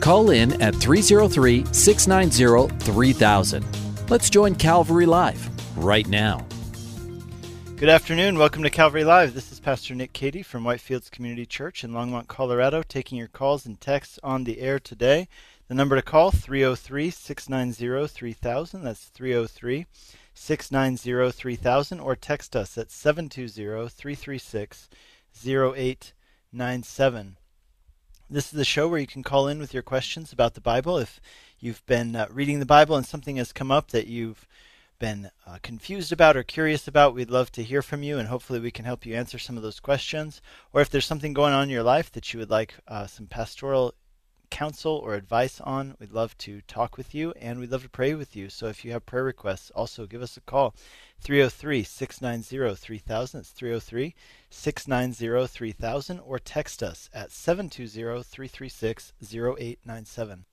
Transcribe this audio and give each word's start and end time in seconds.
Call 0.00 0.30
in 0.30 0.60
at 0.62 0.74
303 0.74 1.66
690 1.72 2.74
3000. 2.84 3.64
Let's 4.08 4.30
join 4.30 4.54
Calvary 4.54 5.04
Live 5.04 5.48
right 5.76 6.08
now. 6.08 6.46
Good 7.76 7.90
afternoon. 7.90 8.38
Welcome 8.38 8.62
to 8.62 8.70
Calvary 8.70 9.04
Live. 9.04 9.34
This 9.34 9.52
is 9.52 9.60
Pastor 9.60 9.94
Nick 9.94 10.14
Cady 10.14 10.42
from 10.42 10.64
Whitefields 10.64 11.10
Community 11.10 11.44
Church 11.44 11.84
in 11.84 11.92
Longmont, 11.92 12.28
Colorado, 12.28 12.82
taking 12.82 13.18
your 13.18 13.28
calls 13.28 13.66
and 13.66 13.78
texts 13.78 14.18
on 14.22 14.44
the 14.44 14.60
air 14.60 14.78
today. 14.78 15.28
The 15.68 15.74
number 15.74 15.96
to 15.96 16.02
call 16.02 16.30
303 16.30 17.10
690 17.10 18.08
3000. 18.08 18.82
That's 18.82 19.04
303 19.04 19.86
690 20.32 21.30
3000 21.30 22.00
or 22.00 22.16
text 22.16 22.56
us 22.56 22.78
at 22.78 22.90
720 22.90 23.88
336 23.88 24.88
0897. 25.46 27.36
This 28.32 28.44
is 28.44 28.52
the 28.52 28.64
show 28.64 28.86
where 28.86 29.00
you 29.00 29.08
can 29.08 29.24
call 29.24 29.48
in 29.48 29.58
with 29.58 29.74
your 29.74 29.82
questions 29.82 30.32
about 30.32 30.54
the 30.54 30.60
Bible. 30.60 30.98
If 30.98 31.20
you've 31.58 31.84
been 31.86 32.14
uh, 32.14 32.28
reading 32.30 32.60
the 32.60 32.64
Bible 32.64 32.94
and 32.94 33.04
something 33.04 33.38
has 33.38 33.52
come 33.52 33.72
up 33.72 33.90
that 33.90 34.06
you've 34.06 34.46
been 35.00 35.32
uh, 35.48 35.58
confused 35.64 36.12
about 36.12 36.36
or 36.36 36.44
curious 36.44 36.86
about, 36.86 37.12
we'd 37.12 37.28
love 37.28 37.50
to 37.50 37.64
hear 37.64 37.82
from 37.82 38.04
you 38.04 38.18
and 38.18 38.28
hopefully 38.28 38.60
we 38.60 38.70
can 38.70 38.84
help 38.84 39.04
you 39.04 39.16
answer 39.16 39.36
some 39.36 39.56
of 39.56 39.64
those 39.64 39.80
questions. 39.80 40.40
Or 40.72 40.80
if 40.80 40.88
there's 40.88 41.06
something 41.06 41.32
going 41.32 41.52
on 41.52 41.64
in 41.64 41.70
your 41.70 41.82
life 41.82 42.12
that 42.12 42.32
you 42.32 42.38
would 42.38 42.50
like 42.50 42.76
uh, 42.86 43.08
some 43.08 43.26
pastoral 43.26 43.94
counsel 44.50 44.96
or 44.96 45.14
advice 45.14 45.60
on, 45.60 45.96
we'd 45.98 46.12
love 46.12 46.36
to 46.38 46.60
talk 46.62 46.96
with 46.96 47.14
you 47.14 47.32
and 47.40 47.58
we'd 47.58 47.70
love 47.70 47.84
to 47.84 47.88
pray 47.88 48.14
with 48.14 48.36
you. 48.36 48.48
So 48.48 48.66
if 48.66 48.84
you 48.84 48.92
have 48.92 49.06
prayer 49.06 49.24
requests, 49.24 49.70
also 49.70 50.06
give 50.06 50.22
us 50.22 50.36
a 50.36 50.40
call 50.40 50.74
303 51.20 51.82
690 51.82 52.74
3000. 52.74 53.40
It's 53.40 53.50
303 53.50 54.14
690 54.50 55.46
3000 55.46 56.20
or 56.20 56.38
text 56.38 56.82
us 56.82 57.08
at 57.14 57.30
720 57.30 58.22
336 58.22 59.12
0897. 59.22 60.44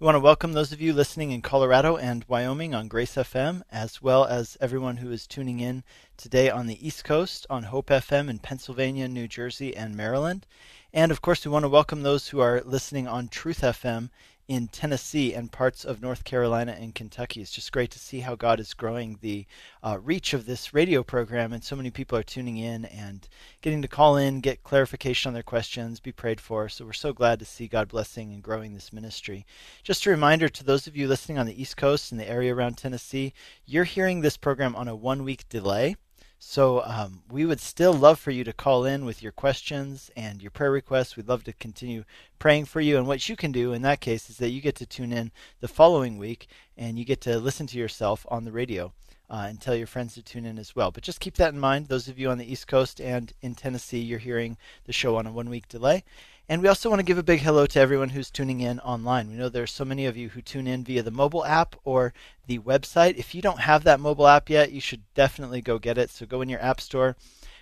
We 0.00 0.06
want 0.06 0.16
to 0.16 0.20
welcome 0.20 0.54
those 0.54 0.72
of 0.72 0.80
you 0.80 0.92
listening 0.92 1.30
in 1.30 1.40
Colorado 1.40 1.96
and 1.96 2.24
Wyoming 2.26 2.74
on 2.74 2.88
Grace 2.88 3.14
FM, 3.14 3.62
as 3.70 4.02
well 4.02 4.24
as 4.24 4.58
everyone 4.60 4.96
who 4.96 5.12
is 5.12 5.24
tuning 5.24 5.60
in 5.60 5.84
today 6.16 6.50
on 6.50 6.66
the 6.66 6.84
East 6.84 7.04
Coast 7.04 7.46
on 7.48 7.62
Hope 7.62 7.86
FM 7.86 8.28
in 8.28 8.40
Pennsylvania, 8.40 9.06
New 9.06 9.28
Jersey, 9.28 9.76
and 9.76 9.94
Maryland. 9.94 10.48
And 10.94 11.10
of 11.10 11.20
course, 11.20 11.44
we 11.44 11.50
want 11.50 11.64
to 11.64 11.68
welcome 11.68 12.04
those 12.04 12.28
who 12.28 12.38
are 12.38 12.62
listening 12.64 13.08
on 13.08 13.26
Truth 13.26 13.62
FM 13.62 14.10
in 14.46 14.68
Tennessee 14.68 15.34
and 15.34 15.50
parts 15.50 15.84
of 15.84 16.00
North 16.00 16.22
Carolina 16.22 16.76
and 16.78 16.94
Kentucky. 16.94 17.40
It's 17.40 17.50
just 17.50 17.72
great 17.72 17.90
to 17.90 17.98
see 17.98 18.20
how 18.20 18.36
God 18.36 18.60
is 18.60 18.74
growing 18.74 19.18
the 19.20 19.44
uh, 19.82 19.98
reach 20.00 20.34
of 20.34 20.46
this 20.46 20.72
radio 20.72 21.02
program, 21.02 21.52
and 21.52 21.64
so 21.64 21.74
many 21.74 21.90
people 21.90 22.16
are 22.16 22.22
tuning 22.22 22.58
in 22.58 22.84
and 22.84 23.26
getting 23.60 23.82
to 23.82 23.88
call 23.88 24.16
in, 24.16 24.38
get 24.38 24.62
clarification 24.62 25.30
on 25.30 25.34
their 25.34 25.42
questions, 25.42 25.98
be 25.98 26.12
prayed 26.12 26.40
for. 26.40 26.68
So 26.68 26.84
we're 26.84 26.92
so 26.92 27.12
glad 27.12 27.40
to 27.40 27.44
see 27.44 27.66
God 27.66 27.88
blessing 27.88 28.32
and 28.32 28.40
growing 28.40 28.72
this 28.72 28.92
ministry. 28.92 29.44
Just 29.82 30.06
a 30.06 30.10
reminder 30.10 30.48
to 30.48 30.62
those 30.62 30.86
of 30.86 30.96
you 30.96 31.08
listening 31.08 31.38
on 31.38 31.46
the 31.46 31.60
East 31.60 31.76
Coast 31.76 32.12
and 32.12 32.20
the 32.20 32.30
area 32.30 32.54
around 32.54 32.78
Tennessee, 32.78 33.32
you're 33.66 33.82
hearing 33.82 34.20
this 34.20 34.36
program 34.36 34.76
on 34.76 34.86
a 34.86 34.94
one 34.94 35.24
week 35.24 35.48
delay. 35.48 35.96
So 36.38 36.82
um, 36.84 37.22
we 37.30 37.46
would 37.46 37.60
still 37.60 37.92
love 37.92 38.18
for 38.18 38.30
you 38.30 38.44
to 38.44 38.52
call 38.52 38.84
in 38.84 39.04
with 39.04 39.22
your 39.22 39.32
questions 39.32 40.10
and 40.16 40.42
your 40.42 40.50
prayer 40.50 40.70
requests. 40.70 41.16
We'd 41.16 41.28
love 41.28 41.44
to 41.44 41.52
continue 41.54 42.04
praying 42.38 42.66
for 42.66 42.80
you. 42.80 42.98
And 42.98 43.06
what 43.06 43.28
you 43.28 43.34
can 43.34 43.50
do 43.50 43.72
in 43.72 43.82
that 43.82 44.00
case 44.00 44.28
is 44.28 44.36
that 44.38 44.50
you 44.50 44.60
get 44.60 44.76
to 44.76 44.86
tune 44.86 45.12
in 45.12 45.32
the 45.60 45.68
following 45.68 46.18
week 46.18 46.48
and 46.76 46.98
you 46.98 47.04
get 47.04 47.20
to 47.22 47.38
listen 47.38 47.66
to 47.68 47.78
yourself 47.78 48.26
on 48.28 48.44
the 48.44 48.52
radio. 48.52 48.92
Uh, 49.30 49.46
and 49.48 49.58
tell 49.58 49.74
your 49.74 49.86
friends 49.86 50.12
to 50.12 50.22
tune 50.22 50.44
in 50.44 50.58
as 50.58 50.76
well. 50.76 50.90
But 50.90 51.02
just 51.02 51.18
keep 51.18 51.36
that 51.36 51.54
in 51.54 51.58
mind. 51.58 51.88
Those 51.88 52.08
of 52.08 52.18
you 52.18 52.28
on 52.28 52.36
the 52.36 52.52
East 52.52 52.68
Coast 52.68 53.00
and 53.00 53.32
in 53.40 53.54
Tennessee, 53.54 53.98
you're 53.98 54.18
hearing 54.18 54.58
the 54.84 54.92
show 54.92 55.16
on 55.16 55.26
a 55.26 55.32
one 55.32 55.48
week 55.48 55.66
delay. 55.66 56.04
And 56.46 56.60
we 56.60 56.68
also 56.68 56.90
want 56.90 57.00
to 57.00 57.04
give 57.04 57.16
a 57.16 57.22
big 57.22 57.40
hello 57.40 57.64
to 57.64 57.80
everyone 57.80 58.10
who's 58.10 58.30
tuning 58.30 58.60
in 58.60 58.78
online. 58.80 59.30
We 59.30 59.36
know 59.36 59.48
there's 59.48 59.72
so 59.72 59.84
many 59.84 60.04
of 60.04 60.16
you 60.16 60.28
who 60.28 60.42
tune 60.42 60.66
in 60.66 60.84
via 60.84 61.02
the 61.02 61.10
mobile 61.10 61.44
app 61.46 61.74
or 61.84 62.12
the 62.46 62.58
website. 62.58 63.16
If 63.16 63.34
you 63.34 63.40
don't 63.40 63.60
have 63.60 63.82
that 63.84 63.98
mobile 63.98 64.26
app 64.26 64.50
yet, 64.50 64.70
you 64.70 64.80
should 64.80 65.02
definitely 65.14 65.62
go 65.62 65.78
get 65.78 65.96
it. 65.96 66.10
So 66.10 66.26
go 66.26 66.42
in 66.42 66.50
your 66.50 66.62
app 66.62 66.82
store, 66.82 67.16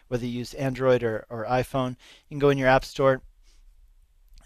whether 0.08 0.26
you 0.26 0.38
use 0.40 0.52
Android 0.54 1.04
or, 1.04 1.26
or 1.30 1.46
iPhone, 1.46 1.90
you 1.90 2.30
can 2.30 2.38
go 2.40 2.50
in 2.50 2.58
your 2.58 2.68
app 2.68 2.84
store 2.84 3.22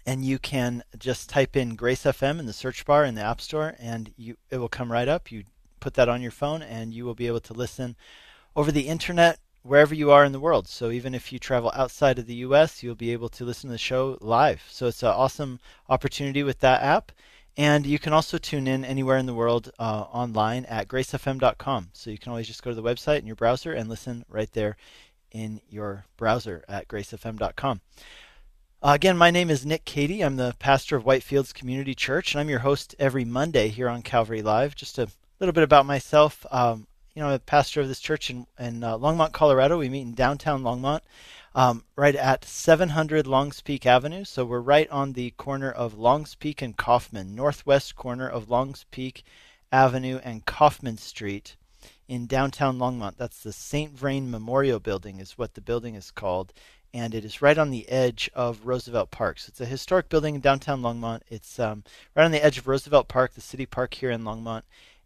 and 0.05 0.23
you 0.23 0.37
can 0.37 0.83
just 0.99 1.29
type 1.29 1.55
in 1.55 1.75
Grace 1.75 2.03
FM 2.03 2.39
in 2.39 2.45
the 2.45 2.53
search 2.53 2.85
bar 2.85 3.03
in 3.03 3.15
the 3.15 3.21
App 3.21 3.41
Store 3.41 3.75
and 3.77 4.13
you 4.15 4.37
it 4.49 4.57
will 4.57 4.69
come 4.69 4.89
right 4.89 5.07
up. 5.07 5.31
You 5.31 5.43
put 5.81 5.95
that 5.95 6.07
on 6.07 6.21
your 6.21 6.31
phone 6.31 6.61
and 6.61 6.93
you 6.93 7.03
will 7.05 7.13
be 7.13 7.27
able 7.27 7.41
to 7.41 7.53
listen 7.53 7.97
over 8.55 8.71
the 8.71 8.87
internet 8.87 9.39
wherever 9.67 9.93
you 9.93 10.11
are 10.11 10.23
in 10.23 10.31
the 10.31 10.39
world. 10.39 10.67
So 10.67 10.89
even 10.91 11.13
if 11.13 11.31
you 11.31 11.39
travel 11.39 11.71
outside 11.75 12.17
of 12.17 12.25
the 12.25 12.35
US, 12.35 12.81
you'll 12.81 12.95
be 12.95 13.11
able 13.11 13.29
to 13.29 13.43
listen 13.43 13.67
to 13.69 13.73
the 13.73 13.77
show 13.77 14.17
live. 14.21 14.63
So 14.69 14.87
it's 14.87 15.03
an 15.03 15.09
awesome 15.09 15.59
opportunity 15.89 16.41
with 16.43 16.59
that 16.59 16.81
app. 16.81 17.11
And 17.57 17.85
you 17.85 17.97
can 17.97 18.13
also 18.13 18.37
tune 18.37 18.67
in 18.67 18.85
anywhere 18.85 19.17
in 19.17 19.25
the 19.25 19.33
world 19.33 19.71
uh, 19.79 20.05
online 20.11 20.65
at 20.65 20.87
gracefm.com. 20.87 21.89
So 21.93 22.11
you 22.11 22.17
can 22.17 22.29
always 22.29 22.47
just 22.47 22.63
go 22.63 22.69
to 22.69 22.75
the 22.75 22.83
website 22.83 23.19
in 23.19 23.27
your 23.27 23.35
browser 23.35 23.73
and 23.73 23.89
listen 23.89 24.25
right 24.29 24.51
there 24.53 24.77
in 25.31 25.59
your 25.69 26.05
browser 26.17 26.63
at 26.69 26.87
gracefm.com. 26.87 27.81
Uh, 28.81 28.91
again, 28.93 29.17
my 29.17 29.31
name 29.31 29.49
is 29.49 29.65
Nick 29.65 29.85
Cady. 29.85 30.23
I'm 30.23 30.35
the 30.35 30.55
pastor 30.59 30.95
of 30.95 31.03
Whitefields 31.03 31.51
Community 31.51 31.95
Church, 31.95 32.33
and 32.33 32.39
I'm 32.39 32.49
your 32.49 32.59
host 32.59 32.95
every 32.99 33.25
Monday 33.25 33.69
here 33.69 33.89
on 33.89 34.03
Calvary 34.03 34.43
Live. 34.43 34.75
Just 34.75 34.99
a 34.99 35.07
little 35.39 35.53
bit 35.53 35.63
about 35.63 35.87
myself. 35.87 36.45
Um, 36.51 36.85
you 37.17 37.23
know, 37.23 37.29
I'm 37.29 37.33
a 37.33 37.39
pastor 37.39 37.81
of 37.81 37.87
this 37.87 37.99
church 37.99 38.29
in, 38.29 38.45
in 38.59 38.83
uh, 38.83 38.95
Longmont, 38.95 39.31
Colorado. 39.31 39.79
We 39.79 39.89
meet 39.89 40.03
in 40.03 40.13
downtown 40.13 40.61
Longmont, 40.61 40.99
um, 41.55 41.83
right 41.95 42.15
at 42.15 42.45
700 42.45 43.25
Longs 43.25 43.59
Peak 43.59 43.87
Avenue. 43.87 44.23
So 44.23 44.45
we're 44.45 44.59
right 44.59 44.87
on 44.91 45.13
the 45.13 45.31
corner 45.31 45.71
of 45.71 45.97
Longs 45.97 46.35
Peak 46.35 46.61
and 46.61 46.77
Coffman, 46.77 47.33
northwest 47.33 47.95
corner 47.95 48.29
of 48.29 48.51
Longs 48.51 48.85
Peak 48.91 49.23
Avenue 49.71 50.19
and 50.23 50.45
Coffman 50.45 50.99
Street 50.99 51.55
in 52.07 52.27
downtown 52.27 52.77
Longmont. 52.77 53.17
That's 53.17 53.41
the 53.41 53.51
St. 53.51 53.93
Vrain 53.93 54.29
Memorial 54.29 54.79
Building, 54.79 55.19
is 55.19 55.39
what 55.39 55.55
the 55.55 55.61
building 55.61 55.95
is 55.95 56.11
called. 56.11 56.53
And 56.93 57.15
it 57.15 57.25
is 57.25 57.41
right 57.41 57.57
on 57.57 57.71
the 57.71 57.89
edge 57.89 58.29
of 58.35 58.67
Roosevelt 58.67 59.09
Park. 59.09 59.39
So 59.39 59.49
it's 59.49 59.61
a 59.61 59.65
historic 59.65 60.09
building 60.09 60.35
in 60.35 60.41
downtown 60.41 60.83
Longmont. 60.83 61.21
It's 61.29 61.57
um, 61.57 61.83
right 62.15 62.25
on 62.25 62.31
the 62.31 62.45
edge 62.45 62.59
of 62.59 62.67
Roosevelt 62.67 63.07
Park, 63.07 63.33
the 63.33 63.41
city 63.41 63.65
park 63.65 63.95
here 63.95 64.11
in 64.11 64.21
Longmont. 64.21 64.61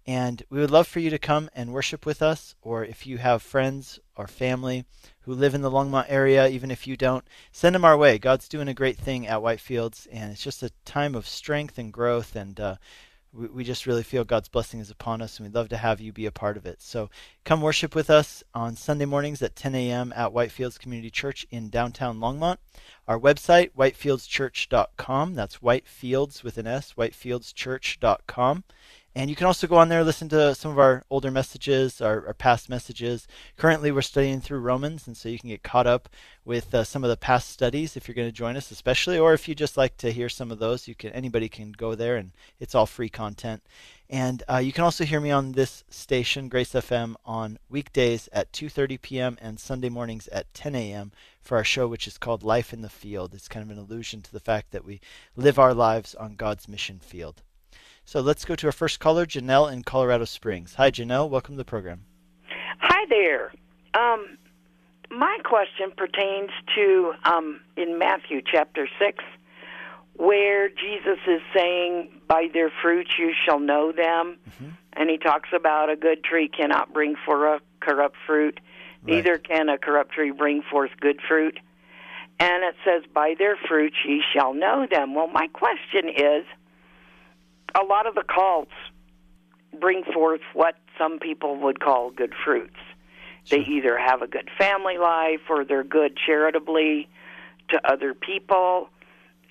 And 0.08 0.44
we 0.50 0.60
would 0.60 0.72
love 0.72 0.88
for 0.88 1.00
you 1.00 1.10
to 1.12 1.20
come 1.20 1.50
and 1.54 1.72
worship 1.72 2.06
with 2.06 2.22
us, 2.22 2.56
or 2.62 2.84
if 2.84 3.06
you 3.06 3.18
have 3.18 3.44
friends 3.44 4.00
or 4.16 4.28
family 4.28 4.86
who 5.22 5.34
live 5.34 5.54
in 5.54 5.62
the 5.62 5.72
Longmont 5.72 6.08
area, 6.10 6.48
even 6.48 6.72
if 6.72 6.88
you 6.88 6.98
don't, 6.98 7.26
send 7.52 7.76
them 7.76 7.86
our 7.86 7.96
way. 7.96 8.18
God's 8.18 8.48
doing 8.48 8.68
a 8.68 8.74
great 8.74 8.98
thing 8.98 9.28
at 9.28 9.42
Whitefields, 9.42 10.08
and 10.12 10.32
it's 10.32 10.44
just 10.44 10.64
a 10.64 10.72
time 10.86 11.14
of 11.14 11.28
strength 11.28 11.78
and 11.78 11.94
growth, 11.94 12.36
and 12.36 12.60
uh, 12.60 12.76
we, 13.34 13.48
we 13.48 13.64
just 13.64 13.86
really 13.86 14.04
feel 14.04 14.24
God's 14.24 14.50
blessing 14.50 14.80
is 14.80 14.90
upon 14.90 15.22
us, 15.22 15.38
and 15.38 15.48
we'd 15.48 15.56
love 15.56 15.70
to 15.70 15.78
have 15.78 16.02
you 16.02 16.12
be 16.12 16.26
a 16.26 16.32
part 16.32 16.58
of 16.58 16.66
it. 16.66 16.82
So 16.82 17.10
come 17.44 17.62
worship 17.62 17.96
with 17.96 18.10
us 18.10 18.44
on 18.54 18.76
Sunday 18.76 19.06
mornings 19.06 19.42
at 19.42 19.56
10 19.56 19.76
a.m. 19.76 20.14
at 20.16 20.32
Whitefields 20.32 20.80
Community 20.80 21.12
Church 21.12 21.46
in 21.52 21.70
downtown 21.70 22.20
Longmont. 22.20 22.58
Our 23.08 23.20
website, 23.20 23.72
whitefieldschurch.com. 23.78 25.36
That's 25.36 25.58
Whitefields 25.58 26.44
with 26.44 26.58
an 26.58 26.68
S, 26.68 26.94
whitefieldschurch.com. 26.98 28.64
And 29.14 29.30
you 29.30 29.36
can 29.36 29.46
also 29.46 29.68
go 29.68 29.76
on 29.76 29.90
there 29.90 30.06
listen 30.06 30.30
to 30.30 30.56
some 30.56 30.72
of 30.72 30.80
our 30.80 31.04
older 31.10 31.32
messages, 31.32 32.00
our, 32.00 32.28
our, 32.28 32.34
past 32.34 32.70
messages. 32.70 33.28
Currently, 33.58 33.92
we're 33.92 34.02
studying 34.02 34.40
through 34.40 34.60
Romans, 34.60 35.06
and 35.06 35.18
so 35.18 35.28
you 35.28 35.38
can 35.38 35.50
get 35.50 35.64
caught 35.64 35.86
up 35.86 36.08
with 36.46 36.74
uh, 36.74 36.86
some 36.86 37.04
of 37.04 37.10
the 37.10 37.18
past 37.18 37.50
studies 37.50 37.98
if 37.98 38.08
you're 38.08 38.16
going 38.16 38.30
to 38.30 38.32
join 38.32 38.56
us, 38.56 38.72
especially, 38.72 39.20
or 39.20 39.34
if 39.34 39.50
you 39.50 39.56
just 39.56 39.76
like 39.76 39.98
to 39.98 40.14
hear 40.14 40.30
some 40.30 40.50
of 40.50 40.60
those. 40.60 40.88
You 40.88 40.96
can 40.96 41.12
anybody 41.12 41.50
can 41.50 41.74
go 41.74 41.94
there, 41.94 42.16
and 42.16 42.32
it's 42.58 42.74
all 42.74 42.86
free 42.86 43.10
content. 43.10 43.64
And 44.10 44.44
uh, 44.50 44.60
you 44.60 44.72
can 44.72 44.86
also 44.86 45.04
hear 45.04 45.20
me 45.20 45.32
on 45.32 45.52
this 45.52 45.84
station, 45.90 46.48
Grace 46.48 46.72
FM, 46.72 47.16
on 47.26 47.60
weekdays 47.70 48.30
at 48.32 48.54
2:30 48.54 49.02
p.m. 49.02 49.38
and 49.42 49.60
Sunday 49.60 49.90
mornings 49.90 50.30
at 50.30 50.54
10 50.54 50.74
a.m. 50.74 51.12
for 51.42 51.58
our 51.58 51.66
show, 51.66 51.86
which 51.86 52.08
is 52.08 52.18
called 52.18 52.44
Life 52.44 52.72
in 52.72 52.82
the 52.82 52.88
Field. 52.88 53.34
It's 53.34 53.50
kind 53.50 53.70
of 53.70 53.78
an 53.78 53.84
allusion 53.84 54.22
to 54.22 54.32
the 54.32 54.40
fact 54.40 54.72
that 54.72 54.86
we 54.86 55.02
live 55.36 55.60
our 55.60 55.74
lives 55.74 56.16
on 56.16 56.36
God's 56.36 56.70
mission 56.70 57.00
field. 57.00 57.42
So 58.12 58.20
let's 58.20 58.44
go 58.44 58.56
to 58.56 58.66
our 58.66 58.74
first 58.74 59.00
caller, 59.00 59.26
Janelle 59.26 59.72
in 59.72 59.84
Colorado 59.84 60.26
Springs. 60.26 60.74
Hi, 60.74 60.92
Janelle. 60.92 61.30
Welcome 61.30 61.54
to 61.54 61.58
the 61.58 61.64
program. 61.64 62.04
Hi 62.82 63.06
there. 63.10 63.54
Um, 63.94 64.38
my 65.10 65.38
question 65.46 65.94
pertains 65.96 66.50
to 66.76 67.14
um, 67.24 67.62
in 67.78 67.98
Matthew 67.98 68.42
chapter 68.46 68.90
6 69.00 69.24
where 70.18 70.68
Jesus 70.68 71.20
is 71.26 71.40
saying, 71.56 72.12
By 72.28 72.50
their 72.54 72.70
fruits 72.82 73.12
you 73.18 73.32
shall 73.46 73.62
know 73.62 73.94
them. 73.94 74.38
Mm-hmm. 74.50 74.72
And 74.92 75.10
he 75.10 75.18
talks 75.18 75.48
about 75.56 75.90
a 75.90 75.96
good 75.96 76.22
tree 76.22 76.50
cannot 76.50 76.92
bring 76.92 77.16
forth 77.26 77.62
a 77.62 77.86
corrupt 77.86 78.18
fruit, 78.28 78.60
Right. 79.04 79.16
neither 79.16 79.38
can 79.38 79.70
a 79.70 79.78
corrupt 79.78 80.12
tree 80.12 80.32
bring 80.32 80.64
forth 80.64 80.92
good 81.00 81.22
fruit. 81.30 81.58
And 82.42 82.66
it 82.66 82.76
says, 82.84 83.10
By 83.14 83.36
their 83.40 83.56
fruits 83.70 83.96
ye 84.06 84.22
shall 84.36 84.54
know 84.54 84.86
them. 84.92 85.16
Well, 85.16 85.28
my 85.28 85.48
question 85.48 86.10
is 86.10 86.44
a 87.80 87.86
lot 87.86 88.08
of 88.08 88.16
the 88.16 88.24
cults 88.24 88.72
bring 89.80 90.04
forth 90.04 90.42
what 90.54 90.76
some 90.98 91.20
people 91.20 91.58
would 91.58 91.80
call 91.80 92.12
good 92.12 92.34
fruits. 92.44 92.76
They 93.50 93.60
either 93.60 93.98
have 93.98 94.22
a 94.22 94.28
good 94.28 94.50
family 94.58 94.98
life 94.98 95.42
or 95.50 95.66
they're 95.66 95.84
good 95.84 96.18
charitably 96.18 97.10
to 97.70 97.92
other 97.92 98.14
people. 98.14 98.90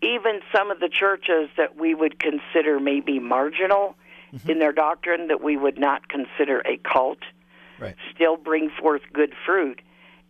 Even 0.02 0.40
some 0.54 0.70
of 0.70 0.80
the 0.80 0.88
churches 0.88 1.50
that 1.56 1.76
we 1.76 1.94
would 1.94 2.18
consider 2.18 2.78
maybe 2.78 3.18
marginal 3.18 3.96
mm-hmm. 4.32 4.50
in 4.50 4.58
their 4.58 4.72
doctrine, 4.72 5.28
that 5.28 5.42
we 5.42 5.56
would 5.56 5.78
not 5.78 6.08
consider 6.08 6.60
a 6.60 6.76
cult, 6.78 7.18
Right. 7.78 7.96
still 8.14 8.36
bring 8.36 8.70
forth 8.70 9.02
good 9.12 9.32
fruit 9.46 9.80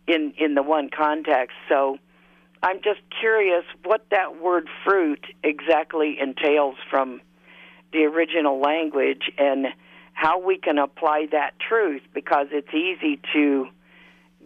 in, 0.07 0.33
in 0.37 0.55
the 0.55 0.63
one 0.63 0.89
context. 0.89 1.55
So 1.67 1.97
I'm 2.63 2.81
just 2.81 3.01
curious 3.19 3.65
what 3.83 4.05
that 4.11 4.41
word 4.41 4.67
fruit 4.85 5.25
exactly 5.43 6.17
entails 6.19 6.75
from 6.89 7.21
the 7.91 8.03
original 8.05 8.59
language 8.59 9.31
and 9.37 9.67
how 10.13 10.39
we 10.39 10.57
can 10.57 10.77
apply 10.77 11.27
that 11.31 11.53
truth 11.59 12.01
because 12.13 12.47
it's 12.51 12.73
easy 12.73 13.19
to 13.33 13.67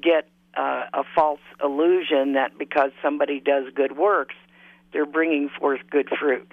get 0.01 0.27
uh, 0.55 0.83
a 0.93 1.03
false 1.15 1.39
illusion 1.63 2.33
that 2.33 2.57
because 2.57 2.91
somebody 3.01 3.39
does 3.39 3.65
good 3.73 3.97
works, 3.97 4.35
they're 4.93 5.05
bringing 5.05 5.49
forth 5.49 5.81
good 5.89 6.09
fruit. 6.19 6.51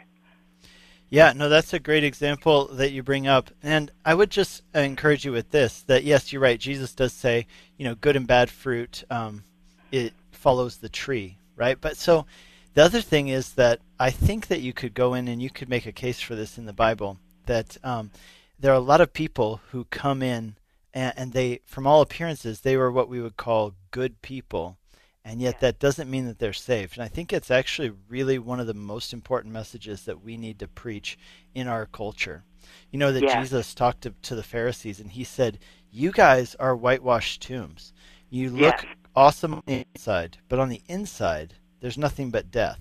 Yeah, 1.09 1.35
no, 1.35 1.51
that's 1.51 1.75
a 1.75 1.79
great 1.79 2.05
example 2.05 2.69
that 2.69 2.91
you 2.91 3.03
bring 3.03 3.27
up. 3.27 3.51
And 3.63 3.91
I 4.03 4.15
would 4.15 4.31
just 4.31 4.63
encourage 4.75 5.27
you 5.27 5.33
with 5.33 5.51
this 5.51 5.83
that 5.83 6.05
yes, 6.05 6.33
you're 6.33 6.41
right. 6.41 6.59
Jesus 6.59 6.95
does 6.95 7.13
say, 7.13 7.47
you 7.77 7.85
know, 7.85 7.95
good 7.95 8.17
and 8.17 8.27
bad 8.27 8.49
fruit, 8.49 9.05
um, 9.11 9.45
it 9.91 10.15
follows 10.31 10.79
the 10.79 10.89
tree, 10.89 11.37
right? 11.55 11.79
But 11.79 11.99
so 11.99 12.25
the 12.75 12.83
other 12.83 13.01
thing 13.01 13.29
is 13.29 13.55
that 13.55 13.81
I 13.99 14.11
think 14.11 14.49
that 14.49 14.61
you 14.61 14.73
could 14.73 14.95
go 14.95 15.15
in 15.15 15.29
and 15.29 15.43
you 15.43 15.51
could 15.51 15.69
make 15.69 15.87
a 15.87 15.93
case 15.93 16.21
for 16.21 16.35
this 16.35 16.59
in 16.59 16.65
the 16.67 16.73
Bible 16.73 17.19
that 17.47 17.77
um, 17.85 18.11
there 18.59 18.73
are 18.73 18.77
a 18.77 18.81
lot 18.81 19.01
of 19.01 19.13
people 19.13 19.61
who 19.71 19.85
come 19.85 20.23
in 20.23 20.57
and, 20.95 21.13
and 21.17 21.33
they, 21.33 21.61
from 21.67 21.87
all 21.87 22.01
appearances, 22.03 22.61
they 22.61 22.77
were 22.77 22.91
what 22.93 23.09
we 23.09 23.21
would 23.21 23.37
call 23.37 23.75
good 23.91 24.21
people. 24.23 24.77
And 25.25 25.41
yet, 25.41 25.61
that 25.61 25.79
doesn't 25.79 26.11
mean 26.11 26.27
that 26.27 26.41
they're 26.41 26.53
saved. 26.53 26.97
And 26.97 27.05
I 27.05 27.09
think 27.09 27.33
it's 27.33 27.51
actually 27.51 27.93
really 28.09 28.39
one 28.41 28.59
of 28.59 28.67
the 28.67 28.75
most 28.75 29.13
important 29.13 29.55
messages 29.55 30.03
that 30.03 30.25
we 30.25 30.37
need 30.37 30.59
to 30.59 30.67
preach 30.67 31.17
in 31.55 31.69
our 31.69 31.87
culture. 31.87 32.43
You 32.91 32.99
know, 32.99 33.13
that 33.13 33.23
Yeah. 33.23 33.41
Jesus 33.41 33.73
talked 33.73 34.03
to, 34.03 34.11
to 34.23 34.35
the 34.35 34.43
Pharisees 34.43 34.99
and 34.99 35.13
he 35.13 35.23
said, 35.25 35.59
You 35.93 36.11
guys 36.11 36.57
are 36.57 36.75
whitewashed 36.75 37.43
tombs. 37.43 37.93
You 38.31 38.51
look 38.51 38.83
Yes. 38.83 38.87
awesome 39.15 39.55
on 39.55 39.63
the 39.67 39.87
inside, 39.95 40.39
but 40.49 40.59
on 40.59 40.69
the 40.71 40.83
inside, 40.89 41.55
there's 41.83 41.99
nothing 41.99 42.31
but 42.31 42.51
death. 42.51 42.79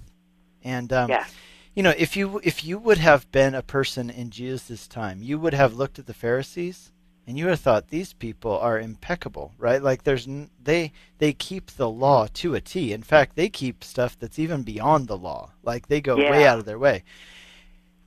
And, 0.63 0.93
um, 0.93 1.09
Yeah. 1.09 1.25
you 1.75 1.83
know, 1.83 1.93
if 1.97 2.15
you 2.15 2.39
if 2.43 2.63
you 2.63 2.77
would 2.77 2.99
have 2.99 3.29
been 3.31 3.55
a 3.55 3.61
person 3.63 4.09
in 4.09 4.29
Jesus' 4.29 4.87
time, 4.87 5.21
you 5.21 5.37
would 5.39 5.53
have 5.53 5.73
looked 5.73 5.99
at 5.99 6.05
the 6.05 6.13
Pharisees 6.13 6.91
and 7.25 7.37
you 7.37 7.45
would 7.45 7.51
have 7.51 7.59
thought 7.59 7.87
these 7.87 8.13
people 8.13 8.57
are 8.57 8.79
impeccable, 8.79 9.53
right? 9.57 9.81
Like 9.81 10.03
there's 10.03 10.27
n- 10.27 10.51
they 10.63 10.91
they 11.17 11.33
keep 11.33 11.71
the 11.71 11.89
law 11.89 12.27
to 12.35 12.55
a 12.55 12.61
T. 12.61 12.93
In 12.93 13.01
fact, 13.03 13.35
they 13.35 13.49
keep 13.49 13.83
stuff 13.83 14.17
that's 14.19 14.37
even 14.39 14.63
beyond 14.63 15.07
the 15.07 15.17
law. 15.17 15.51
Like 15.63 15.87
they 15.87 15.99
go 16.01 16.15
way 16.17 16.45
out 16.45 16.59
of 16.59 16.65
their 16.65 16.79
way. 16.79 17.03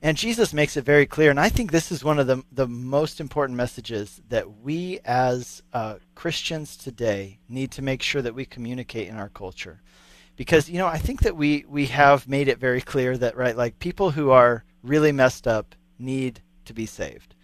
And 0.01 0.17
Jesus 0.17 0.53
makes 0.53 0.77
it 0.77 0.85
very 0.85 1.07
clear, 1.07 1.31
and 1.31 1.39
I 1.39 1.49
think 1.49 1.71
this 1.71 1.91
is 1.91 2.03
one 2.03 2.19
of 2.19 2.27
the 2.27 2.43
the 2.51 2.67
most 2.67 3.19
important 3.19 3.57
messages 3.57 4.21
that 4.29 4.61
we 4.61 4.99
as 5.03 5.63
uh, 5.73 5.95
Christians 6.13 6.77
today 6.77 7.39
need 7.49 7.71
to 7.71 7.81
make 7.81 8.01
sure 8.03 8.21
that 8.21 8.35
we 8.35 8.45
communicate 8.45 9.07
in 9.07 9.15
our 9.17 9.29
culture 9.29 9.81
because 10.35 10.69
you 10.69 10.77
know 10.77 10.87
I 10.87 10.97
think 10.97 11.21
that 11.21 11.35
we 11.35 11.65
we 11.67 11.85
have 11.87 12.27
made 12.27 12.47
it 12.47 12.59
very 12.59 12.81
clear 12.81 13.17
that 13.17 13.37
right 13.37 13.55
like 13.55 13.79
people 13.79 14.11
who 14.11 14.29
are 14.31 14.63
really 14.83 15.11
messed 15.11 15.47
up 15.47 15.75
need 15.97 16.41
to 16.65 16.73
be 16.73 16.85
saved. 16.85 17.35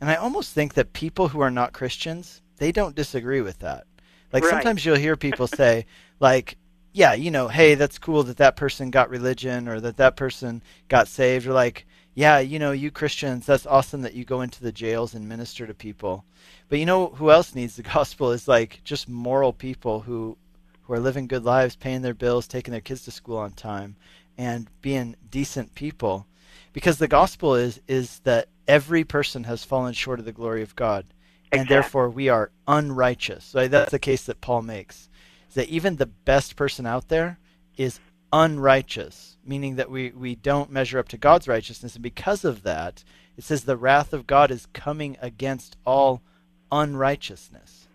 And 0.00 0.10
I 0.10 0.16
almost 0.16 0.52
think 0.52 0.74
that 0.74 0.92
people 0.92 1.28
who 1.28 1.40
are 1.40 1.50
not 1.50 1.72
Christians, 1.72 2.42
they 2.58 2.72
don't 2.72 2.94
disagree 2.96 3.40
with 3.40 3.60
that. 3.60 3.86
Like 4.32 4.44
Right. 4.44 4.50
sometimes 4.50 4.84
you'll 4.84 4.96
hear 4.96 5.16
people 5.16 5.46
say 5.62 5.86
like 6.20 6.56
yeah, 6.92 7.12
you 7.12 7.32
know, 7.32 7.48
hey, 7.48 7.74
that's 7.74 7.98
cool 7.98 8.22
that 8.22 8.36
that 8.36 8.54
person 8.54 8.92
got 8.92 9.10
religion 9.10 9.66
or 9.66 9.80
that 9.80 9.96
that 9.96 10.14
person 10.14 10.62
got 10.88 11.08
saved 11.08 11.46
or 11.46 11.52
like 11.52 11.86
yeah, 12.16 12.38
you 12.38 12.60
know, 12.60 12.70
you 12.70 12.92
Christians, 12.92 13.44
that's 13.44 13.66
awesome 13.66 14.02
that 14.02 14.14
you 14.14 14.24
go 14.24 14.40
into 14.40 14.62
the 14.62 14.70
jails 14.70 15.14
and 15.14 15.28
minister 15.28 15.66
to 15.66 15.74
people. 15.74 16.24
But 16.68 16.78
you 16.78 16.86
know 16.86 17.08
who 17.08 17.30
else 17.30 17.54
needs 17.54 17.74
the 17.76 17.82
gospel 17.94 18.30
is 18.30 18.46
like 18.46 18.80
just 18.84 19.08
moral 19.08 19.52
people 19.52 20.00
who 20.00 20.36
who 20.84 20.92
are 20.92 21.00
living 21.00 21.26
good 21.26 21.44
lives, 21.44 21.76
paying 21.76 22.02
their 22.02 22.14
bills, 22.14 22.46
taking 22.46 22.72
their 22.72 22.80
kids 22.80 23.04
to 23.04 23.10
school 23.10 23.38
on 23.38 23.52
time, 23.52 23.96
and 24.36 24.68
being 24.82 25.16
decent 25.30 25.74
people. 25.74 26.26
Because 26.72 26.98
the 26.98 27.08
gospel 27.08 27.54
is 27.54 27.80
is 27.88 28.20
that 28.20 28.48
every 28.66 29.04
person 29.04 29.44
has 29.44 29.64
fallen 29.64 29.92
short 29.92 30.18
of 30.18 30.24
the 30.24 30.32
glory 30.32 30.62
of 30.62 30.76
God, 30.76 31.06
and 31.52 31.62
Exactly. 31.62 31.74
therefore 31.74 32.10
we 32.10 32.28
are 32.28 32.50
unrighteous. 32.66 33.44
So 33.44 33.68
that's 33.68 33.90
the 33.90 33.98
case 33.98 34.24
that 34.24 34.40
Paul 34.40 34.62
makes. 34.62 35.08
Is 35.48 35.54
that 35.54 35.68
even 35.68 35.96
the 35.96 36.06
best 36.06 36.56
person 36.56 36.86
out 36.86 37.08
there 37.08 37.38
is 37.76 38.00
unrighteous, 38.32 39.36
meaning 39.44 39.76
that 39.76 39.90
we, 39.90 40.10
we 40.10 40.34
don't 40.34 40.72
measure 40.72 40.98
up 40.98 41.08
to 41.08 41.16
God's 41.16 41.46
righteousness, 41.46 41.94
and 41.94 42.02
because 42.02 42.44
of 42.44 42.64
that, 42.64 43.04
it 43.36 43.44
says 43.44 43.64
the 43.64 43.76
wrath 43.76 44.12
of 44.12 44.26
God 44.26 44.50
is 44.50 44.66
coming 44.72 45.16
against 45.20 45.76
all 45.86 46.22
unrighteousness. 46.70 47.88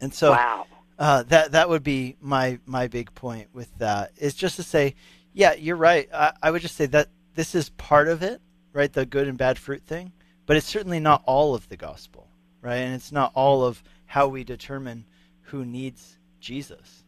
And 0.00 0.14
so 0.14 0.30
wow. 0.30 0.66
Uh, 1.00 1.22
that 1.24 1.52
that 1.52 1.68
would 1.68 1.82
be 1.82 2.14
my 2.20 2.58
my 2.66 2.86
big 2.86 3.12
point 3.14 3.48
with 3.54 3.76
that 3.78 4.12
is 4.18 4.34
just 4.34 4.56
to 4.56 4.62
say, 4.62 4.94
yeah, 5.32 5.54
you're 5.54 5.74
right. 5.74 6.08
I, 6.12 6.32
I 6.42 6.50
would 6.50 6.60
just 6.60 6.76
say 6.76 6.86
that 6.86 7.08
this 7.34 7.54
is 7.54 7.70
part 7.70 8.06
of 8.06 8.22
it, 8.22 8.40
right? 8.74 8.92
The 8.92 9.06
good 9.06 9.26
and 9.26 9.38
bad 9.38 9.58
fruit 9.58 9.82
thing, 9.86 10.12
but 10.44 10.58
it's 10.58 10.66
certainly 10.66 11.00
not 11.00 11.22
all 11.24 11.54
of 11.54 11.68
the 11.70 11.76
gospel, 11.76 12.28
right? 12.60 12.76
And 12.76 12.94
it's 12.94 13.12
not 13.12 13.32
all 13.34 13.64
of 13.64 13.82
how 14.04 14.28
we 14.28 14.44
determine 14.44 15.06
who 15.40 15.64
needs 15.64 16.18
Jesus. 16.38 17.04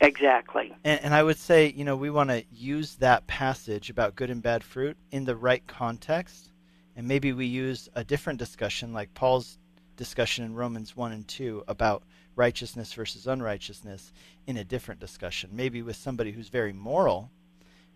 Exactly. 0.00 0.74
And, 0.84 1.00
and 1.02 1.14
I 1.14 1.22
would 1.22 1.38
say, 1.38 1.72
you 1.76 1.84
know, 1.84 1.96
we 1.96 2.08
want 2.08 2.30
to 2.30 2.44
use 2.50 2.94
that 2.96 3.26
passage 3.26 3.90
about 3.90 4.14
good 4.14 4.30
and 4.30 4.42
bad 4.42 4.64
fruit 4.64 4.96
in 5.10 5.24
the 5.24 5.36
right 5.36 5.66
context, 5.66 6.50
and 6.96 7.06
maybe 7.06 7.34
we 7.34 7.44
use 7.44 7.90
a 7.94 8.04
different 8.04 8.38
discussion, 8.38 8.94
like 8.94 9.12
Paul's 9.12 9.58
discussion 9.96 10.46
in 10.46 10.54
Romans 10.54 10.96
one 10.96 11.12
and 11.12 11.28
two 11.28 11.62
about 11.68 12.04
righteousness 12.38 12.94
versus 12.94 13.26
unrighteousness, 13.26 14.12
in 14.46 14.56
a 14.56 14.64
different 14.64 15.00
discussion. 15.00 15.50
Maybe 15.52 15.82
with 15.82 15.96
somebody 15.96 16.32
who's 16.32 16.48
very 16.48 16.72
moral, 16.72 17.30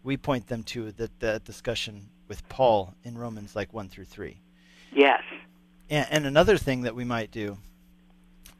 we 0.03 0.17
point 0.17 0.49
them 0.49 0.65
to 0.65 0.91
the, 0.93 1.09
the 1.21 1.41
discussion 1.45 2.09
with 2.29 2.47
Paul 2.49 2.95
in 3.05 3.17
Romans 3.17 3.57
like 3.57 3.73
one 3.73 3.89
through 3.89 4.07
three. 4.07 4.37
Yes. 4.93 5.23
And, 5.89 6.07
and 6.11 6.27
another 6.27 6.59
thing 6.59 6.83
that 6.83 6.95
we 6.95 7.05
might 7.05 7.31
do 7.31 7.57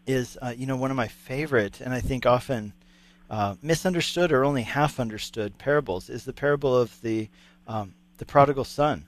is, 0.07 0.39
uh, 0.41 0.55
you 0.57 0.67
know, 0.67 0.77
one 0.77 0.91
of 0.91 0.97
my 0.97 1.09
favorite, 1.09 1.81
and 1.81 1.93
I 1.93 2.01
think 2.01 2.27
often 2.27 2.73
uh, 3.31 3.55
misunderstood 3.63 4.33
or 4.33 4.45
only 4.45 4.63
half 4.63 5.01
understood 5.01 5.59
parables 5.59 6.09
is 6.11 6.25
the 6.25 6.33
parable 6.33 6.77
of 6.77 7.01
the 7.03 7.29
um, 7.67 7.95
the 8.19 8.27
prodigal 8.27 8.65
son, 8.65 9.07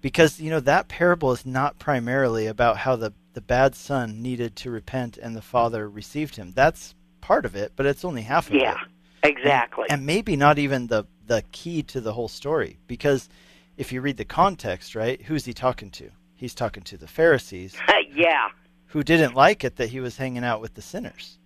because 0.00 0.40
you 0.40 0.50
know 0.50 0.60
that 0.60 0.88
parable 0.88 1.32
is 1.32 1.46
not 1.46 1.78
primarily 1.78 2.46
about 2.46 2.76
how 2.76 2.96
the 2.96 3.12
the 3.40 3.46
bad 3.46 3.74
son 3.74 4.20
needed 4.20 4.54
to 4.54 4.70
repent 4.70 5.16
and 5.16 5.34
the 5.34 5.40
father 5.40 5.88
received 5.88 6.36
him. 6.36 6.52
That's 6.54 6.94
part 7.22 7.46
of 7.46 7.56
it, 7.56 7.72
but 7.74 7.86
it's 7.86 8.04
only 8.04 8.20
half 8.20 8.50
of 8.50 8.56
it. 8.56 8.60
Yeah. 8.60 8.76
Exactly. 9.22 9.86
And 9.88 10.04
maybe 10.04 10.36
not 10.36 10.58
even 10.58 10.88
the 10.88 11.04
the 11.26 11.42
key 11.52 11.82
to 11.84 12.02
the 12.02 12.12
whole 12.12 12.28
story 12.28 12.78
because 12.86 13.30
if 13.78 13.92
you 13.92 14.02
read 14.02 14.18
the 14.18 14.26
context, 14.26 14.94
right, 14.94 15.22
who's 15.22 15.46
he 15.46 15.54
talking 15.54 15.90
to? 15.92 16.10
He's 16.34 16.54
talking 16.54 16.82
to 16.82 16.98
the 16.98 17.06
Pharisees 17.06 17.76
yeah. 18.14 18.48
who 18.88 19.02
didn't 19.02 19.34
like 19.34 19.64
it 19.64 19.76
that 19.76 19.88
he 19.88 20.00
was 20.00 20.18
hanging 20.18 20.44
out 20.44 20.60
with 20.60 20.74
the 20.74 20.82
sinners. 20.82 21.38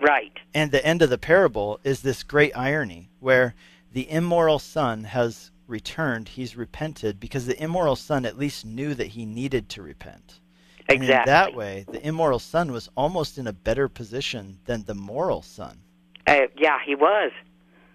Right. 0.00 0.36
And 0.52 0.72
the 0.72 0.84
end 0.84 1.02
of 1.02 1.10
the 1.10 1.18
parable 1.18 1.78
is 1.84 2.00
this 2.00 2.24
great 2.24 2.56
irony 2.56 3.10
where 3.20 3.54
the 3.92 4.10
immoral 4.10 4.58
son 4.58 5.04
has 5.04 5.52
returned, 5.70 6.28
he's 6.28 6.56
repented 6.56 7.20
because 7.20 7.46
the 7.46 7.62
immoral 7.62 7.96
son 7.96 8.26
at 8.26 8.38
least 8.38 8.64
knew 8.66 8.94
that 8.94 9.08
he 9.08 9.24
needed 9.24 9.68
to 9.70 9.82
repent. 9.82 10.40
And 10.88 10.98
in 10.98 11.02
Exactly. 11.04 11.30
that 11.30 11.54
way, 11.54 11.86
the 11.90 12.06
immoral 12.06 12.40
son 12.40 12.72
was 12.72 12.90
almost 12.96 13.38
in 13.38 13.46
a 13.46 13.52
better 13.52 13.88
position 13.88 14.58
than 14.66 14.84
the 14.84 14.94
moral 14.94 15.42
son. 15.42 15.78
Uh, 16.26 16.46
yeah, 16.56 16.78
he 16.84 16.94
was. 16.94 17.32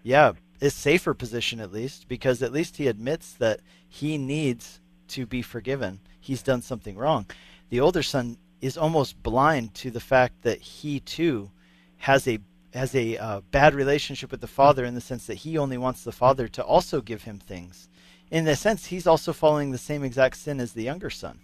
Yeah, 0.01 0.33
a 0.61 0.69
safer 0.69 1.13
position 1.13 1.59
at 1.59 1.73
least, 1.73 2.07
because 2.07 2.41
at 2.41 2.53
least 2.53 2.77
he 2.77 2.87
admits 2.87 3.33
that 3.33 3.59
he 3.87 4.17
needs 4.17 4.79
to 5.09 5.25
be 5.25 5.41
forgiven. 5.41 5.99
He's 6.19 6.41
done 6.41 6.61
something 6.61 6.97
wrong. 6.97 7.25
The 7.69 7.79
older 7.79 8.03
son 8.03 8.37
is 8.61 8.77
almost 8.77 9.21
blind 9.21 9.73
to 9.75 9.91
the 9.91 9.99
fact 9.99 10.41
that 10.43 10.61
he 10.61 10.99
too 10.99 11.51
has 11.97 12.27
a 12.27 12.39
has 12.75 12.93
a 12.93 13.17
uh, 13.17 13.41
bad 13.51 13.73
relationship 13.73 14.31
with 14.31 14.41
the 14.41 14.47
father 14.47 14.85
in 14.85 14.95
the 14.95 15.01
sense 15.01 15.25
that 15.27 15.35
he 15.35 15.57
only 15.57 15.77
wants 15.77 16.03
the 16.03 16.11
father 16.11 16.47
to 16.49 16.63
also 16.63 17.01
give 17.01 17.23
him 17.23 17.39
things. 17.39 17.89
In 18.31 18.47
a 18.47 18.55
sense, 18.55 18.87
he's 18.87 19.07
also 19.07 19.33
following 19.33 19.71
the 19.71 19.77
same 19.77 20.03
exact 20.03 20.37
sin 20.37 20.59
as 20.59 20.73
the 20.73 20.83
younger 20.83 21.09
son. 21.09 21.39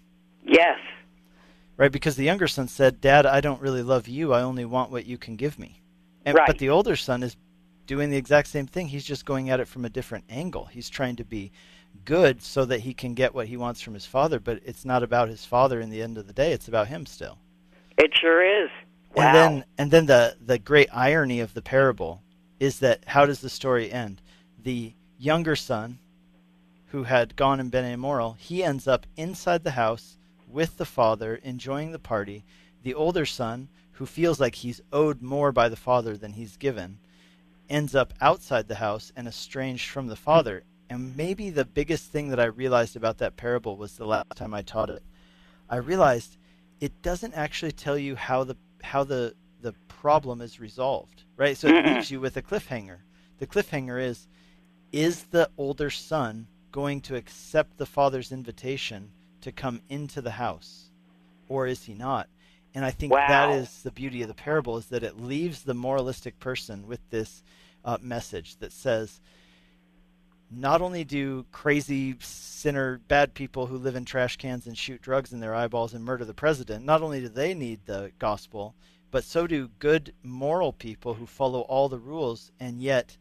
Yes. 0.46 0.80
Right, 1.78 1.92
because 1.92 2.16
the 2.16 2.26
younger 2.26 2.48
son 2.48 2.68
said, 2.68 3.02
"Dad, 3.02 3.26
I 3.26 3.42
don't 3.42 3.62
really 3.62 3.82
love 3.82 4.08
you. 4.08 4.34
I 4.34 4.42
only 4.42 4.66
want 4.66 4.92
what 4.92 5.06
you 5.06 5.18
can 5.18 5.36
give 5.36 5.58
me." 5.58 5.82
And 6.26 6.38
Right. 6.38 6.48
but 6.48 6.60
the 6.60 6.70
older 6.70 6.96
son 6.96 7.24
is 7.24 7.38
doing 7.88 8.10
the 8.10 8.18
exact 8.18 8.48
same 8.48 8.68
thing. 8.68 8.88
He's 8.88 9.06
just 9.06 9.26
going 9.26 9.50
at 9.50 9.60
it 9.60 9.68
from 9.68 9.86
a 9.86 9.90
different 9.90 10.26
angle. 10.30 10.66
He's 10.66 10.90
trying 10.90 11.16
to 11.16 11.24
be 11.24 11.52
good 12.06 12.42
so 12.42 12.66
that 12.66 12.82
he 12.82 12.94
can 12.94 13.14
get 13.14 13.34
what 13.34 13.48
he 13.48 13.58
wants 13.58 13.82
from 13.82 13.94
his 13.94 14.06
father, 14.06 14.40
but 14.40 14.62
it's 14.66 14.86
not 14.86 15.04
about 15.04 15.30
his 15.30 15.46
father 15.46 15.80
in 15.80 15.90
the 15.90 16.02
end 16.02 16.18
of 16.18 16.28
the 16.28 16.34
day. 16.34 16.52
It's 16.52 16.68
about 16.68 16.88
him 16.88 17.06
still. 17.06 17.38
It 17.98 18.12
sure 18.20 18.44
is. 18.44 18.70
Wow. 19.16 19.24
And 19.24 19.36
then 19.36 19.66
and 19.78 19.92
then 19.92 20.06
the 20.06 20.38
the 20.44 20.60
great 20.60 20.90
irony 20.94 21.40
of 21.40 21.54
the 21.54 21.62
parable 21.62 22.22
is 22.60 22.80
that 22.80 23.04
how 23.08 23.26
does 23.26 23.42
the 23.42 23.50
story 23.50 23.92
end? 23.92 24.22
The 24.64 24.94
younger 25.18 25.56
son 25.56 26.00
who 26.88 27.04
had 27.04 27.36
gone 27.36 27.60
and 27.60 27.72
been 27.72 27.86
immoral, 27.86 28.34
he 28.40 28.64
ends 28.64 28.88
up 28.88 29.06
inside 29.18 29.64
the 29.64 29.72
house 29.72 30.18
with 30.48 30.78
the 30.78 30.86
father 30.86 31.36
enjoying 31.36 31.92
the 31.92 32.00
party. 32.00 32.44
The 32.84 32.94
older 32.94 33.26
son 33.26 33.70
who 33.94 34.06
feels 34.06 34.40
like 34.40 34.56
he's 34.56 34.82
owed 34.92 35.22
more 35.22 35.52
by 35.52 35.70
the 35.70 35.76
father 35.76 36.18
than 36.18 36.34
he's 36.34 36.58
given 36.58 37.00
ends 37.70 37.96
up 37.96 38.14
outside 38.20 38.68
the 38.68 38.76
house 38.76 39.12
and 39.16 39.28
estranged 39.28 39.90
from 39.90 40.08
the 40.08 40.16
father. 40.16 40.64
And 40.90 41.16
maybe 41.16 41.50
the 41.50 41.64
biggest 41.64 42.12
thing 42.12 42.30
that 42.30 42.40
I 42.40 42.46
realized 42.46 42.96
about 42.96 43.20
that 43.20 43.38
parable 43.38 43.78
was 43.78 43.94
the 43.94 44.06
last 44.06 44.36
time 44.36 44.54
I 44.54 44.62
taught 44.62 44.90
it. 44.90 45.04
I 45.70 45.78
realized 45.78 46.38
it 46.82 47.02
doesn't 47.02 47.34
actually 47.34 47.72
tell 47.72 47.98
you 47.98 48.16
how 48.16 48.44
the 48.44 48.58
how 48.84 49.04
the 49.04 49.36
the 49.62 49.74
problem 49.88 50.42
is 50.42 50.60
resolved, 50.60 51.24
right? 51.38 51.56
So 51.56 51.68
it 51.68 51.86
leaves 51.86 52.10
you 52.10 52.20
with 52.20 52.36
a 52.38 52.42
cliffhanger. 52.42 52.98
The 53.40 53.48
cliffhanger 53.48 54.02
is 54.02 54.28
is 54.92 55.24
the 55.26 55.50
older 55.58 55.90
son 55.90 56.48
going 56.72 57.02
to 57.02 57.16
accept 57.16 57.78
the 57.78 57.86
father's 57.86 58.32
invitation 58.32 59.12
to 59.42 59.52
come 59.52 59.82
into 59.90 60.22
the 60.22 60.32
house 60.32 60.90
or 61.50 61.68
is 61.68 61.84
he 61.84 61.94
not? 61.94 62.28
And 62.74 62.86
I 62.86 62.92
think 62.92 63.12
that 63.12 63.50
Wow. 63.50 63.54
is 63.54 63.84
the 63.84 63.92
beauty 63.92 64.22
of 64.22 64.30
the 64.30 64.34
parable 64.34 64.78
is 64.78 64.86
that 64.88 65.04
it 65.04 65.20
leaves 65.20 65.64
the 65.64 65.74
moralistic 65.74 66.40
person 66.40 66.88
with 66.88 67.02
this 67.10 67.44
uh, 67.84 67.98
message 68.02 68.56
that 68.58 68.72
says 68.72 69.20
not 70.52 70.82
only 70.82 71.04
do 71.04 71.46
crazy 71.52 72.16
sinner 72.20 73.00
bad 73.08 73.34
people 73.34 73.68
who 73.68 73.78
live 73.78 73.96
in 73.96 74.06
trash 74.06 74.38
cans 74.38 74.68
and 74.68 74.78
shoot 74.78 75.02
drugs 75.02 75.32
in 75.32 75.40
their 75.40 75.56
eyeballs 75.56 75.94
and 75.94 76.04
murder 76.04 76.26
the 76.26 76.34
president 76.34 76.86
not 76.86 77.02
only 77.02 77.22
do 77.22 77.30
they 77.30 77.54
need 77.54 77.80
the 77.86 78.12
gospel 78.20 78.76
but 79.10 79.24
so 79.24 79.48
do 79.48 79.70
good 79.80 80.14
moral 80.24 80.72
people 80.74 81.14
who 81.14 81.26
follow 81.26 81.62
all 81.62 81.90
the 81.90 81.98
rules 81.98 82.52
and 82.60 82.82
yet 82.82 83.18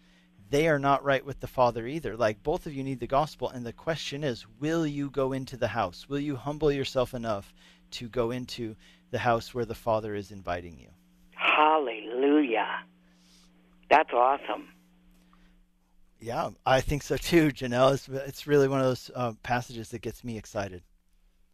they 0.50 0.68
are 0.68 0.78
not 0.78 1.04
right 1.04 1.25
with 1.25 1.40
the 1.40 1.46
father 1.46 1.87
either 1.87 2.16
like 2.16 2.42
both 2.42 2.66
of 2.66 2.75
you 2.75 2.82
need 2.82 3.00
the 3.00 3.06
gospel 3.06 3.49
and 3.49 3.64
the 3.64 3.72
question 3.72 4.25
is 4.25 4.46
will 4.58 4.87
you 4.87 5.08
go 5.10 5.32
into 5.32 5.56
the 5.56 5.68
house 5.68 6.08
will 6.08 6.18
you 6.18 6.37
humble 6.37 6.72
yourself 6.72 7.14
enough 7.14 7.54
to 7.90 8.08
go 8.08 8.30
into 8.30 8.75
the 9.10 9.18
house 9.18 9.54
where 9.54 9.64
the 9.64 9.75
father 9.75 10.14
is 10.14 10.30
inviting 10.30 10.78
you 10.78 10.88
Hallelujah. 11.40 12.80
That's 13.90 14.12
awesome. 14.12 14.68
Yeah 16.21 16.50
i 16.67 16.81
think 16.81 17.03
so 17.03 17.17
too 17.17 17.49
janelle 17.49 17.95
it's, 17.95 18.09
it's 18.09 18.47
really 18.47 18.69
one 18.69 18.81
of 18.81 18.87
those 18.87 19.11
uh, 19.15 19.33
passages 19.43 19.89
that 19.91 20.00
gets 20.03 20.23
me 20.25 20.37
excited 20.39 20.83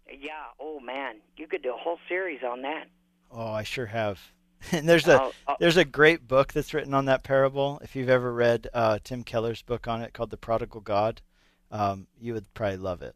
Yeah. 0.08 0.32
Oh 0.60 0.78
man, 0.80 1.16
you 1.36 1.46
could 1.48 1.62
do 1.62 1.74
a 1.74 1.76
whole 1.76 1.98
series 2.08 2.40
on 2.44 2.62
that. 2.62 2.86
Oh, 3.30 3.50
I 3.52 3.62
sure 3.64 3.86
have. 3.86 4.20
And 4.72 4.88
there's 4.88 5.06
a 5.08 5.20
Oh, 5.20 5.32
oh. 5.48 5.56
there's 5.60 5.76
a 5.76 5.84
great 5.84 6.26
book 6.28 6.52
that's 6.52 6.72
written 6.74 6.94
on 6.94 7.04
that 7.06 7.22
parable. 7.22 7.78
If 7.82 7.94
you've 7.96 8.08
ever 8.08 8.32
read 8.32 8.68
uh, 8.72 8.98
Tim 9.04 9.22
Keller's 9.24 9.62
book 9.62 9.86
on 9.88 10.00
it 10.02 10.12
called 10.14 10.30
The 10.30 10.36
Prodigal 10.36 10.80
God, 10.80 11.22
um, 11.70 12.06
you 12.20 12.32
would 12.34 12.52
probably 12.54 12.76
love 12.78 13.02
it. 13.02 13.14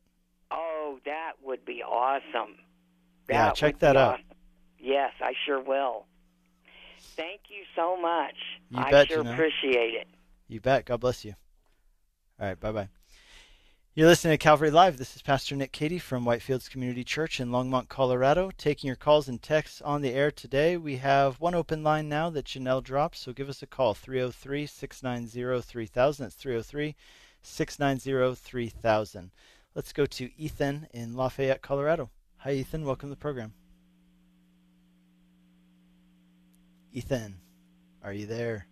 Oh, 0.51 0.99
that 1.05 1.33
would 1.43 1.65
be 1.65 1.83
awesome. 1.83 2.57
Yeah, 3.29 3.51
check 3.53 3.79
that 3.81 3.97
out. 3.97 4.15
awesome. 4.15 4.25
Yes, 4.79 5.13
I 5.21 5.33
sure 5.47 5.61
will. 5.63 6.07
Thank 7.17 7.43
you 7.49 7.63
so 7.77 7.97
much. 8.01 8.35
You 8.71 8.81
I 8.83 8.91
bet, 8.91 9.09
sure 9.09 9.23
Janelle. 9.25 9.35
appreciate 9.35 9.95
it. 9.95 10.09
You 10.51 10.61
bet. 10.61 10.85
God 10.85 10.99
bless 10.99 11.25
you. 11.25 11.35
All 12.41 12.49
right. 12.49 12.59
Bye 12.59 12.73
bye. 12.73 12.89
You're 13.95 14.09
listening 14.09 14.33
to 14.33 14.39
Calvary 14.39 14.73
Live. 14.73 14.99
This 14.99 15.15
is 15.15 15.23
Pastor 15.23 15.55
Nick 15.55 15.71
Cady 15.71 16.01
from 16.01 16.25
Whitefields 16.25 16.69
Community 16.69 17.05
Church 17.05 17.39
in 17.39 17.51
Longmont, 17.51 17.89
Colorado, 17.89 18.51
taking 18.59 18.89
your 18.89 18.97
calls 18.97 19.29
and 19.29 19.41
texts 19.41 19.81
on 19.83 20.03
the 20.03 20.13
air 20.13 20.33
today. 20.33 20.77
We 20.77 20.97
have 20.97 21.41
one 21.41 21.55
open 21.55 21.85
line 21.85 22.09
now 22.09 22.31
that 22.31 22.47
Janelle 22.47 22.83
dropped, 22.83 23.17
so 23.17 23.33
give 23.33 23.49
us 23.49 23.63
a 23.63 23.67
call 23.67 23.95
303 23.95 24.67
690 24.67 25.63
3000. 25.63 26.25
That's 26.25 26.35
303 26.35 26.97
690 27.43 28.35
3000. 28.35 29.31
Let's 29.77 29.93
go 29.93 30.05
to 30.05 30.31
Ethan 30.37 30.89
in 30.93 31.15
Lafayette, 31.15 31.63
Colorado. 31.63 32.11
Hi, 32.39 32.55
Ethan. 32.55 32.85
Welcome 32.85 33.09
to 33.09 33.15
the 33.15 33.21
program. 33.21 33.53
Ethan, 36.93 37.37
are 38.03 38.13
you 38.13 38.27
there? 38.27 38.67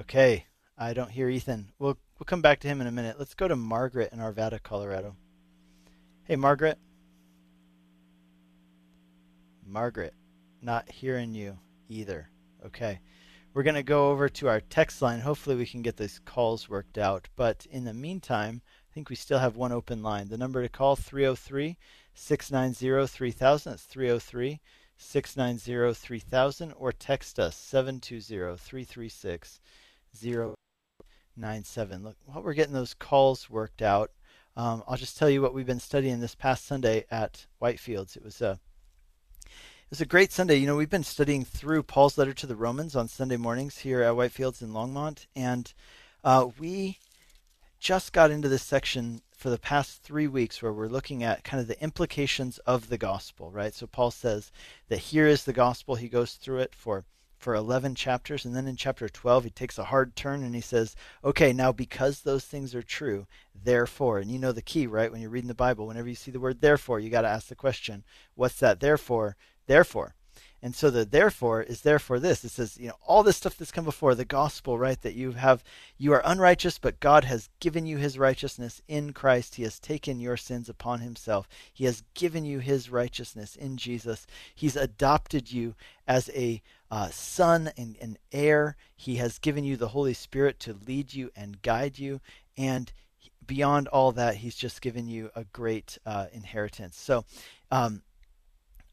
Okay, 0.00 0.46
I 0.78 0.94
don't 0.94 1.10
hear 1.10 1.28
Ethan. 1.28 1.72
We'll 1.78 1.98
we'll 2.18 2.24
come 2.24 2.40
back 2.40 2.60
to 2.60 2.68
him 2.68 2.80
in 2.80 2.86
a 2.86 2.90
minute. 2.92 3.16
Let's 3.18 3.34
go 3.34 3.46
to 3.46 3.54
Margaret 3.54 4.14
in 4.14 4.18
Arvada, 4.18 4.62
Colorado. 4.62 5.14
Hey, 6.24 6.36
Margaret. 6.36 6.78
Margaret, 9.66 10.14
not 10.62 10.90
hearing 10.90 11.34
you 11.34 11.58
either. 11.90 12.30
Okay. 12.64 12.98
We're 13.52 13.62
going 13.62 13.74
to 13.74 13.82
go 13.82 14.10
over 14.10 14.28
to 14.30 14.48
our 14.48 14.60
text 14.60 15.02
line. 15.02 15.20
Hopefully, 15.20 15.56
we 15.56 15.66
can 15.66 15.82
get 15.82 15.98
these 15.98 16.20
calls 16.24 16.68
worked 16.68 16.96
out. 16.96 17.28
But 17.36 17.66
in 17.70 17.84
the 17.84 17.92
meantime, 17.92 18.62
I 18.90 18.94
think 18.94 19.10
we 19.10 19.16
still 19.16 19.38
have 19.38 19.56
one 19.56 19.72
open 19.72 20.02
line. 20.02 20.28
The 20.28 20.38
number 20.38 20.62
to 20.62 20.68
call 20.70 20.96
303 20.96 21.76
690 22.14 23.06
3000. 23.06 23.72
That's 23.72 23.82
303 23.82 24.60
690 24.96 25.94
3000 25.94 26.72
or 26.72 26.92
text 26.92 27.38
us 27.38 27.56
720 27.56 28.56
336 28.56 29.60
097. 30.14 32.02
Look, 32.02 32.16
while 32.24 32.42
we're 32.42 32.54
getting 32.54 32.74
those 32.74 32.94
calls 32.94 33.48
worked 33.50 33.82
out, 33.82 34.10
um, 34.56 34.82
I'll 34.86 34.96
just 34.96 35.16
tell 35.16 35.30
you 35.30 35.42
what 35.42 35.54
we've 35.54 35.66
been 35.66 35.80
studying 35.80 36.20
this 36.20 36.34
past 36.34 36.66
Sunday 36.66 37.04
at 37.10 37.46
Whitefields. 37.62 38.16
It 38.16 38.24
was 38.24 38.40
a 38.40 38.58
it 39.44 39.90
was 39.90 40.00
a 40.00 40.06
great 40.06 40.32
Sunday. 40.32 40.56
You 40.56 40.66
know, 40.66 40.76
we've 40.76 40.90
been 40.90 41.02
studying 41.02 41.44
through 41.44 41.82
Paul's 41.82 42.16
letter 42.16 42.32
to 42.34 42.46
the 42.46 42.56
Romans 42.56 42.94
on 42.94 43.08
Sunday 43.08 43.36
mornings 43.36 43.78
here 43.78 44.02
at 44.02 44.14
Whitefields 44.14 44.62
in 44.62 44.70
Longmont, 44.70 45.26
and 45.34 45.72
uh, 46.22 46.48
we 46.58 46.98
just 47.80 48.12
got 48.12 48.30
into 48.30 48.48
this 48.48 48.62
section 48.62 49.22
for 49.32 49.48
the 49.48 49.58
past 49.58 50.02
three 50.02 50.26
weeks 50.26 50.60
where 50.60 50.72
we're 50.72 50.86
looking 50.86 51.24
at 51.24 51.42
kind 51.44 51.60
of 51.60 51.66
the 51.66 51.82
implications 51.82 52.58
of 52.58 52.88
the 52.88 52.98
gospel, 52.98 53.50
right? 53.50 53.74
So 53.74 53.86
Paul 53.86 54.10
says 54.10 54.52
that 54.88 54.98
here 54.98 55.26
is 55.26 55.44
the 55.44 55.54
gospel. 55.54 55.94
He 55.94 56.08
goes 56.08 56.34
through 56.34 56.58
it 56.58 56.74
for 56.74 57.04
for 57.40 57.54
11 57.54 57.94
chapters 57.94 58.44
and 58.44 58.54
then 58.54 58.68
in 58.68 58.76
chapter 58.76 59.08
12 59.08 59.44
he 59.44 59.50
takes 59.50 59.78
a 59.78 59.84
hard 59.84 60.14
turn 60.14 60.44
and 60.44 60.54
he 60.54 60.60
says 60.60 60.94
okay 61.24 61.54
now 61.54 61.72
because 61.72 62.20
those 62.20 62.44
things 62.44 62.74
are 62.74 62.82
true 62.82 63.26
therefore 63.64 64.18
and 64.18 64.30
you 64.30 64.38
know 64.38 64.52
the 64.52 64.60
key 64.60 64.86
right 64.86 65.10
when 65.10 65.22
you're 65.22 65.30
reading 65.30 65.48
the 65.48 65.54
bible 65.54 65.86
whenever 65.86 66.06
you 66.06 66.14
see 66.14 66.30
the 66.30 66.38
word 66.38 66.60
therefore 66.60 67.00
you 67.00 67.08
got 67.08 67.22
to 67.22 67.28
ask 67.28 67.48
the 67.48 67.54
question 67.54 68.04
what's 68.34 68.60
that 68.60 68.80
therefore? 68.80 69.36
Therefore 69.66 70.14
and 70.62 70.74
so 70.74 70.90
the 70.90 71.04
therefore 71.04 71.62
is 71.62 71.80
therefore 71.80 72.18
this. 72.18 72.44
It 72.44 72.50
says 72.50 72.76
you 72.78 72.88
know 72.88 72.96
all 73.06 73.22
this 73.22 73.36
stuff 73.36 73.56
that's 73.56 73.72
come 73.72 73.84
before 73.84 74.14
the 74.14 74.24
gospel 74.24 74.78
right 74.78 75.00
that 75.02 75.14
you 75.14 75.32
have 75.32 75.64
you 75.96 76.12
are 76.12 76.22
unrighteous 76.24 76.78
but 76.78 77.00
god 77.00 77.24
has 77.24 77.48
given 77.60 77.86
you 77.86 77.96
his 77.96 78.18
righteousness 78.18 78.82
in 78.88 79.12
christ. 79.12 79.54
He 79.56 79.62
has 79.62 79.78
taken 79.78 80.20
your 80.20 80.36
sins 80.36 80.68
upon 80.68 81.00
himself. 81.00 81.48
He 81.72 81.84
has 81.84 82.02
given 82.14 82.44
you 82.44 82.58
his 82.58 82.90
righteousness 82.90 83.56
in 83.56 83.76
jesus. 83.76 84.26
He's 84.54 84.76
adopted 84.76 85.50
you 85.50 85.74
as 86.06 86.30
a 86.34 86.62
uh, 86.90 87.08
son 87.10 87.70
and 87.76 87.96
an 88.00 88.18
heir. 88.32 88.76
He 88.96 89.16
has 89.16 89.38
given 89.38 89.64
you 89.64 89.76
the 89.76 89.88
holy 89.88 90.14
spirit 90.14 90.58
to 90.60 90.76
lead 90.86 91.14
you 91.14 91.30
and 91.36 91.62
guide 91.62 91.98
you. 91.98 92.20
And 92.56 92.92
beyond 93.46 93.88
all 93.88 94.12
that 94.12 94.36
he's 94.36 94.54
just 94.54 94.80
given 94.80 95.08
you 95.08 95.30
a 95.34 95.44
great 95.44 95.98
uh, 96.06 96.26
inheritance. 96.32 96.96
So 96.96 97.24
um, 97.70 98.02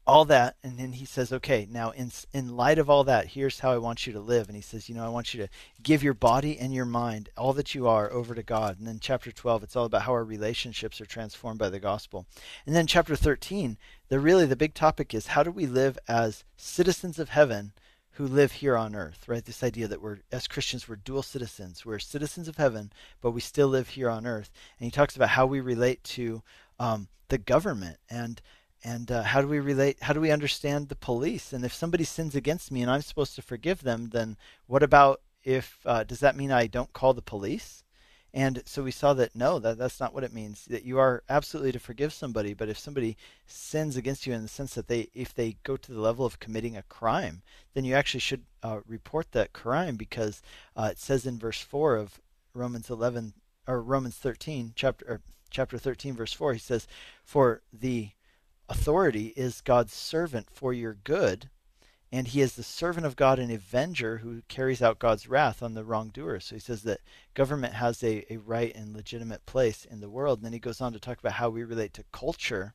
all 0.08 0.24
that 0.24 0.56
and 0.64 0.78
then 0.78 0.92
he 0.92 1.04
says 1.04 1.34
okay 1.34 1.68
now 1.70 1.90
in 1.90 2.10
in 2.32 2.56
light 2.56 2.78
of 2.78 2.88
all 2.88 3.04
that 3.04 3.26
here's 3.26 3.60
how 3.60 3.70
I 3.70 3.76
want 3.76 4.06
you 4.06 4.12
to 4.14 4.20
live. 4.20 4.48
And 4.48 4.56
he 4.56 4.62
says 4.62 4.88
you 4.88 4.94
know 4.94 5.04
I 5.04 5.10
want 5.10 5.34
you 5.34 5.42
to 5.42 5.50
give 5.82 6.02
your 6.02 6.14
body 6.14 6.58
and 6.58 6.72
your 6.72 6.86
mind 6.86 7.28
all 7.36 7.52
that 7.52 7.74
you 7.74 7.86
are 7.86 8.10
over 8.10 8.34
to 8.34 8.42
God. 8.42 8.78
And 8.78 8.88
then 8.88 9.00
chapter 9.00 9.30
12 9.30 9.64
it's 9.64 9.76
all 9.76 9.84
about 9.84 10.02
how 10.02 10.12
our 10.12 10.24
relationships 10.24 10.98
are 11.02 11.06
transformed 11.06 11.58
by 11.58 11.68
the 11.68 11.78
gospel. 11.78 12.24
And 12.64 12.74
then 12.74 12.86
chapter 12.86 13.14
13 13.14 13.76
the 14.08 14.18
really 14.18 14.46
the 14.46 14.56
big 14.56 14.72
topic 14.72 15.12
is 15.12 15.28
how 15.28 15.42
do 15.42 15.50
we 15.50 15.66
live 15.66 15.98
as 16.08 16.42
citizens 16.56 17.18
of 17.18 17.28
heaven 17.28 17.72
who 18.12 18.26
live 18.26 18.52
here 18.52 18.78
on 18.78 18.94
earth 18.94 19.28
right? 19.28 19.44
This 19.44 19.62
idea 19.62 19.88
that 19.88 20.00
we're 20.00 20.20
as 20.32 20.48
Christians 20.48 20.88
we're 20.88 20.96
dual 20.96 21.22
citizens. 21.22 21.84
We're 21.84 21.98
citizens 21.98 22.48
of 22.48 22.56
heaven 22.56 22.92
but 23.20 23.32
we 23.32 23.42
still 23.42 23.68
live 23.68 23.90
here 23.90 24.08
on 24.08 24.26
earth. 24.26 24.50
And 24.80 24.86
he 24.86 24.90
talks 24.90 25.16
about 25.16 25.28
how 25.28 25.44
we 25.44 25.60
relate 25.60 26.02
to 26.04 26.42
um, 26.80 27.08
the 27.28 27.36
government 27.36 27.98
and 28.08 28.40
and 28.84 29.10
uh, 29.10 29.22
how 29.22 29.40
do 29.40 29.48
we 29.48 29.58
relate? 29.58 29.98
How 30.02 30.12
do 30.12 30.20
we 30.20 30.30
understand 30.30 30.88
the 30.88 30.96
police? 30.96 31.52
And 31.52 31.64
if 31.64 31.72
somebody 31.72 32.04
sins 32.04 32.34
against 32.34 32.70
me 32.70 32.82
and 32.82 32.90
I'm 32.90 33.02
supposed 33.02 33.34
to 33.36 33.42
forgive 33.42 33.82
them, 33.82 34.10
then 34.10 34.36
what 34.66 34.82
about 34.82 35.20
if 35.44 35.78
uh, 35.84 36.04
does 36.04 36.20
that 36.20 36.36
mean 36.36 36.52
I 36.52 36.66
don't 36.66 36.92
call 36.92 37.14
the 37.14 37.22
police? 37.22 37.82
And 38.34 38.62
so 38.66 38.82
we 38.82 38.90
saw 38.90 39.14
that 39.14 39.34
no, 39.34 39.58
that 39.58 39.78
that's 39.78 40.00
not 40.00 40.12
what 40.12 40.22
it 40.22 40.34
means. 40.34 40.66
That 40.66 40.84
you 40.84 40.98
are 40.98 41.22
absolutely 41.28 41.72
to 41.72 41.78
forgive 41.78 42.12
somebody, 42.12 42.52
but 42.54 42.68
if 42.68 42.78
somebody 42.78 43.16
sins 43.46 43.96
against 43.96 44.26
you 44.26 44.34
in 44.34 44.42
the 44.42 44.48
sense 44.48 44.74
that 44.74 44.86
they, 44.86 45.08
if 45.14 45.34
they 45.34 45.56
go 45.62 45.76
to 45.76 45.92
the 45.92 46.00
level 46.00 46.26
of 46.26 46.38
committing 46.38 46.76
a 46.76 46.82
crime, 46.82 47.42
then 47.74 47.84
you 47.84 47.94
actually 47.94 48.20
should 48.20 48.44
uh, 48.62 48.80
report 48.86 49.32
that 49.32 49.54
crime 49.54 49.96
because 49.96 50.42
uh, 50.76 50.88
it 50.92 50.98
says 50.98 51.24
in 51.24 51.38
verse 51.38 51.60
four 51.60 51.96
of 51.96 52.20
Romans 52.52 52.90
11 52.90 53.32
or 53.66 53.82
Romans 53.82 54.16
13 54.16 54.72
chapter 54.74 55.20
chapter 55.50 55.78
13 55.78 56.14
verse 56.14 56.32
4 56.32 56.52
he 56.52 56.58
says 56.58 56.86
for 57.24 57.62
the 57.72 58.10
authority 58.68 59.32
is 59.36 59.60
God's 59.60 59.92
servant 59.92 60.48
for 60.50 60.72
your 60.72 60.94
good 60.94 61.48
and 62.10 62.28
he 62.28 62.40
is 62.40 62.54
the 62.54 62.62
servant 62.62 63.04
of 63.04 63.16
God 63.16 63.38
and 63.38 63.52
avenger 63.52 64.18
who 64.18 64.42
carries 64.48 64.80
out 64.80 64.98
God's 64.98 65.28
wrath 65.28 65.62
on 65.62 65.74
the 65.74 65.84
wrongdoer. 65.84 66.40
So 66.40 66.56
he 66.56 66.60
says 66.60 66.82
that 66.84 67.00
government 67.34 67.74
has 67.74 68.02
a, 68.02 68.24
a 68.32 68.38
right 68.38 68.74
and 68.74 68.94
legitimate 68.94 69.44
place 69.44 69.84
in 69.84 70.00
the 70.00 70.08
world. 70.08 70.38
And 70.38 70.46
then 70.46 70.54
he 70.54 70.58
goes 70.58 70.80
on 70.80 70.94
to 70.94 70.98
talk 70.98 71.18
about 71.18 71.34
how 71.34 71.50
we 71.50 71.64
relate 71.64 71.92
to 71.94 72.04
culture. 72.10 72.72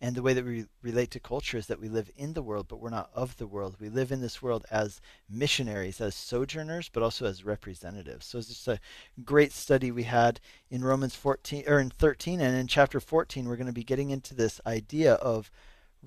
And 0.00 0.14
the 0.14 0.22
way 0.22 0.34
that 0.34 0.44
we 0.44 0.66
relate 0.82 1.10
to 1.12 1.20
culture 1.20 1.56
is 1.56 1.68
that 1.68 1.80
we 1.80 1.88
live 1.88 2.10
in 2.16 2.34
the 2.34 2.42
world, 2.42 2.66
but 2.68 2.80
we're 2.80 2.90
not 2.90 3.10
of 3.14 3.38
the 3.38 3.46
world. 3.46 3.76
We 3.80 3.88
live 3.88 4.12
in 4.12 4.20
this 4.20 4.42
world 4.42 4.66
as 4.70 5.00
missionaries, 5.28 6.02
as 6.02 6.14
sojourners, 6.14 6.90
but 6.90 7.02
also 7.02 7.24
as 7.24 7.44
representatives. 7.44 8.26
So 8.26 8.38
it's 8.38 8.48
just 8.48 8.68
a 8.68 8.78
great 9.24 9.52
study 9.52 9.90
we 9.90 10.02
had 10.02 10.40
in 10.70 10.84
Romans 10.84 11.14
14 11.14 11.64
or 11.66 11.80
in 11.80 11.90
13 11.90 12.40
and 12.40 12.54
in 12.54 12.66
chapter 12.66 13.00
14 13.00 13.48
we're 13.48 13.56
going 13.56 13.66
to 13.66 13.72
be 13.72 13.84
getting 13.84 14.10
into 14.10 14.34
this 14.34 14.60
idea 14.66 15.14
of 15.14 15.50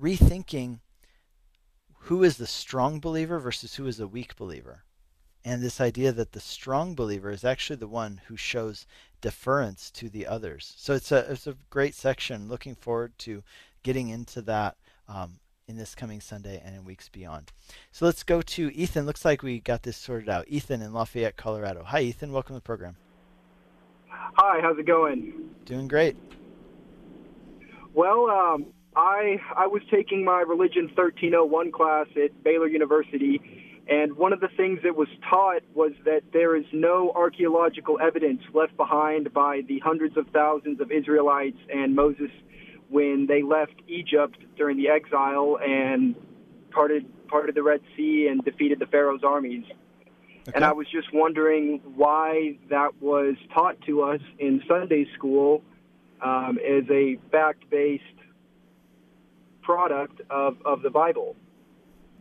rethinking 0.00 0.78
who 2.04 2.22
is 2.22 2.36
the 2.36 2.46
strong 2.46 3.00
believer 3.00 3.38
versus 3.38 3.74
who 3.74 3.86
is 3.86 3.96
the 3.96 4.06
weak 4.08 4.36
believer. 4.36 4.84
And 5.44 5.62
this 5.62 5.80
idea 5.80 6.12
that 6.12 6.32
the 6.32 6.40
strong 6.40 6.94
believer 6.94 7.30
is 7.30 7.44
actually 7.44 7.76
the 7.76 7.88
one 7.88 8.20
who 8.26 8.36
shows 8.36 8.86
deference 9.20 9.90
to 9.92 10.08
the 10.08 10.26
others. 10.26 10.74
So 10.76 10.94
it's 10.94 11.12
a 11.12 11.30
it's 11.30 11.46
a 11.46 11.56
great 11.70 11.94
section. 11.94 12.48
Looking 12.48 12.74
forward 12.74 13.18
to 13.20 13.42
getting 13.82 14.08
into 14.08 14.42
that 14.42 14.76
um, 15.08 15.40
in 15.66 15.76
this 15.76 15.94
coming 15.94 16.20
Sunday 16.20 16.60
and 16.64 16.74
in 16.74 16.84
weeks 16.84 17.08
beyond. 17.08 17.52
So 17.92 18.04
let's 18.04 18.22
go 18.22 18.42
to 18.42 18.74
Ethan. 18.74 19.06
Looks 19.06 19.24
like 19.24 19.42
we 19.42 19.60
got 19.60 19.82
this 19.82 19.96
sorted 19.96 20.28
out. 20.28 20.46
Ethan 20.48 20.82
in 20.82 20.92
Lafayette, 20.92 21.36
Colorado. 21.36 21.84
Hi, 21.84 22.00
Ethan. 22.00 22.32
Welcome 22.32 22.54
to 22.54 22.58
the 22.58 22.62
program. 22.62 22.96
Hi, 24.08 24.60
how's 24.62 24.78
it 24.78 24.86
going? 24.86 25.50
Doing 25.64 25.88
great. 25.88 26.16
Well, 27.94 28.30
um, 28.30 28.66
I 28.96 29.36
I 29.56 29.66
was 29.66 29.82
taking 29.90 30.24
my 30.24 30.40
religion 30.40 30.84
1301 30.94 31.72
class 31.72 32.06
at 32.16 32.42
Baylor 32.42 32.68
University, 32.68 33.40
and 33.88 34.16
one 34.16 34.32
of 34.32 34.40
the 34.40 34.48
things 34.56 34.80
that 34.84 34.96
was 34.96 35.08
taught 35.28 35.62
was 35.74 35.92
that 36.04 36.22
there 36.32 36.56
is 36.56 36.64
no 36.72 37.12
archaeological 37.14 37.98
evidence 38.00 38.42
left 38.54 38.76
behind 38.76 39.32
by 39.32 39.62
the 39.66 39.80
hundreds 39.80 40.16
of 40.16 40.26
thousands 40.32 40.80
of 40.80 40.90
Israelites 40.92 41.58
and 41.72 41.94
Moses 41.94 42.30
when 42.90 43.26
they 43.26 43.42
left 43.42 43.74
Egypt 43.88 44.38
during 44.56 44.76
the 44.76 44.88
exile 44.88 45.58
and 45.64 46.14
parted 46.70 47.06
parted 47.28 47.54
the 47.54 47.62
Red 47.62 47.80
Sea 47.96 48.26
and 48.28 48.44
defeated 48.44 48.80
the 48.80 48.86
Pharaoh's 48.86 49.22
armies. 49.24 49.64
Okay. 50.48 50.52
And 50.54 50.64
I 50.64 50.72
was 50.72 50.88
just 50.90 51.12
wondering 51.12 51.80
why 51.94 52.58
that 52.70 53.00
was 53.00 53.36
taught 53.54 53.80
to 53.82 54.02
us 54.02 54.20
in 54.38 54.62
Sunday 54.66 55.06
school 55.14 55.62
um, 56.20 56.58
as 56.58 56.84
a 56.90 57.18
fact-based 57.30 58.04
product 59.62 60.20
of, 60.28 60.56
of 60.64 60.82
the 60.82 60.90
Bible. 60.90 61.36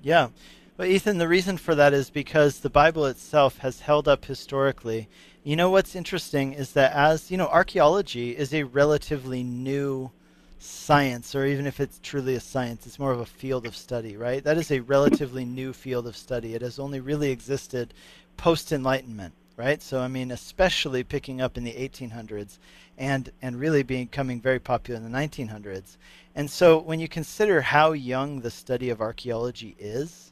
Yeah. 0.01 0.29
Well, 0.77 0.87
Ethan, 0.87 1.17
the 1.17 1.27
reason 1.27 1.57
for 1.57 1.73
that 1.75 1.93
is 1.93 2.09
because 2.09 2.59
the 2.59 2.69
Bible 2.69 3.05
itself 3.05 3.57
has 3.59 3.81
held 3.81 4.07
up 4.07 4.25
historically. 4.25 5.09
You 5.43 5.55
know 5.55 5.69
what's 5.71 5.95
interesting 5.95 6.53
is 6.53 6.73
that 6.73 6.93
as, 6.93 7.31
you 7.31 7.37
know, 7.37 7.47
archaeology 7.47 8.37
is 8.37 8.53
a 8.53 8.63
relatively 8.63 9.43
new 9.43 10.11
science, 10.59 11.33
or 11.33 11.45
even 11.45 11.65
if 11.65 11.79
it's 11.79 11.99
truly 12.03 12.35
a 12.35 12.39
science, 12.39 12.85
it's 12.85 12.99
more 12.99 13.11
of 13.11 13.19
a 13.19 13.25
field 13.25 13.65
of 13.65 13.75
study, 13.75 14.17
right? 14.17 14.43
That 14.43 14.57
is 14.57 14.71
a 14.71 14.81
relatively 14.81 15.45
new 15.45 15.73
field 15.73 16.05
of 16.05 16.17
study. 16.17 16.53
It 16.53 16.61
has 16.61 16.79
only 16.79 16.99
really 16.99 17.31
existed 17.31 17.93
post 18.37 18.71
Enlightenment, 18.71 19.33
right? 19.55 19.81
So, 19.81 19.99
I 19.99 20.07
mean, 20.07 20.31
especially 20.31 21.03
picking 21.03 21.41
up 21.41 21.57
in 21.57 21.63
the 21.63 21.73
1800s 21.73 22.59
and, 22.97 23.31
and 23.41 23.59
really 23.59 23.83
becoming 23.83 24.41
very 24.41 24.59
popular 24.59 24.99
in 24.99 25.09
the 25.09 25.17
1900s. 25.17 25.97
And 26.35 26.49
so 26.49 26.77
when 26.77 26.99
you 26.99 27.07
consider 27.07 27.61
how 27.61 27.93
young 27.93 28.41
the 28.41 28.51
study 28.51 28.89
of 28.89 29.01
archaeology 29.01 29.75
is, 29.79 30.31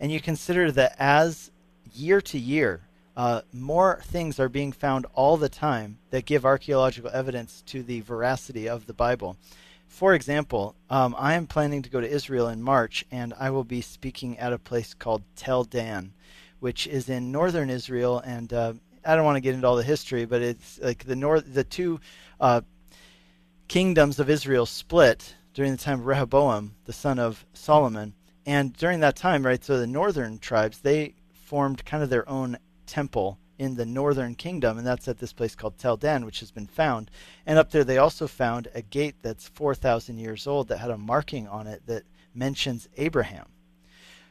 and 0.00 0.10
you 0.10 0.20
consider 0.20 0.70
that 0.72 0.94
as 0.98 1.50
year 1.92 2.20
to 2.20 2.38
year, 2.38 2.82
uh, 3.16 3.42
more 3.52 4.00
things 4.02 4.40
are 4.40 4.48
being 4.48 4.72
found 4.72 5.06
all 5.14 5.36
the 5.36 5.48
time 5.48 5.98
that 6.10 6.24
give 6.24 6.44
archaeological 6.44 7.10
evidence 7.12 7.62
to 7.66 7.82
the 7.82 8.00
veracity 8.00 8.68
of 8.68 8.86
the 8.86 8.92
Bible. 8.92 9.36
For 9.94 10.12
example, 10.12 10.74
um, 10.90 11.14
I 11.16 11.34
am 11.34 11.46
planning 11.46 11.82
to 11.82 11.88
go 11.88 12.00
to 12.00 12.10
Israel 12.10 12.48
in 12.48 12.60
March, 12.60 13.04
and 13.12 13.32
I 13.38 13.50
will 13.50 13.62
be 13.62 13.80
speaking 13.80 14.36
at 14.40 14.52
a 14.52 14.58
place 14.58 14.92
called 14.92 15.22
Tel 15.36 15.62
Dan, 15.62 16.14
which 16.58 16.88
is 16.88 17.08
in 17.08 17.30
northern 17.30 17.70
Israel. 17.70 18.18
And 18.18 18.52
uh, 18.52 18.72
I 19.06 19.14
don't 19.14 19.24
want 19.24 19.36
to 19.36 19.40
get 19.40 19.54
into 19.54 19.68
all 19.68 19.76
the 19.76 19.84
history, 19.84 20.24
but 20.24 20.42
it's 20.42 20.80
like 20.80 21.04
the 21.04 21.14
north, 21.14 21.44
the 21.54 21.62
two 21.62 22.00
uh, 22.40 22.62
kingdoms 23.68 24.18
of 24.18 24.28
Israel 24.28 24.66
split 24.66 25.36
during 25.54 25.70
the 25.70 25.78
time 25.78 26.00
of 26.00 26.06
Rehoboam, 26.06 26.74
the 26.86 26.92
son 26.92 27.20
of 27.20 27.46
Solomon. 27.52 28.14
And 28.44 28.72
during 28.72 28.98
that 28.98 29.14
time, 29.14 29.46
right, 29.46 29.62
so 29.62 29.78
the 29.78 29.86
northern 29.86 30.40
tribes, 30.40 30.80
they 30.80 31.14
formed 31.32 31.84
kind 31.84 32.02
of 32.02 32.10
their 32.10 32.28
own 32.28 32.58
temple 32.86 33.38
in 33.58 33.76
the 33.76 33.86
northern 33.86 34.34
kingdom, 34.34 34.78
and 34.78 34.86
that's 34.86 35.08
at 35.08 35.18
this 35.18 35.32
place 35.32 35.54
called 35.54 35.78
Tel 35.78 35.96
Dan, 35.96 36.24
which 36.24 36.40
has 36.40 36.50
been 36.50 36.66
found. 36.66 37.10
And 37.46 37.58
up 37.58 37.70
there, 37.70 37.84
they 37.84 37.98
also 37.98 38.26
found 38.26 38.68
a 38.74 38.82
gate 38.82 39.16
that's 39.22 39.48
4,000 39.48 40.18
years 40.18 40.46
old 40.46 40.68
that 40.68 40.78
had 40.78 40.90
a 40.90 40.98
marking 40.98 41.46
on 41.48 41.66
it 41.66 41.82
that 41.86 42.04
mentions 42.34 42.88
Abraham. 42.96 43.46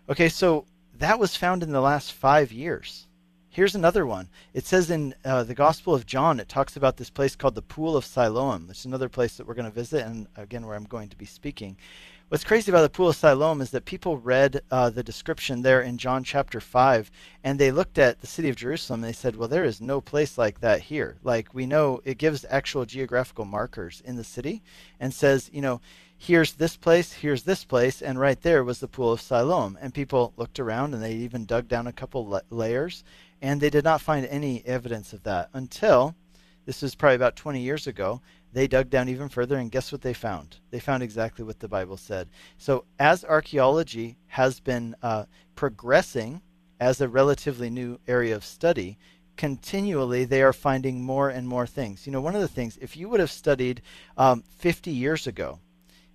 Okay, 0.09 0.29
so 0.29 0.65
that 0.97 1.19
was 1.19 1.35
found 1.35 1.63
in 1.63 1.71
the 1.71 1.81
last 1.81 2.11
five 2.11 2.51
years. 2.51 3.07
Here's 3.49 3.75
another 3.75 4.05
one. 4.05 4.29
It 4.53 4.65
says 4.65 4.89
in 4.89 5.13
uh, 5.23 5.43
the 5.43 5.53
Gospel 5.53 5.93
of 5.93 6.07
John, 6.07 6.39
it 6.39 6.49
talks 6.49 6.75
about 6.75 6.97
this 6.97 7.11
place 7.11 7.35
called 7.35 7.53
the 7.53 7.61
Pool 7.61 7.95
of 7.95 8.03
Siloam. 8.03 8.67
It's 8.69 8.83
another 8.83 9.09
place 9.09 9.37
that 9.37 9.45
we're 9.45 9.53
going 9.53 9.69
to 9.69 9.71
visit, 9.71 10.05
and 10.05 10.27
again, 10.35 10.65
where 10.65 10.75
I'm 10.75 10.85
going 10.85 11.09
to 11.09 11.15
be 11.15 11.25
speaking. 11.25 11.77
What's 12.33 12.43
crazy 12.43 12.71
about 12.71 12.81
the 12.81 12.89
Pool 12.89 13.09
of 13.09 13.15
Siloam 13.15 13.61
is 13.61 13.69
that 13.69 13.85
people 13.85 14.17
read 14.17 14.61
uh, 14.71 14.89
the 14.89 15.03
description 15.03 15.61
there 15.61 15.83
in 15.83 15.99
John 15.99 16.23
chapter 16.23 16.59
5, 16.59 17.11
and 17.43 17.59
they 17.59 17.71
looked 17.71 17.99
at 17.99 18.21
the 18.21 18.25
city 18.25 18.49
of 18.49 18.55
Jerusalem 18.55 19.03
and 19.03 19.09
they 19.09 19.15
said, 19.15 19.35
well, 19.35 19.47
there 19.47 19.63
is 19.63 19.79
no 19.79 20.01
place 20.01 20.35
like 20.35 20.59
that 20.61 20.81
here. 20.81 21.17
Like, 21.21 21.53
we 21.53 21.67
know 21.67 22.01
it 22.05 22.17
gives 22.17 22.43
actual 22.49 22.87
geographical 22.87 23.45
markers 23.45 24.01
in 24.03 24.15
the 24.15 24.23
city 24.23 24.63
and 24.99 25.13
says, 25.13 25.51
you 25.53 25.61
know, 25.61 25.79
here's 26.17 26.53
this 26.53 26.75
place, 26.75 27.13
here's 27.13 27.43
this 27.43 27.63
place, 27.63 28.01
and 28.01 28.19
right 28.19 28.41
there 28.41 28.63
was 28.63 28.79
the 28.79 28.87
Pool 28.87 29.11
of 29.11 29.21
Siloam. 29.21 29.77
And 29.79 29.93
people 29.93 30.33
looked 30.35 30.59
around 30.59 30.95
and 30.95 31.03
they 31.03 31.13
even 31.13 31.45
dug 31.45 31.67
down 31.67 31.85
a 31.85 31.93
couple 31.93 32.25
la- 32.25 32.39
layers 32.49 33.03
and 33.43 33.61
they 33.61 33.69
did 33.69 33.83
not 33.83 34.01
find 34.01 34.25
any 34.25 34.65
evidence 34.65 35.13
of 35.13 35.21
that 35.21 35.49
until 35.53 36.15
this 36.65 36.81
was 36.81 36.95
probably 36.95 37.15
about 37.15 37.35
20 37.35 37.59
years 37.59 37.87
ago. 37.87 38.21
They 38.53 38.67
dug 38.67 38.91
down 38.91 39.09
even 39.09 39.29
further, 39.29 39.57
and 39.57 39.71
guess 39.71 39.91
what 39.91 40.01
they 40.01 40.13
found? 40.13 40.57
They 40.69 40.79
found 40.79 41.01
exactly 41.01 41.43
what 41.43 41.59
the 41.59 41.67
Bible 41.67 41.97
said. 41.97 42.29
So, 42.57 42.85
as 42.99 43.25
archaeology 43.25 44.17
has 44.27 44.59
been 44.59 44.95
uh, 45.01 45.25
progressing 45.55 46.41
as 46.79 47.01
a 47.01 47.09
relatively 47.09 47.71
new 47.71 47.99
area 48.07 48.35
of 48.35 48.45
study, 48.45 48.97
continually 49.37 50.23
they 50.23 50.43
are 50.43 50.53
finding 50.53 51.01
more 51.01 51.29
and 51.29 51.47
more 51.47 51.65
things. 51.65 52.05
You 52.05 52.11
know, 52.11 52.21
one 52.21 52.35
of 52.35 52.41
the 52.41 52.47
things, 52.47 52.77
if 52.79 52.95
you 52.95 53.09
would 53.09 53.19
have 53.19 53.31
studied 53.31 53.81
um, 54.17 54.43
50 54.59 54.91
years 54.91 55.25
ago, 55.25 55.59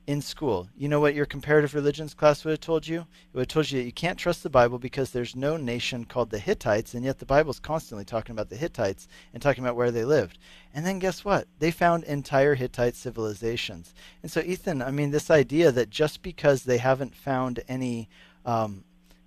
in 0.09 0.23
school. 0.23 0.67
You 0.75 0.89
know 0.89 1.01
what 1.01 1.15
your 1.15 1.27
comparative 1.27 1.75
religions 1.75 2.15
class 2.15 2.43
would 2.43 2.53
have 2.53 2.61
told 2.61 2.89
you? 2.89 3.01
It 3.01 3.07
would 3.35 3.41
have 3.43 3.49
told 3.49 3.71
you 3.71 3.79
that 3.79 3.85
you 3.85 3.93
can't 3.93 4.19
trust 4.19 4.43
the 4.43 4.49
Bible 4.49 4.79
because 4.79 5.11
there's 5.11 5.37
no 5.37 5.59
nation 5.59 6.07
called 6.07 6.31
the 6.31 6.39
Hittites, 6.39 6.95
and 6.95 7.05
yet 7.05 7.19
the 7.19 7.27
Bible's 7.27 7.61
constantly 7.61 8.07
talking 8.07 8.33
about 8.33 8.49
the 8.49 8.57
Hittites 8.57 9.07
and 9.35 9.43
talking 9.43 9.63
about 9.63 9.77
where 9.77 9.91
they 9.91 10.07
lived. 10.07 10.39
And 10.73 10.87
then 10.87 10.99
guess 10.99 11.27
what? 11.27 11.47
They 11.59 11.71
found 11.71 12.05
entire 12.05 12.55
Hittite 12.55 12.97
civilizations. 12.97 13.93
And 14.23 14.33
so, 14.33 14.41
Ethan, 14.41 14.81
I 14.81 14.91
mean, 14.93 15.11
this 15.11 15.31
idea 15.31 15.71
that 15.73 15.91
just 15.91 16.23
because 16.23 16.63
they 16.63 16.79
haven't 16.79 17.15
found 17.15 17.61
any 17.69 18.09
um, 18.47 18.85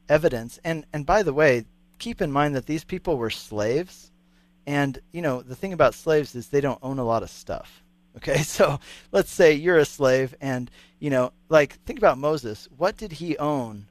evidence, 0.10 0.60
and, 0.64 0.88
and 0.92 1.06
by 1.06 1.22
the 1.22 1.34
way, 1.34 1.66
keep 2.00 2.24
in 2.24 2.32
mind 2.32 2.56
that 2.56 2.66
these 2.66 2.84
people 2.84 3.18
were 3.18 3.30
slaves. 3.30 4.10
And, 4.66 4.98
you 5.12 5.22
know, 5.22 5.44
the 5.44 5.56
thing 5.56 5.74
about 5.74 5.94
slaves 5.94 6.34
is 6.34 6.48
they 6.48 6.60
don't 6.60 6.80
own 6.82 6.98
a 6.98 7.06
lot 7.06 7.22
of 7.22 7.30
stuff 7.30 7.81
Okay, 8.18 8.38
so 8.44 8.80
let's 9.12 9.32
say 9.32 9.54
you're 9.54 9.78
a 9.78 9.86
slave, 9.86 10.36
and 10.42 10.70
you 11.00 11.10
know, 11.10 11.32
like 11.50 11.74
think 11.86 12.00
about 12.00 12.18
Moses. 12.18 12.68
What 12.78 12.98
did 12.98 13.14
he 13.14 13.38
own 13.38 13.88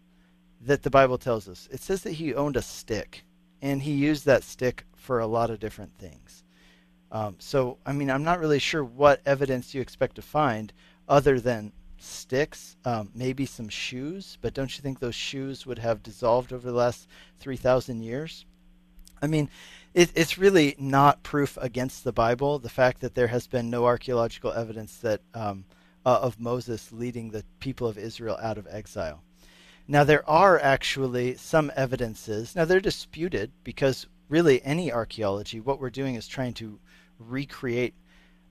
that 0.60 0.82
the 0.82 0.90
Bible 0.90 1.18
tells 1.18 1.48
us? 1.48 1.68
It 1.70 1.80
says 1.80 2.02
that 2.02 2.12
he 2.12 2.34
owned 2.34 2.56
a 2.56 2.62
stick, 2.62 3.24
and 3.62 3.82
he 3.82 3.92
used 3.92 4.26
that 4.26 4.44
stick 4.44 4.84
for 4.94 5.18
a 5.18 5.26
lot 5.26 5.50
of 5.50 5.60
different 5.60 5.96
things. 5.98 6.44
Um, 7.12 7.36
so, 7.38 7.78
I 7.84 7.92
mean, 7.92 8.10
I'm 8.10 8.22
not 8.22 8.38
really 8.38 8.60
sure 8.60 8.84
what 8.84 9.20
evidence 9.26 9.74
you 9.74 9.80
expect 9.80 10.14
to 10.16 10.22
find 10.22 10.72
other 11.08 11.40
than 11.40 11.72
sticks, 11.98 12.76
um, 12.84 13.10
maybe 13.14 13.46
some 13.46 13.68
shoes, 13.68 14.38
but 14.40 14.54
don't 14.54 14.76
you 14.76 14.82
think 14.82 15.00
those 15.00 15.14
shoes 15.14 15.66
would 15.66 15.78
have 15.78 16.02
dissolved 16.02 16.52
over 16.52 16.70
the 16.70 16.76
last 16.76 17.08
3,000 17.40 18.02
years? 18.02 18.44
I 19.22 19.26
mean, 19.26 19.48
it, 19.94 20.10
it's 20.14 20.38
really 20.38 20.76
not 20.78 21.22
proof 21.22 21.58
against 21.60 22.04
the 22.04 22.12
Bible, 22.12 22.58
the 22.58 22.68
fact 22.68 23.00
that 23.00 23.14
there 23.14 23.28
has 23.28 23.46
been 23.46 23.70
no 23.70 23.84
archaeological 23.84 24.52
evidence 24.52 24.96
that 24.98 25.20
um, 25.34 25.64
uh, 26.06 26.20
of 26.22 26.40
Moses 26.40 26.92
leading 26.92 27.30
the 27.30 27.44
people 27.58 27.86
of 27.86 27.98
Israel 27.98 28.38
out 28.40 28.58
of 28.58 28.66
exile. 28.70 29.22
Now, 29.88 30.04
there 30.04 30.28
are 30.28 30.58
actually 30.60 31.34
some 31.36 31.72
evidences. 31.74 32.54
Now, 32.54 32.64
they're 32.64 32.80
disputed 32.80 33.50
because 33.64 34.06
really 34.28 34.62
any 34.62 34.92
archaeology, 34.92 35.60
what 35.60 35.80
we're 35.80 35.90
doing 35.90 36.14
is 36.14 36.28
trying 36.28 36.54
to 36.54 36.78
recreate 37.18 37.94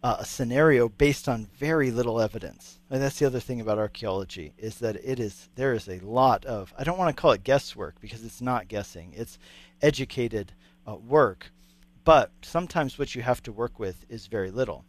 uh, 0.03 0.17
a 0.19 0.25
scenario 0.25 0.87
based 0.87 1.27
on 1.27 1.49
very 1.57 1.91
little 1.91 2.21
evidence. 2.21 2.79
And 2.89 3.01
that's 3.01 3.19
the 3.19 3.25
other 3.25 3.39
thing 3.39 3.59
about 3.59 3.77
archaeology 3.77 4.53
is 4.57 4.79
that 4.79 4.95
it 4.97 5.19
is 5.19 5.49
there 5.55 5.73
is 5.73 5.87
a 5.89 5.99
lot 5.99 6.45
of 6.45 6.73
I 6.77 6.83
don't 6.83 6.97
want 6.97 7.15
to 7.15 7.21
call 7.21 7.31
it 7.31 7.43
guesswork 7.43 7.99
because 7.99 8.23
it's 8.23 8.41
not 8.41 8.67
guessing. 8.67 9.13
It's 9.15 9.37
educated 9.81 10.53
uh, 10.87 10.95
work, 10.95 11.51
but 12.03 12.31
sometimes 12.41 12.97
what 12.97 13.15
you 13.15 13.21
have 13.21 13.43
to 13.43 13.51
work 13.51 13.79
with 13.79 14.05
is 14.09 14.27
very 14.27 14.51
little. 14.51 14.85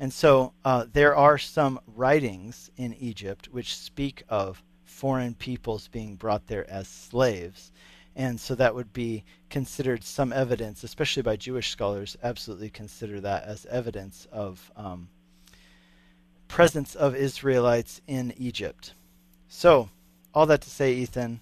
And 0.00 0.12
so 0.12 0.52
uh, 0.64 0.86
there 0.92 1.16
are 1.16 1.38
some 1.38 1.80
writings 1.86 2.70
in 2.76 2.94
Egypt 2.94 3.48
which 3.50 3.76
speak 3.76 4.22
of 4.28 4.62
foreign 4.84 5.34
peoples 5.34 5.88
being 5.88 6.16
brought 6.16 6.46
there 6.46 6.68
as 6.70 6.88
slaves 6.88 7.72
and 8.18 8.40
so 8.40 8.56
that 8.56 8.74
would 8.74 8.92
be 8.92 9.22
considered 9.48 10.02
some 10.02 10.32
evidence, 10.32 10.82
especially 10.82 11.22
by 11.22 11.36
Jewish 11.36 11.70
scholars, 11.70 12.16
absolutely 12.20 12.68
consider 12.68 13.20
that 13.20 13.44
as 13.44 13.64
evidence 13.66 14.26
of 14.32 14.72
um, 14.76 15.08
presence 16.48 16.96
of 16.96 17.14
Israelites 17.14 18.00
in 18.08 18.34
Egypt. 18.36 18.92
So, 19.46 19.88
all 20.34 20.46
that 20.46 20.62
to 20.62 20.70
say, 20.70 20.94
Ethan, 20.94 21.40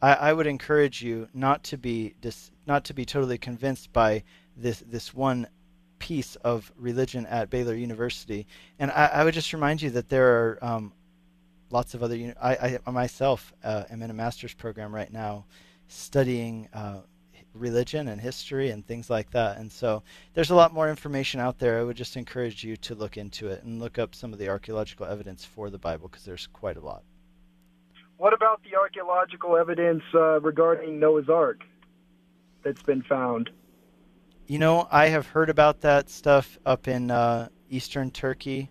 I, 0.00 0.14
I 0.14 0.32
would 0.32 0.46
encourage 0.46 1.02
you 1.02 1.28
not 1.34 1.64
to 1.64 1.78
be 1.78 2.14
dis, 2.20 2.50
not 2.66 2.84
to 2.84 2.94
be 2.94 3.04
totally 3.04 3.38
convinced 3.38 3.92
by 3.92 4.22
this 4.56 4.82
this 4.86 5.14
one 5.14 5.48
piece 5.98 6.36
of 6.36 6.72
religion 6.76 7.26
at 7.26 7.50
Baylor 7.50 7.74
University, 7.74 8.46
and 8.78 8.90
I, 8.90 9.06
I 9.06 9.24
would 9.24 9.34
just 9.34 9.52
remind 9.52 9.82
you 9.82 9.90
that 9.90 10.08
there 10.08 10.28
are 10.28 10.58
um, 10.62 10.92
lots 11.70 11.94
of 11.94 12.02
other. 12.02 12.34
I, 12.40 12.78
I 12.86 12.90
myself 12.90 13.52
uh, 13.64 13.84
am 13.90 14.02
in 14.02 14.10
a 14.10 14.14
master's 14.14 14.54
program 14.54 14.94
right 14.94 15.12
now 15.12 15.46
studying 15.88 16.68
uh, 16.72 17.00
religion 17.54 18.08
and 18.08 18.20
history 18.20 18.70
and 18.70 18.86
things 18.86 19.10
like 19.10 19.30
that. 19.30 19.58
And 19.58 19.70
so 19.70 20.02
there's 20.34 20.50
a 20.50 20.54
lot 20.54 20.72
more 20.72 20.88
information 20.88 21.40
out 21.40 21.58
there. 21.58 21.78
I 21.78 21.82
would 21.82 21.96
just 21.96 22.16
encourage 22.16 22.62
you 22.62 22.76
to 22.76 22.94
look 22.94 23.16
into 23.16 23.48
it 23.48 23.62
and 23.64 23.80
look 23.80 23.98
up 23.98 24.14
some 24.14 24.32
of 24.32 24.38
the 24.38 24.48
archaeological 24.48 25.06
evidence 25.06 25.44
for 25.44 25.70
the 25.70 25.78
Bible 25.78 26.08
because 26.08 26.24
there's 26.24 26.46
quite 26.46 26.76
a 26.76 26.80
lot. 26.80 27.02
What 28.18 28.32
about 28.32 28.60
the 28.64 28.76
archaeological 28.76 29.56
evidence 29.56 30.02
uh, 30.12 30.40
regarding 30.40 30.98
Noah's 30.98 31.28
Ark 31.28 31.62
that's 32.64 32.82
been 32.82 33.02
found? 33.02 33.48
You 34.48 34.58
know, 34.58 34.88
I 34.90 35.06
have 35.06 35.28
heard 35.28 35.48
about 35.48 35.82
that 35.82 36.10
stuff 36.10 36.58
up 36.66 36.88
in 36.88 37.12
uh, 37.12 37.48
eastern 37.70 38.10
Turkey. 38.10 38.70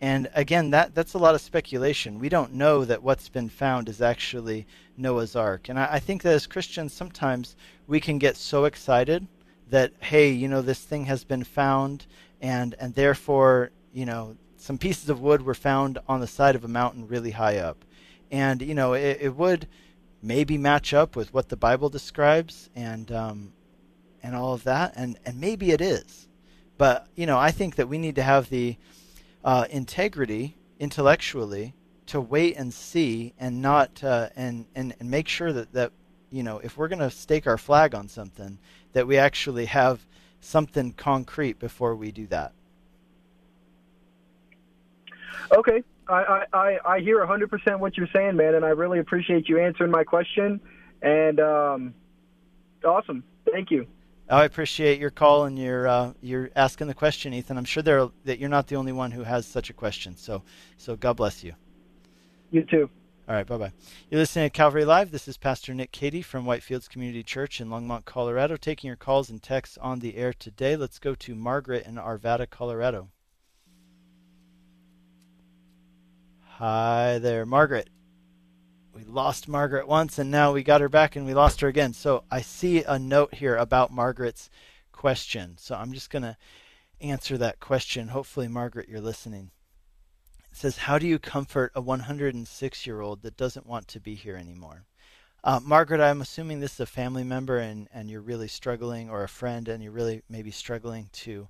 And 0.00 0.28
again, 0.34 0.70
that 0.70 0.92
that's 0.92 1.14
a 1.14 1.18
lot 1.18 1.36
of 1.36 1.40
speculation. 1.40 2.18
We 2.18 2.28
don't 2.28 2.54
know 2.54 2.84
that 2.84 3.00
what's 3.00 3.28
been 3.28 3.48
found 3.48 3.88
is 3.88 4.02
actually 4.02 4.66
Noah's 4.96 5.36
Ark. 5.36 5.68
And 5.68 5.78
I, 5.78 5.92
I, 5.92 5.98
think 6.00 6.22
that 6.22 6.32
as 6.32 6.48
Christians, 6.48 6.92
sometimes 6.92 7.54
we 7.86 8.00
can 8.00 8.18
get 8.18 8.36
so 8.36 8.64
excited 8.64 9.28
that 9.68 9.92
hey, 10.00 10.32
you 10.32 10.48
know, 10.48 10.62
this 10.62 10.80
thing 10.80 11.04
has 11.04 11.22
been 11.22 11.44
found, 11.44 12.06
and 12.40 12.74
and 12.80 12.94
therefore, 12.94 13.70
you 13.92 14.06
know, 14.06 14.36
some 14.56 14.78
pieces 14.78 15.08
of 15.08 15.20
wood 15.20 15.42
were 15.42 15.54
found 15.54 15.98
on 16.08 16.20
the 16.20 16.26
side 16.26 16.56
of 16.56 16.64
a 16.64 16.68
mountain 16.68 17.06
really 17.06 17.30
high 17.30 17.58
up, 17.58 17.84
and 18.30 18.62
you 18.62 18.74
know, 18.74 18.92
it, 18.92 19.18
it 19.20 19.36
would 19.36 19.66
maybe 20.22 20.58
match 20.58 20.92
up 20.92 21.16
with 21.16 21.32
what 21.32 21.48
the 21.48 21.56
Bible 21.56 21.88
describes, 21.88 22.70
and 22.74 23.10
um, 23.10 23.52
and 24.22 24.34
all 24.34 24.54
of 24.54 24.64
that, 24.64 24.92
and 24.96 25.18
and 25.24 25.40
maybe 25.40 25.70
it 25.70 25.80
is, 25.80 26.28
but 26.78 27.08
you 27.16 27.26
know, 27.26 27.38
I 27.38 27.50
think 27.50 27.76
that 27.76 27.88
we 27.88 27.98
need 27.98 28.16
to 28.16 28.22
have 28.22 28.50
the 28.50 28.76
uh, 29.44 29.66
integrity 29.70 30.56
intellectually 30.78 31.74
to 32.06 32.20
wait 32.20 32.56
and 32.56 32.72
see 32.72 33.34
and 33.38 33.62
not 33.62 34.02
uh, 34.02 34.28
and, 34.36 34.66
and 34.74 34.94
and 34.98 35.10
make 35.10 35.28
sure 35.28 35.52
that 35.52 35.72
that 35.72 35.92
you 36.30 36.42
know 36.42 36.58
if 36.58 36.76
we're 36.76 36.88
going 36.88 36.98
to 36.98 37.10
stake 37.10 37.46
our 37.46 37.58
flag 37.58 37.94
on 37.94 38.08
something 38.08 38.58
that 38.92 39.06
we 39.06 39.16
actually 39.16 39.66
have 39.66 40.06
something 40.40 40.92
concrete 40.92 41.58
before 41.58 41.94
we 41.94 42.10
do 42.10 42.26
that. 42.26 42.52
Okay 45.52 45.82
i 46.10 46.44
i 46.52 46.78
i 46.84 47.00
hear 47.00 47.24
100% 47.24 47.78
what 47.78 47.96
you're 47.96 48.08
saying 48.14 48.36
man 48.36 48.54
and 48.54 48.64
i 48.64 48.68
really 48.68 48.98
appreciate 48.98 49.48
you 49.48 49.58
answering 49.58 49.90
my 49.90 50.04
question 50.04 50.60
and 51.02 51.40
um 51.40 51.94
awesome 52.84 53.22
thank 53.50 53.70
you 53.70 53.86
I 54.30 54.44
appreciate 54.44 55.00
your 55.00 55.10
call 55.10 55.44
and 55.46 55.58
your 55.58 55.88
uh, 55.88 56.12
you're 56.20 56.50
asking 56.54 56.86
the 56.86 56.94
question, 56.94 57.34
Ethan. 57.34 57.58
I'm 57.58 57.64
sure 57.64 57.82
there 57.82 58.08
that 58.24 58.38
you're 58.38 58.48
not 58.48 58.68
the 58.68 58.76
only 58.76 58.92
one 58.92 59.10
who 59.10 59.24
has 59.24 59.44
such 59.44 59.70
a 59.70 59.72
question. 59.72 60.16
So, 60.16 60.44
so 60.76 60.94
God 60.94 61.16
bless 61.16 61.42
you. 61.42 61.54
You 62.52 62.62
too. 62.62 62.88
All 63.28 63.34
right, 63.34 63.46
bye 63.46 63.58
bye. 63.58 63.72
You're 64.08 64.20
listening 64.20 64.46
to 64.46 64.50
Calvary 64.50 64.84
Live. 64.84 65.10
This 65.10 65.26
is 65.26 65.36
Pastor 65.36 65.74
Nick 65.74 65.90
Cady 65.90 66.22
from 66.22 66.44
Whitefields 66.44 66.88
Community 66.88 67.22
Church 67.24 67.60
in 67.60 67.68
Longmont, 67.68 68.04
Colorado, 68.04 68.56
taking 68.56 68.88
your 68.88 68.96
calls 68.96 69.30
and 69.30 69.42
texts 69.42 69.78
on 69.78 69.98
the 69.98 70.16
air 70.16 70.32
today. 70.32 70.76
Let's 70.76 71.00
go 71.00 71.14
to 71.16 71.34
Margaret 71.34 71.86
in 71.86 71.96
Arvada, 71.96 72.48
Colorado. 72.48 73.08
Hi 76.60 77.18
there, 77.18 77.46
Margaret 77.46 77.88
we 78.92 79.02
lost 79.04 79.48
Margaret 79.48 79.88
once 79.88 80.18
and 80.18 80.30
now 80.30 80.52
we 80.52 80.62
got 80.62 80.82
her 80.82 80.90
back 80.90 81.16
and 81.16 81.24
we 81.24 81.32
lost 81.32 81.62
her 81.62 81.68
again. 81.68 81.94
So 81.94 82.24
I 82.30 82.42
see 82.42 82.84
a 82.84 82.98
note 82.98 83.32
here 83.32 83.56
about 83.56 83.90
Margaret's 83.90 84.50
question. 84.92 85.56
So 85.58 85.74
I'm 85.74 85.94
just 85.94 86.10
going 86.10 86.24
to 86.24 86.36
answer 87.00 87.38
that 87.38 87.60
question. 87.60 88.08
Hopefully, 88.08 88.46
Margaret, 88.46 88.90
you're 88.90 89.00
listening. 89.00 89.52
It 90.50 90.58
says, 90.58 90.76
How 90.76 90.98
do 90.98 91.06
you 91.06 91.18
comfort 91.18 91.72
a 91.74 91.80
106 91.80 92.86
year 92.86 93.00
old 93.00 93.22
that 93.22 93.38
doesn't 93.38 93.66
want 93.66 93.88
to 93.88 93.98
be 93.98 94.14
here 94.14 94.36
anymore? 94.36 94.84
Uh, 95.42 95.60
Margaret, 95.64 96.02
I'm 96.02 96.20
assuming 96.20 96.60
this 96.60 96.74
is 96.74 96.80
a 96.80 96.84
family 96.86 97.24
member 97.24 97.56
and, 97.56 97.88
and 97.90 98.10
you're 98.10 98.20
really 98.20 98.48
struggling, 98.48 99.08
or 99.08 99.22
a 99.22 99.28
friend, 99.28 99.66
and 99.66 99.82
you're 99.82 99.92
really 99.92 100.20
maybe 100.28 100.50
struggling 100.50 101.08
to 101.12 101.48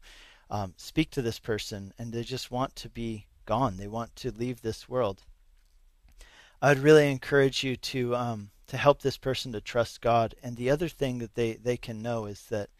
um, 0.51 0.75
speak 0.77 1.11
to 1.11 1.23
this 1.23 1.41
person, 1.41 1.93
and 1.99 2.13
they 2.13 2.23
just 2.23 2.53
want 2.53 2.77
to 2.77 2.89
be 2.89 3.27
gone. 3.47 3.77
They 3.77 3.89
want 3.89 4.15
to 4.17 4.31
leave 4.31 4.63
this 4.63 4.89
world. 4.89 5.23
I'd 6.63 6.79
really 6.79 7.11
encourage 7.11 7.65
you 7.65 7.77
to 7.77 8.15
um, 8.17 8.51
to 8.71 8.77
help 8.77 9.03
this 9.03 9.17
person 9.17 9.51
to 9.53 9.61
trust 9.61 10.01
God. 10.01 10.37
And 10.45 10.57
the 10.57 10.71
other 10.71 10.89
thing 10.89 11.19
that 11.19 11.35
they, 11.35 11.55
they 11.55 11.77
can 11.77 12.03
know 12.03 12.27
is 12.27 12.45
that 12.51 12.71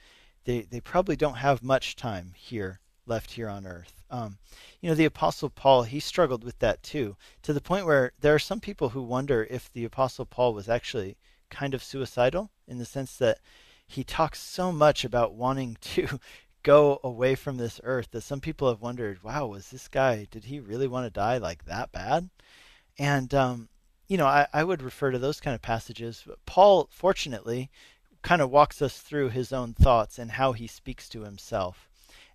they, 0.45 0.61
they 0.61 0.81
probably 0.81 1.17
don't 1.17 1.35
have 1.35 1.65
much 1.65 1.97
time 1.97 2.33
here 2.37 2.79
left 3.07 3.33
here 3.33 3.49
on 3.49 3.67
earth. 3.67 4.05
Um, 4.09 4.39
you 4.81 4.89
know, 4.89 4.95
the 4.95 5.05
Apostle 5.05 5.51
Paul, 5.51 5.83
he 5.83 5.99
struggled 5.99 6.45
with 6.45 6.61
that 6.61 6.85
too, 6.85 7.17
to 7.43 7.53
the 7.53 7.61
point 7.61 7.87
where 7.87 8.13
there 8.21 8.35
are 8.35 8.39
some 8.39 8.61
people 8.61 8.91
who 8.91 9.03
wonder 9.03 9.49
if 9.51 9.73
the 9.73 9.85
Apostle 9.85 10.27
Paul 10.27 10.55
was 10.55 10.69
actually 10.69 11.17
kind 11.51 11.75
of 11.75 11.83
suicidal 11.83 12.51
in 12.69 12.79
the 12.79 12.85
sense 12.85 13.17
that 13.17 13.41
he 13.85 14.05
talks 14.05 14.41
so 14.41 14.71
much 14.71 15.05
about 15.05 15.35
wanting 15.35 15.77
to 15.81 16.21
go 16.63 17.01
away 17.03 17.35
from 17.35 17.57
this 17.57 17.81
earth 17.85 18.09
that 18.11 18.23
some 18.23 18.41
people 18.41 18.69
have 18.69 18.81
wondered, 18.81 19.23
wow, 19.23 19.47
was 19.47 19.71
this 19.71 19.89
guy, 19.89 20.27
did 20.31 20.45
he 20.45 20.61
really 20.61 20.89
want 20.89 21.07
to 21.07 21.11
die 21.11 21.39
like 21.39 21.65
that 21.65 21.93
bad? 21.93 22.29
And, 22.99 23.33
um, 23.35 23.69
you 24.09 24.17
know, 24.17 24.27
I, 24.27 24.47
I 24.53 24.65
would 24.65 24.83
refer 24.83 25.11
to 25.11 25.19
those 25.19 25.41
kind 25.41 25.55
of 25.55 25.63
passages. 25.63 26.23
But 26.27 26.45
Paul, 26.47 26.89
fortunately, 26.91 27.71
kind 28.23 28.43
of 28.43 28.51
walks 28.51 28.83
us 28.83 28.99
through 28.99 29.31
his 29.31 29.53
own 29.53 29.73
thoughts 29.75 30.19
and 30.19 30.33
how 30.33 30.53
he 30.53 30.67
speaks 30.67 31.09
to 31.11 31.23
himself. 31.23 31.89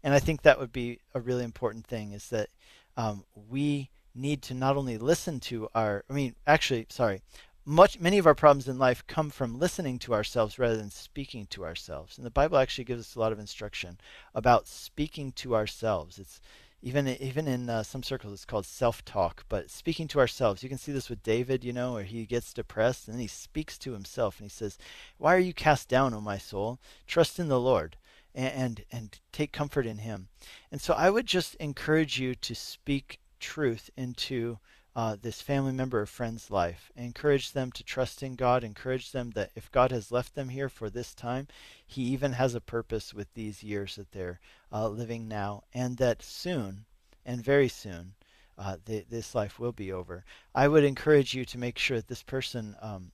And 0.03 0.13
I 0.13 0.19
think 0.19 0.41
that 0.41 0.59
would 0.59 0.71
be 0.71 0.99
a 1.13 1.19
really 1.19 1.43
important 1.43 1.85
thing 1.85 2.11
is 2.11 2.29
that 2.29 2.49
um, 2.97 3.25
we 3.49 3.89
need 4.13 4.41
to 4.43 4.53
not 4.53 4.77
only 4.77 4.97
listen 4.97 5.39
to 5.41 5.67
our, 5.75 6.03
I 6.09 6.13
mean, 6.13 6.35
actually, 6.47 6.87
sorry, 6.89 7.21
much 7.65 7.99
many 7.99 8.19
of 8.19 8.27
our 8.27 8.35
problems 8.35 8.67
in 8.67 8.77
life 8.77 9.05
come 9.07 9.31
from 9.31 9.57
listening 9.57 9.97
to 9.99 10.13
ourselves 10.13 10.59
rather 10.59 10.77
than 10.77 10.91
speaking 10.91 11.47
to 11.47 11.65
ourselves. 11.65 12.17
And 12.17 12.25
the 12.25 12.31
Bible 12.31 12.57
actually 12.57 12.83
gives 12.83 13.01
us 13.01 13.15
a 13.15 13.19
lot 13.19 13.31
of 13.31 13.39
instruction 13.39 13.97
about 14.35 14.67
speaking 14.67 15.31
to 15.33 15.55
ourselves. 15.55 16.19
It's 16.19 16.39
even 16.85 17.07
even 17.07 17.47
in 17.47 17.67
uh, 17.67 17.81
some 17.81 18.03
circles 18.03 18.31
it's 18.31 18.45
called 18.45 18.65
self-talk 18.65 19.43
but 19.49 19.71
speaking 19.71 20.07
to 20.07 20.19
ourselves 20.19 20.61
you 20.61 20.69
can 20.69 20.77
see 20.77 20.91
this 20.91 21.09
with 21.09 21.23
david 21.23 21.63
you 21.63 21.73
know 21.73 21.93
where 21.93 22.03
he 22.03 22.25
gets 22.25 22.53
depressed 22.53 23.07
and 23.07 23.15
then 23.15 23.21
he 23.21 23.27
speaks 23.27 23.77
to 23.77 23.93
himself 23.93 24.39
and 24.39 24.45
he 24.45 24.49
says 24.49 24.77
why 25.17 25.33
are 25.33 25.39
you 25.39 25.53
cast 25.53 25.89
down 25.89 26.13
o 26.13 26.21
my 26.21 26.37
soul 26.37 26.79
trust 27.07 27.39
in 27.39 27.47
the 27.47 27.59
lord 27.59 27.97
and, 28.35 28.53
and 28.53 28.85
and 28.91 29.19
take 29.31 29.51
comfort 29.51 29.87
in 29.87 29.99
him 29.99 30.27
and 30.71 30.79
so 30.79 30.93
i 30.93 31.09
would 31.09 31.25
just 31.25 31.55
encourage 31.55 32.19
you 32.19 32.35
to 32.35 32.53
speak 32.53 33.19
truth 33.39 33.89
into 33.97 34.59
uh, 34.95 35.17
this 35.21 35.41
family 35.41 35.73
member 35.73 36.01
or 36.01 36.05
friend's 36.05 36.49
life. 36.49 36.91
Encourage 36.95 37.51
them 37.51 37.71
to 37.73 37.83
trust 37.83 38.23
in 38.23 38.35
God. 38.35 38.63
Encourage 38.63 39.11
them 39.11 39.31
that 39.31 39.51
if 39.55 39.71
God 39.71 39.91
has 39.91 40.11
left 40.11 40.35
them 40.35 40.49
here 40.49 40.69
for 40.69 40.89
this 40.89 41.13
time, 41.13 41.47
He 41.85 42.03
even 42.03 42.33
has 42.33 42.55
a 42.55 42.61
purpose 42.61 43.13
with 43.13 43.33
these 43.33 43.61
years 43.63 43.95
that 43.97 44.11
they're 44.11 44.39
uh, 44.71 44.87
living 44.87 45.27
now, 45.27 45.63
and 45.73 45.97
that 45.97 46.23
soon, 46.23 46.85
and 47.25 47.43
very 47.43 47.67
soon, 47.67 48.13
uh, 48.57 48.77
this 48.85 49.35
life 49.35 49.59
will 49.59 49.73
be 49.73 49.91
over. 49.91 50.23
I 50.53 50.69
would 50.69 50.85
encourage 50.85 51.33
you 51.33 51.43
to 51.45 51.57
make 51.57 51.77
sure 51.77 51.97
that 51.97 52.07
this 52.07 52.23
person 52.23 52.75
um, 52.81 53.11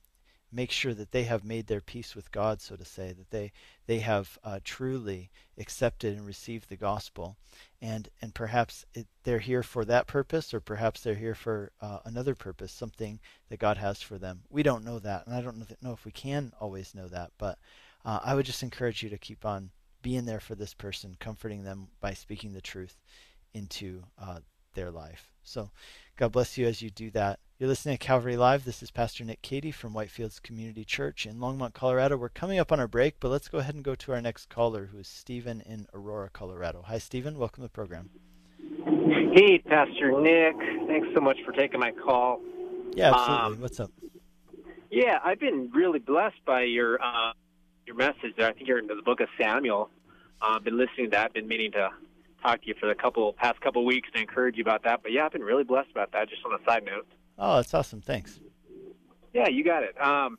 make 0.52 0.70
sure 0.70 0.94
that 0.94 1.12
they 1.12 1.24
have 1.24 1.44
made 1.44 1.66
their 1.66 1.80
peace 1.80 2.14
with 2.14 2.30
God, 2.30 2.60
so 2.60 2.76
to 2.76 2.84
say, 2.84 3.12
that 3.12 3.30
they 3.30 3.52
they 3.86 4.00
have 4.00 4.38
uh, 4.44 4.60
truly 4.62 5.30
accepted 5.58 6.16
and 6.16 6.26
received 6.26 6.68
the 6.68 6.76
gospel, 6.76 7.36
and 7.80 8.08
and 8.20 8.34
perhaps 8.34 8.84
it, 8.94 9.06
they're 9.24 9.38
here 9.38 9.62
for 9.62 9.84
that 9.84 10.06
purpose, 10.06 10.52
or 10.52 10.60
perhaps 10.60 11.00
they're 11.00 11.14
here 11.14 11.34
for 11.34 11.72
uh, 11.80 11.98
another 12.04 12.34
purpose, 12.34 12.72
something 12.72 13.18
that 13.48 13.58
God 13.58 13.78
has 13.78 14.02
for 14.02 14.18
them. 14.18 14.42
We 14.50 14.62
don't 14.62 14.84
know 14.84 14.98
that, 14.98 15.26
and 15.26 15.34
I 15.34 15.40
don't 15.40 15.82
know 15.82 15.92
if 15.92 16.04
we 16.04 16.12
can 16.12 16.52
always 16.60 16.94
know 16.94 17.08
that, 17.08 17.32
but 17.38 17.58
uh, 18.04 18.20
I 18.22 18.34
would 18.34 18.46
just 18.46 18.62
encourage 18.62 19.02
you 19.02 19.08
to 19.10 19.18
keep 19.18 19.44
on 19.44 19.70
being 20.02 20.24
there 20.24 20.40
for 20.40 20.54
this 20.54 20.74
person, 20.74 21.16
comforting 21.18 21.62
them 21.64 21.88
by 22.00 22.12
speaking 22.12 22.52
the 22.52 22.60
truth 22.60 22.96
into 23.54 24.02
uh, 24.18 24.40
their 24.74 24.90
life. 24.90 25.32
So, 25.42 25.70
God 26.16 26.32
bless 26.32 26.56
you 26.56 26.66
as 26.66 26.82
you 26.82 26.90
do 26.90 27.10
that. 27.10 27.40
You're 27.58 27.68
listening 27.68 27.96
to 27.96 28.04
Calvary 28.04 28.36
Live. 28.36 28.64
This 28.64 28.82
is 28.82 28.90
Pastor 28.90 29.24
Nick 29.24 29.40
Cady 29.40 29.70
from 29.70 29.94
Whitefields 29.94 30.42
Community 30.42 30.84
Church 30.84 31.26
in 31.26 31.36
Longmont, 31.36 31.74
Colorado. 31.74 32.16
We're 32.16 32.28
coming 32.28 32.58
up 32.58 32.72
on 32.72 32.80
our 32.80 32.88
break, 32.88 33.20
but 33.20 33.28
let's 33.28 33.48
go 33.48 33.58
ahead 33.58 33.74
and 33.74 33.84
go 33.84 33.94
to 33.94 34.12
our 34.12 34.20
next 34.20 34.48
caller, 34.48 34.86
who 34.86 34.98
is 34.98 35.06
Stephen 35.08 35.60
in 35.60 35.86
Aurora, 35.94 36.28
Colorado. 36.32 36.82
Hi, 36.86 36.98
Stephen. 36.98 37.38
Welcome 37.38 37.62
to 37.62 37.66
the 37.66 37.68
program. 37.68 38.10
Hey, 39.34 39.58
Pastor 39.58 40.20
Nick. 40.20 40.56
Thanks 40.88 41.08
so 41.14 41.20
much 41.20 41.38
for 41.44 41.52
taking 41.52 41.78
my 41.78 41.92
call. 41.92 42.40
Yeah, 42.94 43.14
absolutely. 43.14 43.56
Um, 43.56 43.60
What's 43.60 43.80
up? 43.80 43.90
Yeah, 44.90 45.18
I've 45.24 45.40
been 45.40 45.70
really 45.72 46.00
blessed 46.00 46.44
by 46.44 46.62
your 46.64 47.02
uh, 47.02 47.32
your 47.86 47.96
message 47.96 48.34
there. 48.36 48.48
I 48.48 48.52
think 48.52 48.68
you're 48.68 48.78
into 48.78 48.94
the 48.94 49.02
book 49.02 49.20
of 49.20 49.28
Samuel. 49.40 49.88
I've 50.40 50.56
uh, 50.56 50.58
been 50.58 50.76
listening 50.76 51.06
to 51.06 51.10
that. 51.12 51.26
I've 51.26 51.32
been 51.32 51.48
meaning 51.48 51.72
to 51.72 51.90
talk 52.42 52.62
to 52.62 52.68
you 52.68 52.74
for 52.78 52.86
the 52.86 52.94
couple 52.94 53.32
past 53.32 53.60
couple 53.60 53.84
weeks 53.84 54.08
to 54.14 54.20
encourage 54.20 54.56
you 54.56 54.62
about 54.62 54.84
that. 54.84 55.02
But 55.02 55.12
yeah, 55.12 55.24
I've 55.24 55.32
been 55.32 55.42
really 55.42 55.64
blessed 55.64 55.90
about 55.90 56.12
that. 56.12 56.28
Just 56.28 56.42
on 56.44 56.52
a 56.52 56.64
side 56.68 56.84
note. 56.84 57.06
Oh, 57.38 57.56
that's 57.56 57.72
awesome. 57.74 58.00
Thanks. 58.00 58.40
Yeah, 59.32 59.48
you 59.48 59.64
got 59.64 59.82
it. 59.82 60.00
Um, 60.00 60.38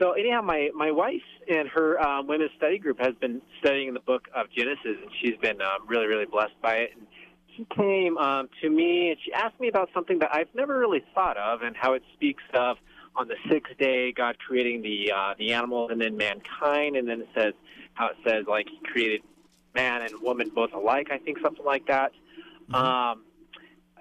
so 0.00 0.12
anyhow, 0.12 0.40
my 0.40 0.70
my 0.74 0.90
wife 0.90 1.22
and 1.48 1.68
her 1.68 2.00
um, 2.00 2.26
women's 2.26 2.52
study 2.56 2.78
group 2.78 2.98
has 3.00 3.14
been 3.20 3.42
studying 3.60 3.92
the 3.92 4.00
book 4.00 4.28
of 4.34 4.46
Genesis, 4.56 4.96
and 5.02 5.10
she's 5.20 5.36
been 5.42 5.60
um, 5.60 5.86
really 5.86 6.06
really 6.06 6.26
blessed 6.26 6.60
by 6.62 6.76
it. 6.76 6.90
And 6.96 7.06
she 7.56 7.66
came 7.76 8.16
um, 8.16 8.48
to 8.62 8.70
me 8.70 9.10
and 9.10 9.18
she 9.24 9.32
asked 9.32 9.60
me 9.60 9.68
about 9.68 9.90
something 9.92 10.20
that 10.20 10.30
I've 10.32 10.48
never 10.54 10.78
really 10.78 11.04
thought 11.14 11.36
of, 11.36 11.62
and 11.62 11.76
how 11.76 11.92
it 11.92 12.02
speaks 12.14 12.42
of 12.54 12.78
on 13.16 13.28
the 13.28 13.34
sixth 13.50 13.76
day 13.78 14.12
God 14.12 14.38
creating 14.38 14.82
the 14.82 15.12
uh, 15.14 15.34
the 15.38 15.52
animals 15.52 15.90
and 15.92 16.00
then 16.00 16.16
mankind, 16.16 16.96
and 16.96 17.06
then 17.06 17.20
it 17.20 17.28
says 17.36 17.52
how 17.94 18.08
it 18.08 18.16
says 18.26 18.46
like 18.48 18.66
He 18.68 18.78
created 18.90 19.20
man 19.74 20.02
and 20.02 20.20
woman 20.20 20.50
both 20.54 20.72
alike. 20.72 21.08
I 21.10 21.18
think 21.18 21.38
something 21.42 21.64
like 21.64 21.86
that. 21.86 22.12
Mm-hmm. 22.70 22.74
Um, 22.74 23.24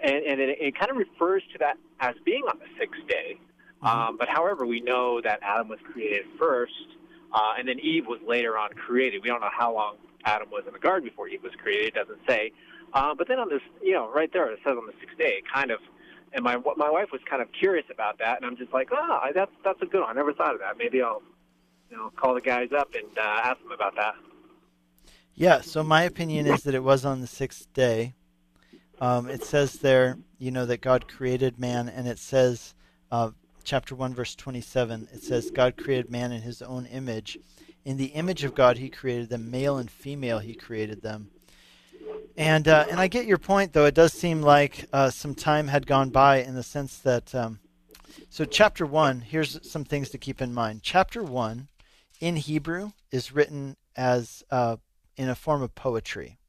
and, 0.02 0.24
and 0.26 0.42
it, 0.42 0.58
it 0.60 0.80
kind 0.80 0.92
of 0.92 0.98
refers 0.98 1.44
to 1.54 1.58
that 1.60 1.78
as 2.00 2.16
being 2.24 2.44
on 2.44 2.60
the 2.60 2.66
sixth 2.80 3.02
day. 3.08 3.40
Mm-hmm. 3.84 3.88
Um, 3.88 4.18
but 4.18 4.30
however, 4.30 4.66
we 4.66 4.82
know 4.82 5.22
that 5.22 5.40
Adam 5.42 5.68
was 5.68 5.80
created 5.92 6.26
first, 6.38 6.74
uh, 7.34 7.54
and 7.58 7.68
then 7.68 7.80
Eve 7.80 8.06
was 8.08 8.20
later 8.28 8.58
on 8.58 8.72
created. 8.72 9.22
We 9.24 9.30
don't 9.30 9.42
know 9.42 9.50
how 9.52 9.74
long 9.74 9.96
Adam 10.26 10.50
was 10.50 10.64
in 10.68 10.74
the 10.74 10.80
garden 10.80 11.08
before 11.08 11.28
Eve 11.28 11.44
was 11.44 11.54
created. 11.62 11.88
It 11.88 11.94
doesn't 11.96 12.20
say. 12.28 12.52
Uh, 12.94 13.14
but 13.14 13.28
then 13.28 13.40
on 13.40 13.50
this, 13.50 13.62
you 13.82 13.94
know, 13.94 14.12
right 14.12 14.32
there 14.34 14.52
it 14.52 14.60
says 14.66 14.76
on 14.78 14.86
the 14.86 14.94
sixth 15.00 15.18
day, 15.18 15.42
kind 15.54 15.72
of. 15.72 15.80
And 16.32 16.44
my 16.44 16.58
my 16.78 16.92
wife 16.92 17.10
was 17.12 17.22
kind 17.28 17.42
of 17.42 17.48
curious 17.52 17.88
about 17.92 18.20
that, 18.20 18.38
and 18.38 18.46
I'm 18.46 18.56
just 18.56 18.72
like, 18.72 18.90
oh, 18.92 19.20
that's 19.34 19.52
that's 19.64 19.82
a 19.82 19.88
good 19.88 20.02
one. 20.02 20.12
I 20.12 20.14
never 20.14 20.32
thought 20.32 20.54
of 20.54 20.60
that. 20.60 20.78
Maybe 20.78 21.02
I'll, 21.02 21.24
you 21.90 21.98
know, 21.98 22.12
call 22.16 22.36
the 22.36 22.42
guys 22.42 22.70
up 22.72 22.94
and 22.94 23.18
uh, 23.18 23.42
ask 23.46 23.60
them 23.64 23.72
about 23.72 23.96
that. 23.96 24.14
Yeah. 25.40 25.62
So 25.62 25.84
my 25.84 26.04
opinion 26.04 26.48
is 26.48 26.64
that 26.64 26.76
it 26.76 26.84
was 26.84 27.06
on 27.06 27.22
the 27.22 27.28
sixth 27.28 27.72
day, 27.74 28.14
um, 29.00 29.30
it 29.30 29.42
says 29.42 29.76
there, 29.76 30.18
you 30.38 30.52
know, 30.52 30.66
that 30.66 30.82
God 30.82 31.08
created 31.08 31.58
man, 31.58 31.88
and 31.88 32.10
it 32.10 32.20
says, 32.20 32.76
uh, 33.10 33.32
chapter 33.64 33.96
1, 33.96 34.14
verse 34.14 34.36
27, 34.36 35.08
it 35.14 35.24
says, 35.24 35.50
God 35.50 35.78
created 35.78 36.12
man 36.12 36.34
in 36.34 36.42
his 36.42 36.62
own 36.62 36.86
image. 36.88 37.40
In 37.86 37.96
the 37.96 38.08
image 38.08 38.44
of 38.44 38.54
God, 38.54 38.80
he 38.80 38.90
created 38.90 39.30
them, 39.30 39.50
male 39.50 39.78
and 39.78 39.90
female, 39.90 40.40
he 40.40 40.56
created 40.56 41.02
them. 41.02 41.30
And 42.36 42.68
uh, 42.68 42.88
and 42.90 43.00
I 43.00 43.08
get 43.08 43.26
your 43.26 43.38
point, 43.38 43.72
though. 43.72 43.86
It 43.86 43.96
does 43.96 44.12
seem 44.12 44.42
like 44.42 44.88
uh, 44.92 45.10
some 45.10 45.36
time 45.36 45.70
had 45.70 45.88
gone 45.88 46.10
by 46.10 46.38
in 46.38 46.56
the 46.56 46.64
sense 46.64 46.98
that. 47.00 47.34
Um, 47.34 47.60
so, 48.30 48.44
chapter 48.44 48.86
1, 48.86 49.22
here's 49.22 49.60
some 49.70 49.86
things 49.86 50.10
to 50.10 50.18
keep 50.18 50.42
in 50.42 50.54
mind. 50.54 50.82
Chapter 50.84 51.24
1 51.24 51.68
in 52.20 52.36
Hebrew 52.36 52.92
is 53.12 53.32
written 53.32 53.76
as 53.96 54.44
uh, 54.52 54.78
in 55.20 55.30
a 55.30 55.36
form 55.36 55.62
of 55.62 55.76
poetry 55.76 56.40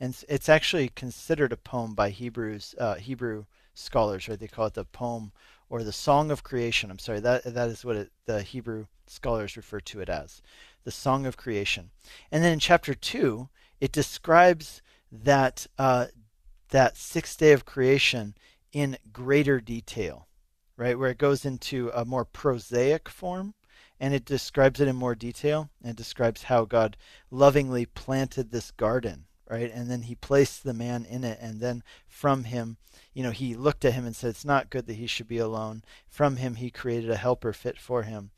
and 0.00 0.24
it's 0.28 0.48
actually 0.48 0.88
considered 0.88 1.52
a 1.52 1.56
poem 1.56 1.94
by 1.94 2.10
Hebrews 2.10 2.74
uh, 2.78 2.94
Hebrew 2.96 3.44
scholars, 3.74 4.28
right? 4.28 4.38
They 4.38 4.48
call 4.48 4.66
it 4.66 4.74
the 4.74 4.84
poem 4.84 5.32
or 5.68 5.82
the 5.82 5.92
song 5.92 6.30
of 6.30 6.44
creation. 6.44 6.90
I'm 6.90 6.98
sorry, 6.98 7.20
that 7.20 7.42
that 7.44 7.68
is 7.68 7.84
what 7.84 7.96
it, 7.96 8.12
the 8.26 8.42
Hebrew 8.42 8.86
scholars 9.06 9.56
refer 9.56 9.80
to 9.80 10.00
it 10.00 10.08
as, 10.08 10.42
the 10.84 10.90
song 10.90 11.26
of 11.26 11.36
creation. 11.36 11.90
And 12.30 12.42
then 12.42 12.52
in 12.52 12.58
chapter 12.58 12.94
two, 12.94 13.48
it 13.80 13.92
describes 13.92 14.82
that 15.10 15.66
uh, 15.78 16.06
that 16.70 16.96
sixth 16.96 17.38
day 17.38 17.52
of 17.52 17.64
creation 17.64 18.34
in 18.72 18.98
greater 19.12 19.60
detail, 19.60 20.28
right? 20.76 20.98
Where 20.98 21.10
it 21.10 21.18
goes 21.18 21.44
into 21.44 21.90
a 21.94 22.04
more 22.04 22.24
prosaic 22.24 23.08
form 23.08 23.54
and 24.04 24.12
it 24.12 24.26
describes 24.26 24.80
it 24.80 24.88
in 24.88 24.94
more 24.94 25.14
detail 25.14 25.70
and 25.82 25.96
describes 25.96 26.42
how 26.42 26.66
God 26.66 26.98
lovingly 27.30 27.86
planted 27.86 28.50
this 28.50 28.70
garden 28.70 29.24
right? 29.46 29.70
And 29.72 29.90
then 29.90 30.02
he 30.02 30.14
placed 30.14 30.64
the 30.64 30.72
man 30.72 31.04
in 31.04 31.22
it, 31.22 31.38
and 31.40 31.60
then 31.60 31.82
from 32.08 32.44
him, 32.44 32.78
you 33.12 33.22
know, 33.22 33.30
he 33.30 33.54
looked 33.54 33.84
at 33.84 33.92
him 33.92 34.06
and 34.06 34.16
said, 34.16 34.30
It's 34.30 34.44
not 34.44 34.70
good 34.70 34.86
that 34.86 34.94
he 34.94 35.06
should 35.06 35.28
be 35.28 35.36
alone. 35.36 35.84
From 36.08 36.36
him, 36.36 36.54
he 36.54 36.70
created 36.70 37.10
a 37.10 37.16
helper 37.16 37.52
fit 37.52 37.78
for 37.78 38.04
him. 38.04 38.30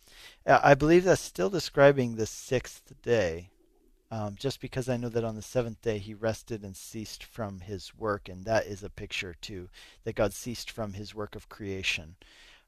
Uh, 0.44 0.58
I 0.64 0.74
believe 0.74 1.04
that's 1.04 1.20
still 1.20 1.48
describing 1.48 2.16
the 2.16 2.26
sixth 2.26 2.92
day, 3.02 3.50
um, 4.10 4.34
just 4.36 4.60
because 4.60 4.88
I 4.88 4.96
know 4.96 5.08
that 5.08 5.24
on 5.24 5.36
the 5.36 5.42
seventh 5.42 5.80
day 5.80 5.98
he 5.98 6.12
rested 6.12 6.64
and 6.64 6.76
ceased 6.76 7.22
from 7.22 7.60
his 7.60 7.92
work, 7.96 8.28
and 8.28 8.44
that 8.44 8.66
is 8.66 8.82
a 8.82 8.90
picture 8.90 9.36
too, 9.40 9.68
that 10.02 10.16
God 10.16 10.34
ceased 10.34 10.72
from 10.72 10.94
his 10.94 11.14
work 11.14 11.36
of 11.36 11.48
creation 11.48 12.16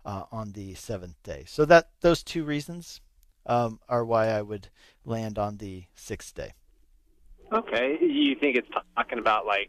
uh, 0.08 0.24
on 0.32 0.52
the 0.52 0.72
seventh 0.72 1.22
day. 1.22 1.44
So 1.46 1.66
that 1.66 1.90
those 2.00 2.22
two 2.22 2.42
reasons 2.42 3.02
um, 3.44 3.78
are 3.90 4.04
why 4.04 4.28
I 4.28 4.40
would 4.40 4.68
land 5.04 5.38
on 5.38 5.58
the 5.58 5.84
sixth 5.94 6.34
day. 6.34 6.54
Okay. 7.52 7.98
You 8.00 8.34
think 8.34 8.56
it's 8.56 8.68
talking 8.96 9.18
about 9.18 9.44
like 9.44 9.68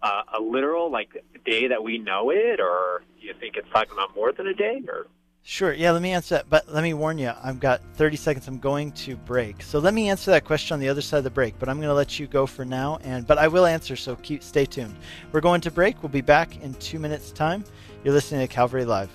uh, 0.00 0.22
a 0.38 0.40
literal 0.40 0.90
like 0.90 1.10
day 1.44 1.66
that 1.66 1.82
we 1.82 1.98
know 1.98 2.30
it, 2.30 2.60
or 2.60 3.02
you 3.18 3.34
think 3.40 3.56
it's 3.56 3.68
talking 3.72 3.92
about 3.92 4.14
more 4.14 4.30
than 4.30 4.46
a 4.46 4.54
day, 4.54 4.82
or? 4.86 5.08
Sure. 5.42 5.72
Yeah. 5.72 5.90
Let 5.90 6.02
me 6.02 6.12
answer 6.12 6.36
that, 6.36 6.48
but 6.48 6.72
let 6.72 6.84
me 6.84 6.94
warn 6.94 7.18
you. 7.18 7.32
I've 7.42 7.58
got 7.58 7.80
30 7.94 8.16
seconds. 8.16 8.46
I'm 8.46 8.60
going 8.60 8.92
to 8.92 9.16
break, 9.16 9.62
so 9.62 9.80
let 9.80 9.94
me 9.94 10.08
answer 10.08 10.30
that 10.30 10.44
question 10.44 10.74
on 10.74 10.80
the 10.80 10.88
other 10.88 11.00
side 11.00 11.18
of 11.18 11.24
the 11.24 11.30
break. 11.30 11.58
But 11.58 11.68
I'm 11.68 11.78
going 11.78 11.88
to 11.88 11.94
let 11.94 12.20
you 12.20 12.28
go 12.28 12.46
for 12.46 12.64
now, 12.64 13.00
and 13.02 13.26
but 13.26 13.38
I 13.38 13.48
will 13.48 13.66
answer. 13.66 13.96
So 13.96 14.14
keep 14.14 14.44
stay 14.44 14.64
tuned. 14.64 14.94
We're 15.32 15.40
going 15.40 15.60
to 15.62 15.72
break. 15.72 16.00
We'll 16.04 16.10
be 16.10 16.20
back 16.20 16.62
in 16.62 16.74
two 16.74 17.00
minutes' 17.00 17.32
time. 17.32 17.64
You're 18.04 18.14
listening 18.14 18.46
to 18.46 18.46
Calvary 18.46 18.84
Live. 18.84 19.10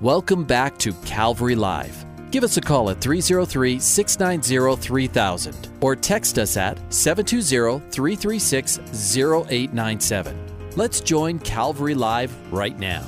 Welcome 0.00 0.44
back 0.44 0.78
to 0.78 0.92
Calvary 1.04 1.56
Live. 1.56 2.06
Give 2.30 2.44
us 2.44 2.56
a 2.56 2.60
call 2.60 2.88
at 2.90 3.00
303 3.00 3.80
690 3.80 4.80
3000 4.80 5.68
or 5.80 5.96
text 5.96 6.38
us 6.38 6.56
at 6.56 6.78
720 6.94 7.80
336 7.90 8.78
0897. 8.78 10.70
Let's 10.76 11.00
join 11.00 11.40
Calvary 11.40 11.96
Live 11.96 12.32
right 12.52 12.78
now. 12.78 13.04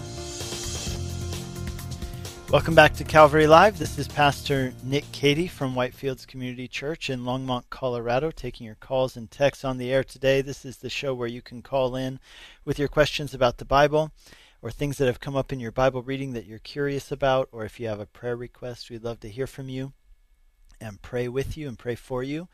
Welcome 2.50 2.74
back 2.74 2.94
to 2.94 3.05
Calvary 3.05 3.46
Live. 3.46 3.79
This 3.79 3.96
is 3.96 4.09
Pastor 4.09 4.72
Nick 4.83 5.05
Cady 5.12 5.46
from 5.46 5.76
Whitefields 5.76 6.26
Community 6.26 6.66
Church 6.66 7.09
in 7.09 7.20
Longmont, 7.20 7.70
Colorado, 7.70 8.33
taking 8.33 8.66
your 8.66 8.74
calls 8.74 9.16
and 9.16 9.31
texts 9.31 9.64
on 9.64 9.79
the 9.79 9.92
air 9.92 10.03
today. 10.03 10.42
This 10.42 10.64
is 10.64 10.79
the 10.79 10.90
show 10.90 11.14
where 11.14 11.29
you 11.29 11.40
can 11.40 11.62
call 11.62 11.94
in 11.94 12.18
with 12.64 12.81
your 12.81 12.88
questions 12.88 13.33
about 13.33 13.59
the 13.59 13.64
Bible 13.64 14.11
or 14.62 14.70
things 14.70 14.99
that 14.99 15.07
have 15.07 15.20
come 15.20 15.37
up 15.37 15.53
in 15.53 15.61
your 15.61 15.73
Bible 15.73 16.03
reading 16.03 16.33
that 16.33 16.46
you're 16.46 16.59
curious 16.59 17.11
about, 17.11 17.49
or 17.53 17.64
if 17.64 17.81
you 17.81 17.88
have 17.88 18.01
a 18.01 18.07
prayer 18.07 18.37
request, 18.37 18.90
we'd 18.90 19.05
love 19.05 19.20
to 19.20 19.29
hear 19.29 19.46
from 19.46 19.68
you 19.68 19.92
and 20.81 21.03
pray 21.03 21.29
with 21.29 21.57
you 21.57 21.68
and 21.68 21.79
pray 21.79 21.94
for 21.94 22.23
you. 22.23 22.49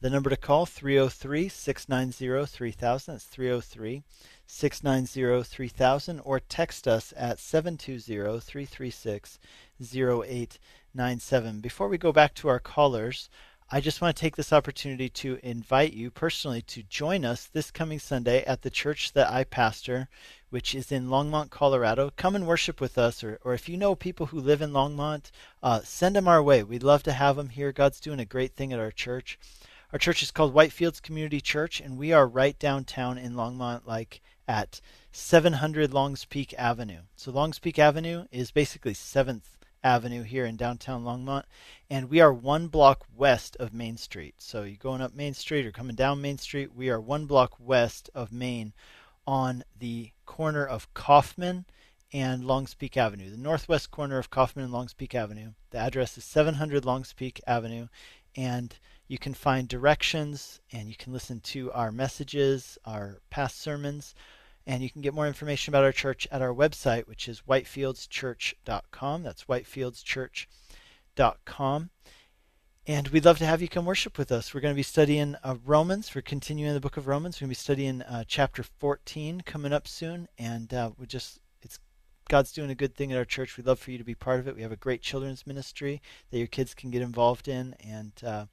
The 0.00 0.10
number 0.10 0.30
to 0.30 0.36
call 0.36 0.64
303 0.64 1.48
690 1.48 2.46
3000. 2.46 3.14
That's 3.14 3.24
303 3.24 4.02
690 4.46 5.42
3000 5.44 6.20
or 6.20 6.40
text 6.40 6.88
us 6.88 7.12
at 7.16 7.38
720 7.38 8.40
336 8.40 9.38
0897. 9.78 11.60
Before 11.60 11.88
we 11.88 11.98
go 11.98 12.12
back 12.12 12.34
to 12.34 12.48
our 12.48 12.58
callers, 12.58 13.28
I 13.70 13.80
just 13.80 14.00
want 14.00 14.16
to 14.16 14.20
take 14.20 14.34
this 14.36 14.52
opportunity 14.52 15.08
to 15.10 15.38
invite 15.42 15.92
you 15.92 16.10
personally 16.10 16.62
to 16.62 16.82
join 16.82 17.24
us 17.24 17.44
this 17.44 17.70
coming 17.70 17.98
Sunday 17.98 18.42
at 18.44 18.62
the 18.62 18.70
church 18.70 19.12
that 19.12 19.30
I 19.30 19.44
pastor, 19.44 20.08
which 20.50 20.74
is 20.74 20.92
in 20.92 21.08
Longmont, 21.08 21.50
Colorado. 21.50 22.12
Come 22.16 22.36
and 22.36 22.46
worship 22.46 22.80
with 22.80 22.98
us, 22.98 23.24
or, 23.24 23.38
or 23.42 23.54
if 23.54 23.68
you 23.68 23.76
know 23.76 23.94
people 23.94 24.26
who 24.26 24.40
live 24.40 24.60
in 24.60 24.72
Longmont, 24.72 25.30
uh, 25.62 25.80
send 25.82 26.16
them 26.16 26.28
our 26.28 26.42
way. 26.42 26.62
We'd 26.62 26.82
love 26.82 27.02
to 27.04 27.12
have 27.12 27.36
them 27.36 27.48
here. 27.48 27.72
God's 27.72 28.00
doing 28.00 28.20
a 28.20 28.24
great 28.24 28.54
thing 28.54 28.72
at 28.72 28.78
our 28.78 28.90
church. 28.90 29.38
Our 29.92 29.98
church 29.98 30.22
is 30.22 30.30
called 30.30 30.54
Whitefields 30.54 31.02
Community 31.02 31.40
Church, 31.40 31.80
and 31.80 31.98
we 31.98 32.12
are 32.12 32.26
right 32.26 32.58
downtown 32.58 33.18
in 33.18 33.34
Longmont, 33.34 33.86
like 33.86 34.20
at 34.46 34.80
700 35.12 35.92
Longs 35.92 36.24
Peak 36.24 36.54
Avenue. 36.58 37.00
So 37.16 37.32
Longs 37.32 37.58
Peak 37.58 37.78
Avenue 37.78 38.26
is 38.30 38.50
basically 38.50 38.94
7th 38.94 39.42
Avenue 39.82 40.22
here 40.22 40.44
in 40.44 40.56
downtown 40.56 41.04
Longmont, 41.04 41.44
and 41.88 42.10
we 42.10 42.20
are 42.20 42.32
one 42.32 42.68
block 42.68 43.06
west 43.16 43.56
of 43.58 43.72
Main 43.72 43.96
Street. 43.96 44.34
So 44.38 44.62
you're 44.62 44.76
going 44.76 45.00
up 45.00 45.14
Main 45.14 45.34
Street 45.34 45.66
or 45.66 45.72
coming 45.72 45.96
down 45.96 46.20
Main 46.20 46.38
Street, 46.38 46.74
we 46.74 46.90
are 46.90 47.00
one 47.00 47.24
block 47.26 47.54
west 47.58 48.10
of 48.14 48.30
Main 48.30 48.74
on 49.26 49.64
the 49.78 50.10
corner 50.26 50.66
of 50.66 50.92
Coffman 50.94 51.64
and 52.12 52.44
Longs 52.44 52.74
Peak 52.74 52.96
Avenue, 52.96 53.30
the 53.30 53.36
northwest 53.36 53.90
corner 53.90 54.18
of 54.18 54.30
Coffman 54.30 54.64
and 54.64 54.72
Longs 54.72 54.94
Peak 54.94 55.14
Avenue. 55.14 55.52
The 55.70 55.78
address 55.78 56.18
is 56.18 56.24
700 56.24 56.84
Longs 56.84 57.12
Peak 57.12 57.40
Avenue, 57.46 57.86
and 58.36 58.74
you 59.06 59.18
can 59.18 59.34
find 59.34 59.68
directions 59.68 60.60
and 60.72 60.88
you 60.88 60.96
can 60.96 61.12
listen 61.12 61.40
to 61.40 61.70
our 61.72 61.92
messages, 61.92 62.78
our 62.84 63.20
past 63.30 63.60
sermons, 63.60 64.14
and 64.66 64.82
you 64.82 64.90
can 64.90 65.02
get 65.02 65.14
more 65.14 65.26
information 65.26 65.70
about 65.70 65.84
our 65.84 65.92
church 65.92 66.26
at 66.30 66.42
our 66.42 66.54
website, 66.54 67.06
which 67.06 67.28
is 67.28 67.42
whitefieldschurch.com. 67.48 69.22
That's 69.22 69.44
whitefieldschurch.com. 69.44 71.90
And 72.90 73.06
we'd 73.06 73.24
love 73.24 73.38
to 73.38 73.46
have 73.46 73.62
you 73.62 73.68
come 73.68 73.84
worship 73.84 74.18
with 74.18 74.32
us. 74.32 74.52
We're 74.52 74.60
going 74.60 74.74
to 74.74 74.76
be 74.76 74.82
studying 74.82 75.36
uh, 75.44 75.54
Romans. 75.64 76.12
We're 76.12 76.22
continuing 76.22 76.74
the 76.74 76.80
book 76.80 76.96
of 76.96 77.06
Romans. 77.06 77.36
We're 77.36 77.44
going 77.44 77.54
to 77.54 77.60
be 77.60 77.62
studying 77.62 78.02
uh, 78.02 78.24
chapter 78.26 78.64
14 78.64 79.42
coming 79.42 79.72
up 79.72 79.86
soon. 79.86 80.26
And 80.40 80.74
uh, 80.74 80.90
we 80.98 81.06
just, 81.06 81.38
it's 81.62 81.78
God's 82.28 82.50
doing 82.50 82.68
a 82.68 82.74
good 82.74 82.96
thing 82.96 83.12
at 83.12 83.16
our 83.16 83.24
church. 83.24 83.56
We'd 83.56 83.68
love 83.68 83.78
for 83.78 83.92
you 83.92 83.98
to 83.98 84.02
be 84.02 84.16
part 84.16 84.40
of 84.40 84.48
it. 84.48 84.56
We 84.56 84.62
have 84.62 84.72
a 84.72 84.76
great 84.76 85.02
children's 85.02 85.46
ministry 85.46 86.02
that 86.32 86.38
your 86.38 86.48
kids 86.48 86.74
can 86.74 86.90
get 86.90 87.00
involved 87.00 87.46
in, 87.46 87.76
and 87.78 88.10
uh, 88.26 88.46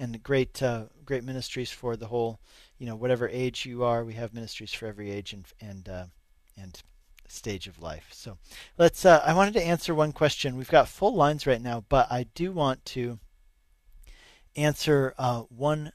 and 0.00 0.20
great 0.20 0.60
uh, 0.64 0.86
great 1.04 1.22
ministries 1.22 1.70
for 1.70 1.94
the 1.94 2.08
whole, 2.08 2.40
you 2.78 2.86
know, 2.86 2.96
whatever 2.96 3.28
age 3.28 3.66
you 3.66 3.84
are. 3.84 4.04
We 4.04 4.14
have 4.14 4.34
ministries 4.34 4.72
for 4.72 4.86
every 4.86 5.12
age 5.12 5.32
and 5.32 5.46
and 5.60 5.88
uh, 5.88 6.04
and 6.60 6.82
stage 7.28 7.68
of 7.68 7.80
life. 7.80 8.08
So 8.10 8.38
let's. 8.78 9.06
I 9.06 9.32
wanted 9.32 9.54
to 9.54 9.64
answer 9.64 9.94
one 9.94 10.10
question. 10.10 10.56
We've 10.56 10.68
got 10.68 10.88
full 10.88 11.14
lines 11.14 11.46
right 11.46 11.62
now, 11.62 11.84
but 11.88 12.10
I 12.10 12.24
do 12.34 12.50
want 12.50 12.84
to 12.86 13.20
answer 14.56 15.14
uh, 15.18 15.42
one 15.42 15.92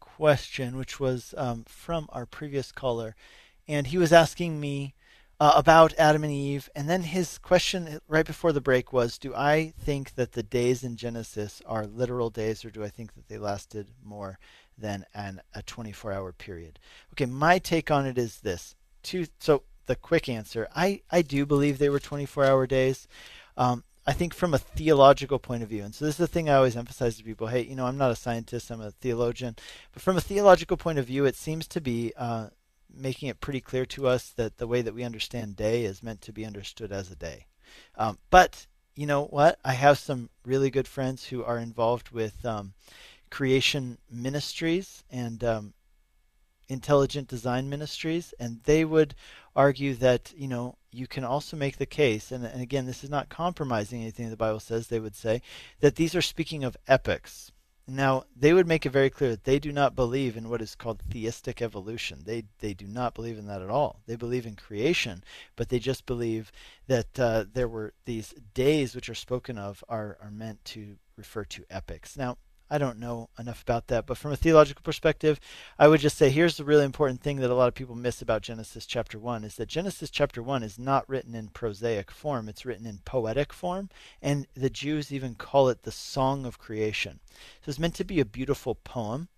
question, 0.00 0.76
which 0.76 1.00
was 1.00 1.34
um, 1.36 1.64
from 1.66 2.08
our 2.10 2.26
previous 2.26 2.70
caller, 2.70 3.16
and 3.66 3.88
he 3.88 3.98
was 3.98 4.12
asking 4.12 4.60
me 4.60 4.94
uh, 5.40 5.52
about 5.56 5.94
Adam 5.98 6.22
and 6.24 6.32
Eve. 6.32 6.70
And 6.74 6.88
then 6.88 7.02
his 7.02 7.38
question 7.38 7.98
right 8.06 8.26
before 8.26 8.52
the 8.52 8.60
break 8.60 8.92
was 8.92 9.18
Do 9.18 9.34
I 9.34 9.72
think 9.78 10.14
that 10.14 10.32
the 10.32 10.42
days 10.42 10.84
in 10.84 10.96
Genesis 10.96 11.60
are 11.66 11.86
literal 11.86 12.30
days, 12.30 12.64
or 12.64 12.70
do 12.70 12.84
I 12.84 12.88
think 12.88 13.14
that 13.14 13.28
they 13.28 13.38
lasted 13.38 13.88
more 14.02 14.38
than 14.78 15.04
an, 15.14 15.40
a 15.54 15.62
24 15.62 16.12
hour 16.12 16.32
period? 16.32 16.78
Okay, 17.12 17.26
my 17.26 17.58
take 17.58 17.90
on 17.90 18.06
it 18.06 18.18
is 18.18 18.40
this. 18.40 18.76
Two, 19.02 19.26
so, 19.38 19.64
the 19.86 19.96
quick 19.96 20.30
answer 20.30 20.66
I, 20.74 21.02
I 21.10 21.20
do 21.20 21.44
believe 21.44 21.76
they 21.76 21.90
were 21.90 22.00
24 22.00 22.44
hour 22.46 22.66
days. 22.66 23.06
Um, 23.56 23.84
I 24.06 24.12
think 24.12 24.34
from 24.34 24.52
a 24.52 24.58
theological 24.58 25.38
point 25.38 25.62
of 25.62 25.70
view, 25.70 25.82
and 25.82 25.94
so 25.94 26.04
this 26.04 26.14
is 26.14 26.18
the 26.18 26.26
thing 26.26 26.48
I 26.48 26.54
always 26.54 26.76
emphasize 26.76 27.16
to 27.16 27.24
people 27.24 27.46
hey, 27.46 27.62
you 27.62 27.74
know, 27.74 27.86
I'm 27.86 27.96
not 27.96 28.10
a 28.10 28.16
scientist, 28.16 28.70
I'm 28.70 28.80
a 28.80 28.90
theologian, 28.90 29.56
but 29.92 30.02
from 30.02 30.16
a 30.16 30.20
theological 30.20 30.76
point 30.76 30.98
of 30.98 31.06
view, 31.06 31.24
it 31.24 31.36
seems 31.36 31.66
to 31.68 31.80
be 31.80 32.12
uh, 32.16 32.48
making 32.94 33.28
it 33.28 33.40
pretty 33.40 33.60
clear 33.60 33.86
to 33.86 34.06
us 34.06 34.30
that 34.30 34.58
the 34.58 34.66
way 34.66 34.82
that 34.82 34.94
we 34.94 35.04
understand 35.04 35.56
day 35.56 35.84
is 35.84 36.02
meant 36.02 36.20
to 36.22 36.32
be 36.32 36.44
understood 36.44 36.92
as 36.92 37.10
a 37.10 37.16
day. 37.16 37.46
Um, 37.96 38.18
but 38.30 38.66
you 38.94 39.06
know 39.06 39.24
what? 39.24 39.58
I 39.64 39.72
have 39.72 39.98
some 39.98 40.30
really 40.44 40.70
good 40.70 40.86
friends 40.86 41.26
who 41.26 41.42
are 41.42 41.58
involved 41.58 42.10
with 42.10 42.44
um, 42.44 42.74
creation 43.30 43.98
ministries 44.10 45.02
and 45.10 45.42
um, 45.42 45.74
intelligent 46.68 47.28
design 47.28 47.68
ministries, 47.68 48.34
and 48.38 48.60
they 48.64 48.84
would 48.84 49.14
argue 49.56 49.94
that 49.94 50.32
you 50.36 50.48
know 50.48 50.76
you 50.90 51.06
can 51.06 51.24
also 51.24 51.56
make 51.56 51.78
the 51.78 51.86
case, 51.86 52.30
and, 52.30 52.44
and 52.44 52.62
again, 52.62 52.86
this 52.86 53.04
is 53.04 53.10
not 53.10 53.28
compromising 53.28 54.02
anything 54.02 54.30
the 54.30 54.36
Bible 54.36 54.60
says. 54.60 54.86
They 54.86 55.00
would 55.00 55.16
say 55.16 55.42
that 55.80 55.96
these 55.96 56.14
are 56.14 56.22
speaking 56.22 56.64
of 56.64 56.76
epochs. 56.86 57.50
Now, 57.86 58.24
they 58.34 58.54
would 58.54 58.66
make 58.66 58.86
it 58.86 58.90
very 58.90 59.10
clear 59.10 59.30
that 59.30 59.44
they 59.44 59.58
do 59.58 59.70
not 59.70 59.94
believe 59.94 60.38
in 60.38 60.48
what 60.48 60.62
is 60.62 60.74
called 60.74 61.02
theistic 61.10 61.60
evolution. 61.60 62.22
They, 62.24 62.44
they 62.60 62.72
do 62.72 62.86
not 62.86 63.14
believe 63.14 63.36
in 63.36 63.46
that 63.48 63.60
at 63.60 63.68
all. 63.68 64.00
They 64.06 64.16
believe 64.16 64.46
in 64.46 64.56
creation, 64.56 65.22
but 65.54 65.68
they 65.68 65.78
just 65.78 66.06
believe 66.06 66.50
that 66.86 67.20
uh, 67.20 67.44
there 67.52 67.68
were 67.68 67.92
these 68.06 68.32
days 68.54 68.94
which 68.94 69.10
are 69.10 69.14
spoken 69.14 69.58
of 69.58 69.84
are, 69.86 70.16
are 70.22 70.30
meant 70.30 70.64
to 70.66 70.96
refer 71.18 71.44
to 71.44 71.64
epochs. 71.68 72.16
Now, 72.16 72.38
I 72.70 72.78
don't 72.78 72.98
know 72.98 73.28
enough 73.38 73.62
about 73.62 73.88
that, 73.88 74.06
but 74.06 74.16
from 74.16 74.32
a 74.32 74.36
theological 74.36 74.82
perspective, 74.82 75.38
I 75.78 75.88
would 75.88 76.00
just 76.00 76.16
say 76.16 76.30
here's 76.30 76.56
the 76.56 76.64
really 76.64 76.84
important 76.84 77.20
thing 77.20 77.36
that 77.36 77.50
a 77.50 77.54
lot 77.54 77.68
of 77.68 77.74
people 77.74 77.94
miss 77.94 78.22
about 78.22 78.42
Genesis 78.42 78.86
chapter 78.86 79.18
1 79.18 79.44
is 79.44 79.56
that 79.56 79.68
Genesis 79.68 80.10
chapter 80.10 80.42
1 80.42 80.62
is 80.62 80.78
not 80.78 81.08
written 81.08 81.34
in 81.34 81.48
prosaic 81.48 82.10
form, 82.10 82.48
it's 82.48 82.64
written 82.64 82.86
in 82.86 83.00
poetic 83.04 83.52
form, 83.52 83.90
and 84.22 84.46
the 84.54 84.70
Jews 84.70 85.12
even 85.12 85.34
call 85.34 85.68
it 85.68 85.82
the 85.82 85.92
song 85.92 86.46
of 86.46 86.58
creation. 86.58 87.20
So 87.62 87.68
it's 87.68 87.78
meant 87.78 87.94
to 87.96 88.04
be 88.04 88.20
a 88.20 88.24
beautiful 88.24 88.74
poem. 88.74 89.28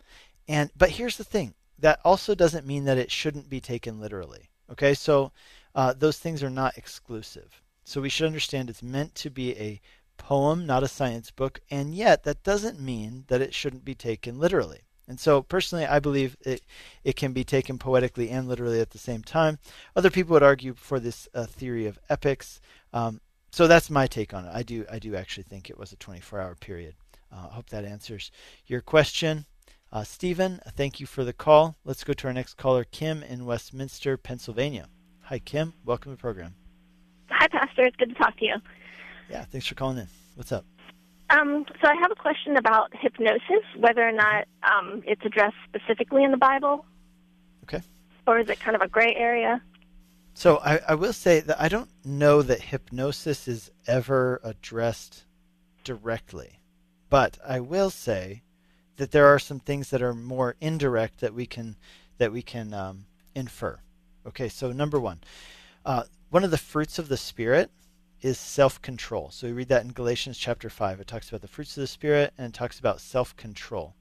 And 0.49 0.71
but 0.77 0.91
here's 0.91 1.17
the 1.17 1.25
thing, 1.25 1.55
that 1.79 2.01
also 2.05 2.35
doesn't 2.35 2.67
mean 2.67 2.85
that 2.85 2.99
it 2.99 3.11
shouldn't 3.11 3.51
be 3.51 3.61
taken 3.61 4.01
literally. 4.01 4.51
Okay? 4.71 4.95
So 4.95 5.33
uh, 5.75 5.93
those 5.93 6.19
things 6.19 6.43
are 6.43 6.51
not 6.51 6.79
exclusive. 6.79 7.61
So 7.85 8.01
we 8.01 8.09
should 8.09 8.27
understand 8.27 8.69
it's 8.69 8.83
meant 8.83 9.15
to 9.17 9.31
be 9.31 9.57
a 9.57 9.81
poem, 10.17 10.67
not 10.67 10.83
a 10.83 10.89
science 10.89 11.31
book, 11.31 11.61
and 11.71 11.95
yet 11.95 12.25
that 12.25 12.43
doesn't 12.43 12.81
mean 12.81 13.25
that 13.29 13.41
it 13.41 13.55
shouldn't 13.55 13.85
be 13.85 13.95
taken 13.95 14.39
literally. 14.39 14.81
And 15.09 15.21
so, 15.21 15.43
personally, 15.43 15.87
I 15.87 16.01
believe 16.01 16.37
it, 16.41 16.63
it 17.05 17.15
can 17.15 17.33
be 17.33 17.45
taken 17.45 17.79
poetically 17.79 18.29
and 18.29 18.49
literally 18.49 18.81
at 18.81 18.91
the 18.91 18.99
same 18.99 19.23
time. 19.23 19.59
Other 19.95 20.11
people 20.11 20.33
would 20.33 20.43
argue 20.43 20.75
for 20.75 20.99
this 20.99 21.29
uh, 21.33 21.47
theory 21.47 21.87
of 21.87 21.99
epics. 22.09 22.61
Um, 22.93 23.21
so 23.53 23.69
that's 23.69 23.89
my 23.89 24.07
take 24.07 24.35
on 24.35 24.45
it. 24.45 24.51
I 24.53 24.63
do, 24.63 24.85
I 24.91 24.99
do 24.99 25.15
actually 25.15 25.45
think 25.45 25.71
it 25.71 25.79
was 25.79 25.93
a 25.93 25.97
24-hour 25.97 26.57
period. 26.57 26.95
Uh, 27.33 27.47
I 27.51 27.55
hope 27.55 27.71
that 27.71 27.85
answers 27.85 28.33
your 28.67 28.81
question. 28.81 29.47
Uh, 29.93 30.03
Stephen, 30.03 30.61
thank 30.77 30.99
you 30.99 31.07
for 31.07 31.23
the 31.23 31.33
call. 31.33 31.77
Let's 31.85 32.03
go 32.03 32.13
to 32.13 32.27
our 32.27 32.33
next 32.33 32.55
caller, 32.55 32.85
Kim 32.85 33.23
in 33.23 33.47
Westminster, 33.47 34.17
Pennsylvania. 34.17 34.89
Hi, 35.23 35.39
Kim. 35.39 35.75
Welcome 35.85 36.13
to 36.13 36.17
the 36.17 36.21
program. 36.21 36.55
Hi, 37.31 37.49
Pastor. 37.49 37.87
It's 37.87 37.97
good 37.97 38.11
to 38.11 38.15
talk 38.15 38.37
to 38.39 38.45
you. 38.45 38.55
Yeah, 39.31 39.45
thanks 39.45 39.67
for 39.67 39.75
calling 39.75 39.99
in. 39.99 40.09
What's 40.35 40.53
up? 40.53 40.65
Um, 41.31 41.65
so 41.83 41.89
I 41.89 41.95
have 42.01 42.13
a 42.13 42.15
question 42.15 42.57
about 42.57 42.93
hypnosis, 42.95 43.65
whether 43.79 44.07
or 44.07 44.13
not 44.13 44.47
um, 44.63 45.03
it's 45.07 45.25
addressed 45.25 45.57
specifically 45.69 46.23
in 46.23 46.31
the 46.31 46.37
Bible. 46.37 46.85
Okay. 47.65 47.83
Or 48.27 48.39
is 48.39 48.49
it 48.49 48.61
kind 48.61 48.77
of 48.77 48.83
a 48.83 48.89
gray 48.89 49.15
area? 49.17 49.61
So 50.35 50.59
I, 50.59 50.81
I 50.89 50.95
will 50.95 51.13
say 51.13 51.41
that 51.41 51.61
I 51.61 51.69
don't 51.69 51.89
know 52.05 52.43
that 52.43 52.61
hypnosis 52.61 53.49
is 53.49 53.71
ever 53.87 54.41
addressed 54.45 55.25
directly, 55.83 56.61
but 57.09 57.39
I 57.47 57.61
will 57.61 57.91
say 57.91 58.43
that 58.97 59.13
there 59.13 59.27
are 59.27 59.39
some 59.39 59.61
things 59.61 59.91
that 59.91 60.03
are 60.03 60.15
more 60.15 60.55
indirect 60.61 61.21
that 61.21 61.35
we 61.35 61.47
can 61.47 61.77
that 62.19 62.33
we 62.33 62.43
can 62.43 62.73
um, 62.73 63.07
infer. 63.35 63.79
Okay, 64.27 64.49
so 64.49 64.73
number 64.73 65.01
one, 65.01 65.21
uh, 65.85 66.05
one 66.31 66.45
of 66.45 66.51
the 66.51 66.59
fruits 66.59 66.99
of 66.99 67.09
the 67.09 67.17
spirit 67.17 67.71
is 68.23 68.39
self 68.39 68.81
control. 68.83 69.31
So 69.31 69.47
we 69.47 69.53
read 69.53 69.69
that 69.69 69.83
in 69.83 69.93
Galatians 69.93 70.39
chapter 70.39 70.71
5. 70.71 71.01
It 71.01 71.07
talks 71.07 71.29
about 71.29 71.43
the 71.43 71.49
fruits 71.49 71.77
of 71.77 71.83
the 71.83 71.87
Spirit 71.87 72.33
and 72.37 72.49
it 72.49 72.55
talks 72.55 72.79
about 72.79 73.01
self 73.01 73.37
control. 73.37 73.95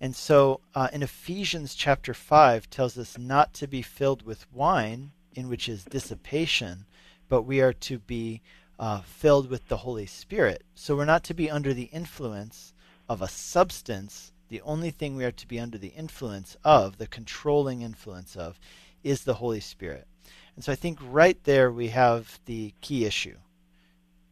And 0.00 0.14
so 0.14 0.60
uh, 0.74 0.88
in 0.92 1.02
Ephesians 1.02 1.74
chapter 1.74 2.14
5 2.14 2.70
tells 2.70 2.96
us 2.96 3.18
not 3.18 3.52
to 3.54 3.66
be 3.66 3.82
filled 3.82 4.22
with 4.22 4.46
wine, 4.52 5.10
in 5.34 5.48
which 5.48 5.68
is 5.68 5.84
dissipation, 5.84 6.86
but 7.28 7.42
we 7.42 7.60
are 7.60 7.72
to 7.72 7.98
be 7.98 8.40
uh, 8.78 9.00
filled 9.00 9.50
with 9.50 9.66
the 9.68 9.78
Holy 9.78 10.06
Spirit. 10.06 10.62
So 10.74 10.94
we're 10.94 11.04
not 11.04 11.24
to 11.24 11.34
be 11.34 11.50
under 11.50 11.74
the 11.74 11.90
influence 11.92 12.72
of 13.08 13.20
a 13.20 13.28
substance. 13.28 14.32
The 14.48 14.60
only 14.62 14.90
thing 14.90 15.16
we 15.16 15.24
are 15.24 15.32
to 15.32 15.48
be 15.48 15.58
under 15.58 15.78
the 15.78 15.88
influence 15.88 16.56
of, 16.64 16.98
the 16.98 17.06
controlling 17.06 17.82
influence 17.82 18.36
of, 18.36 18.60
is 19.02 19.24
the 19.24 19.34
Holy 19.34 19.60
Spirit. 19.60 20.06
And 20.54 20.64
so 20.64 20.72
I 20.72 20.76
think 20.76 20.98
right 21.02 21.42
there 21.44 21.70
we 21.70 21.88
have 21.88 22.38
the 22.46 22.72
key 22.80 23.04
issue. 23.04 23.36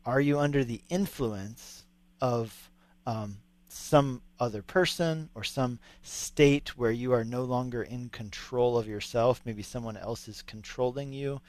Are 0.06 0.20
you 0.20 0.38
under 0.38 0.62
the 0.62 0.80
influence 0.88 1.84
of 2.20 2.70
um, 3.06 3.38
some 3.68 4.22
other 4.38 4.62
person 4.62 5.28
or 5.34 5.42
some 5.42 5.80
state 6.02 6.78
where 6.78 6.92
you 6.92 7.12
are 7.12 7.24
no 7.24 7.42
longer 7.42 7.82
in 7.82 8.10
control 8.10 8.78
of 8.78 8.86
yourself? 8.86 9.42
Maybe 9.44 9.64
someone 9.64 9.96
else 9.96 10.28
is 10.28 10.42
controlling 10.42 11.12
you, 11.12 11.40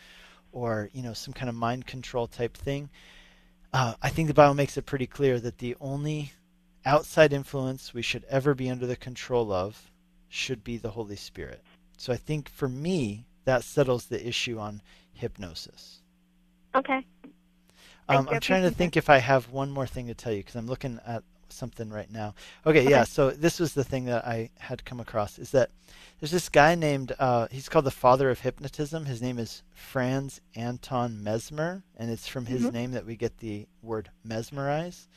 or 0.52 0.90
you 0.92 1.04
know 1.04 1.14
some 1.14 1.36
kind 1.36 1.50
of 1.50 1.56
mind 1.56 1.86
control 1.86 2.26
type 2.26 2.58
thing. 2.58 2.90
Uh, 3.72 3.94
I 4.02 4.10
think 4.10 4.28
the 4.28 4.34
Bible 4.34 4.56
makes 4.56 4.76
it 4.76 4.88
pretty 4.88 5.06
clear 5.06 5.40
that 5.40 5.60
the 5.60 5.76
only 5.80 6.34
outside 6.84 7.34
influence 7.34 7.94
we 7.94 8.02
should 8.02 8.26
ever 8.28 8.56
be 8.56 8.72
under 8.72 8.88
the 8.88 8.96
control 8.96 9.52
of 9.52 9.92
should 10.30 10.64
be 10.64 10.78
the 10.78 10.90
Holy 10.90 11.16
Spirit. 11.16 11.62
So 11.98 12.12
I 12.12 12.18
think 12.18 12.50
for 12.50 12.68
me, 12.68 13.28
that 13.46 13.64
settles 13.64 14.06
the 14.06 14.28
issue 14.28 14.58
on 14.58 14.82
hypnosis. 15.14 16.02
Okay. 16.74 17.06
Um, 18.10 18.30
I'm 18.32 18.40
trying 18.40 18.64
to 18.64 18.72
think 18.72 18.96
if 18.96 19.10
I 19.10 19.18
have 19.18 19.50
one 19.50 19.72
more 19.72 19.88
thing 19.88 20.08
to 20.08 20.14
tell 20.14 20.32
you 20.32 20.40
because 20.40 20.56
I'm 20.56 20.68
looking 20.68 21.00
at 21.06 21.24
something 21.50 21.90
right 21.90 22.12
now. 22.12 22.36
Okay, 22.66 22.82
okay, 22.82 22.90
yeah. 22.90 23.04
So 23.04 23.32
this 23.32 23.60
was 23.60 23.74
the 23.74 23.84
thing 23.84 24.06
that 24.06 24.26
I 24.26 24.50
had 24.60 24.86
come 24.86 25.00
across 25.00 25.40
is 25.40 25.52
that 25.52 25.72
there's 26.20 26.32
this 26.32 26.50
guy 26.50 26.76
named 26.76 27.14
uh, 27.20 27.48
he's 27.52 27.70
called 27.70 27.86
the 27.86 27.92
father 27.92 28.30
of 28.30 28.40
hypnotism. 28.40 29.06
His 29.06 29.22
name 29.22 29.40
is 29.40 29.64
Franz 29.74 30.42
Anton 30.56 31.24
Mesmer, 31.24 31.84
and 31.96 32.10
it's 32.10 32.28
from 32.28 32.46
his 32.46 32.64
mm-hmm. 32.64 32.74
name 32.74 32.92
that 32.92 33.06
we 33.06 33.16
get 33.16 33.38
the 33.38 33.68
word 33.82 34.10
mesmerize. 34.24 35.08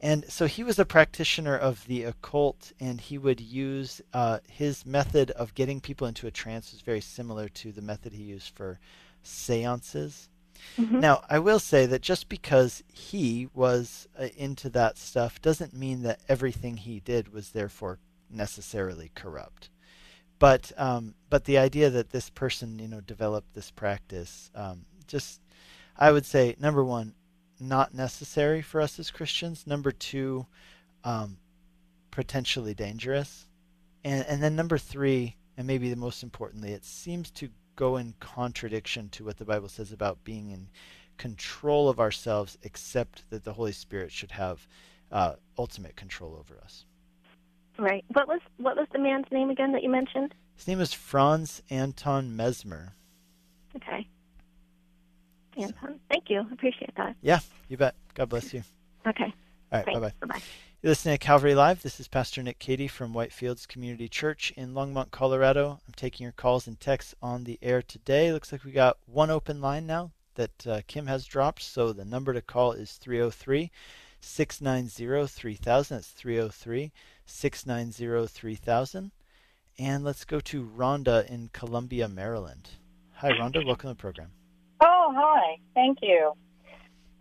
And 0.00 0.30
so 0.30 0.46
he 0.46 0.62
was 0.62 0.78
a 0.78 0.84
practitioner 0.84 1.56
of 1.56 1.86
the 1.86 2.04
occult, 2.04 2.72
and 2.78 3.00
he 3.00 3.16
would 3.16 3.40
use 3.40 4.02
uh, 4.12 4.40
his 4.46 4.84
method 4.84 5.30
of 5.30 5.54
getting 5.54 5.80
people 5.80 6.06
into 6.06 6.26
a 6.26 6.30
trance 6.30 6.72
was 6.72 6.82
very 6.82 7.00
similar 7.00 7.48
to 7.48 7.72
the 7.72 7.80
method 7.80 8.12
he 8.12 8.24
used 8.24 8.54
for 8.54 8.78
seances. 9.22 10.28
Mm-hmm. 10.78 11.00
Now, 11.00 11.22
I 11.28 11.38
will 11.38 11.58
say 11.58 11.86
that 11.86 12.02
just 12.02 12.28
because 12.28 12.82
he 12.92 13.48
was 13.54 14.08
uh, 14.18 14.28
into 14.36 14.68
that 14.70 14.98
stuff 14.98 15.40
doesn't 15.40 15.74
mean 15.74 16.02
that 16.02 16.20
everything 16.28 16.76
he 16.76 17.00
did 17.00 17.32
was 17.32 17.50
therefore 17.50 17.98
necessarily 18.30 19.10
corrupt. 19.14 19.70
But 20.38 20.72
um, 20.76 21.14
but 21.30 21.44
the 21.44 21.58
idea 21.58 21.88
that 21.90 22.10
this 22.10 22.28
person, 22.30 22.78
you 22.78 22.88
know, 22.88 23.00
developed 23.00 23.54
this 23.54 23.70
practice, 23.70 24.50
um, 24.54 24.84
just 25.06 25.40
I 25.96 26.12
would 26.12 26.26
say 26.26 26.56
number 26.58 26.84
one, 26.84 27.14
not 27.58 27.94
necessary 27.94 28.60
for 28.60 28.80
us 28.80 28.98
as 28.98 29.10
Christians. 29.10 29.66
Number 29.66 29.92
two, 29.92 30.46
um, 31.04 31.38
potentially 32.10 32.74
dangerous, 32.74 33.46
and 34.04 34.26
and 34.28 34.42
then 34.42 34.54
number 34.56 34.76
three, 34.76 35.36
and 35.56 35.66
maybe 35.66 35.88
the 35.88 35.96
most 35.96 36.22
importantly, 36.22 36.72
it 36.72 36.84
seems 36.84 37.30
to 37.32 37.48
go 37.76 37.96
in 37.96 38.14
contradiction 38.20 39.08
to 39.10 39.24
what 39.24 39.36
the 39.36 39.44
Bible 39.44 39.68
says 39.68 39.92
about 39.92 40.24
being 40.24 40.50
in 40.50 40.68
control 41.18 41.88
of 41.88 42.00
ourselves, 42.00 42.58
except 42.62 43.28
that 43.30 43.44
the 43.44 43.52
Holy 43.52 43.72
Spirit 43.72 44.10
should 44.10 44.32
have 44.32 44.66
uh, 45.12 45.34
ultimate 45.58 45.96
control 45.96 46.36
over 46.38 46.58
us. 46.62 46.84
Right. 47.78 48.04
What 48.08 48.26
was 48.26 48.40
what 48.56 48.76
was 48.76 48.86
the 48.92 48.98
man's 48.98 49.26
name 49.30 49.50
again 49.50 49.72
that 49.72 49.82
you 49.82 49.90
mentioned? 49.90 50.34
His 50.56 50.66
name 50.66 50.80
is 50.80 50.94
Franz 50.94 51.62
Anton 51.68 52.34
Mesmer. 52.34 52.94
Okay. 53.76 54.08
Anton, 55.58 56.00
thank 56.10 56.28
you. 56.28 56.40
Appreciate 56.52 56.94
that. 56.96 57.16
Yeah, 57.20 57.40
you 57.68 57.76
bet. 57.76 57.94
God 58.14 58.30
bless 58.30 58.52
you. 58.54 58.62
Okay. 59.06 59.32
All 59.72 59.78
right. 59.78 59.86
Bye 59.86 60.00
bye. 60.00 60.12
Bye 60.20 60.26
bye. 60.26 60.42
You're 60.82 60.90
listening 60.90 61.14
to 61.14 61.26
Calvary 61.26 61.54
Live. 61.54 61.82
This 61.82 61.98
is 61.98 62.06
Pastor 62.06 62.42
Nick 62.42 62.58
Cady 62.58 62.86
from 62.86 63.14
Whitefields 63.14 63.66
Community 63.66 64.10
Church 64.10 64.52
in 64.58 64.74
Longmont, 64.74 65.10
Colorado. 65.10 65.80
I'm 65.86 65.94
taking 65.96 66.24
your 66.24 66.32
calls 66.32 66.66
and 66.66 66.78
texts 66.78 67.14
on 67.22 67.44
the 67.44 67.58
air 67.62 67.80
today. 67.80 68.30
Looks 68.30 68.52
like 68.52 68.62
we 68.62 68.72
got 68.72 68.98
one 69.06 69.30
open 69.30 69.62
line 69.62 69.86
now 69.86 70.10
that 70.34 70.66
uh, 70.66 70.82
Kim 70.86 71.06
has 71.06 71.24
dropped. 71.24 71.62
So 71.62 71.94
the 71.94 72.04
number 72.04 72.34
to 72.34 72.42
call 72.42 72.72
is 72.72 72.92
303 72.92 73.70
690 74.20 75.26
3000. 75.26 75.96
That's 75.96 76.08
303 76.08 76.92
690 77.24 78.26
3000. 78.28 79.12
And 79.78 80.04
let's 80.04 80.26
go 80.26 80.40
to 80.40 80.62
Rhonda 80.62 81.26
in 81.26 81.48
Columbia, 81.54 82.06
Maryland. 82.06 82.68
Hi, 83.14 83.30
Rhonda. 83.30 83.64
Welcome 83.64 83.88
to 83.88 83.94
the 83.94 83.94
program. 83.94 84.28
Oh, 84.82 85.10
hi. 85.16 85.56
Thank 85.74 85.98
you. 86.02 86.32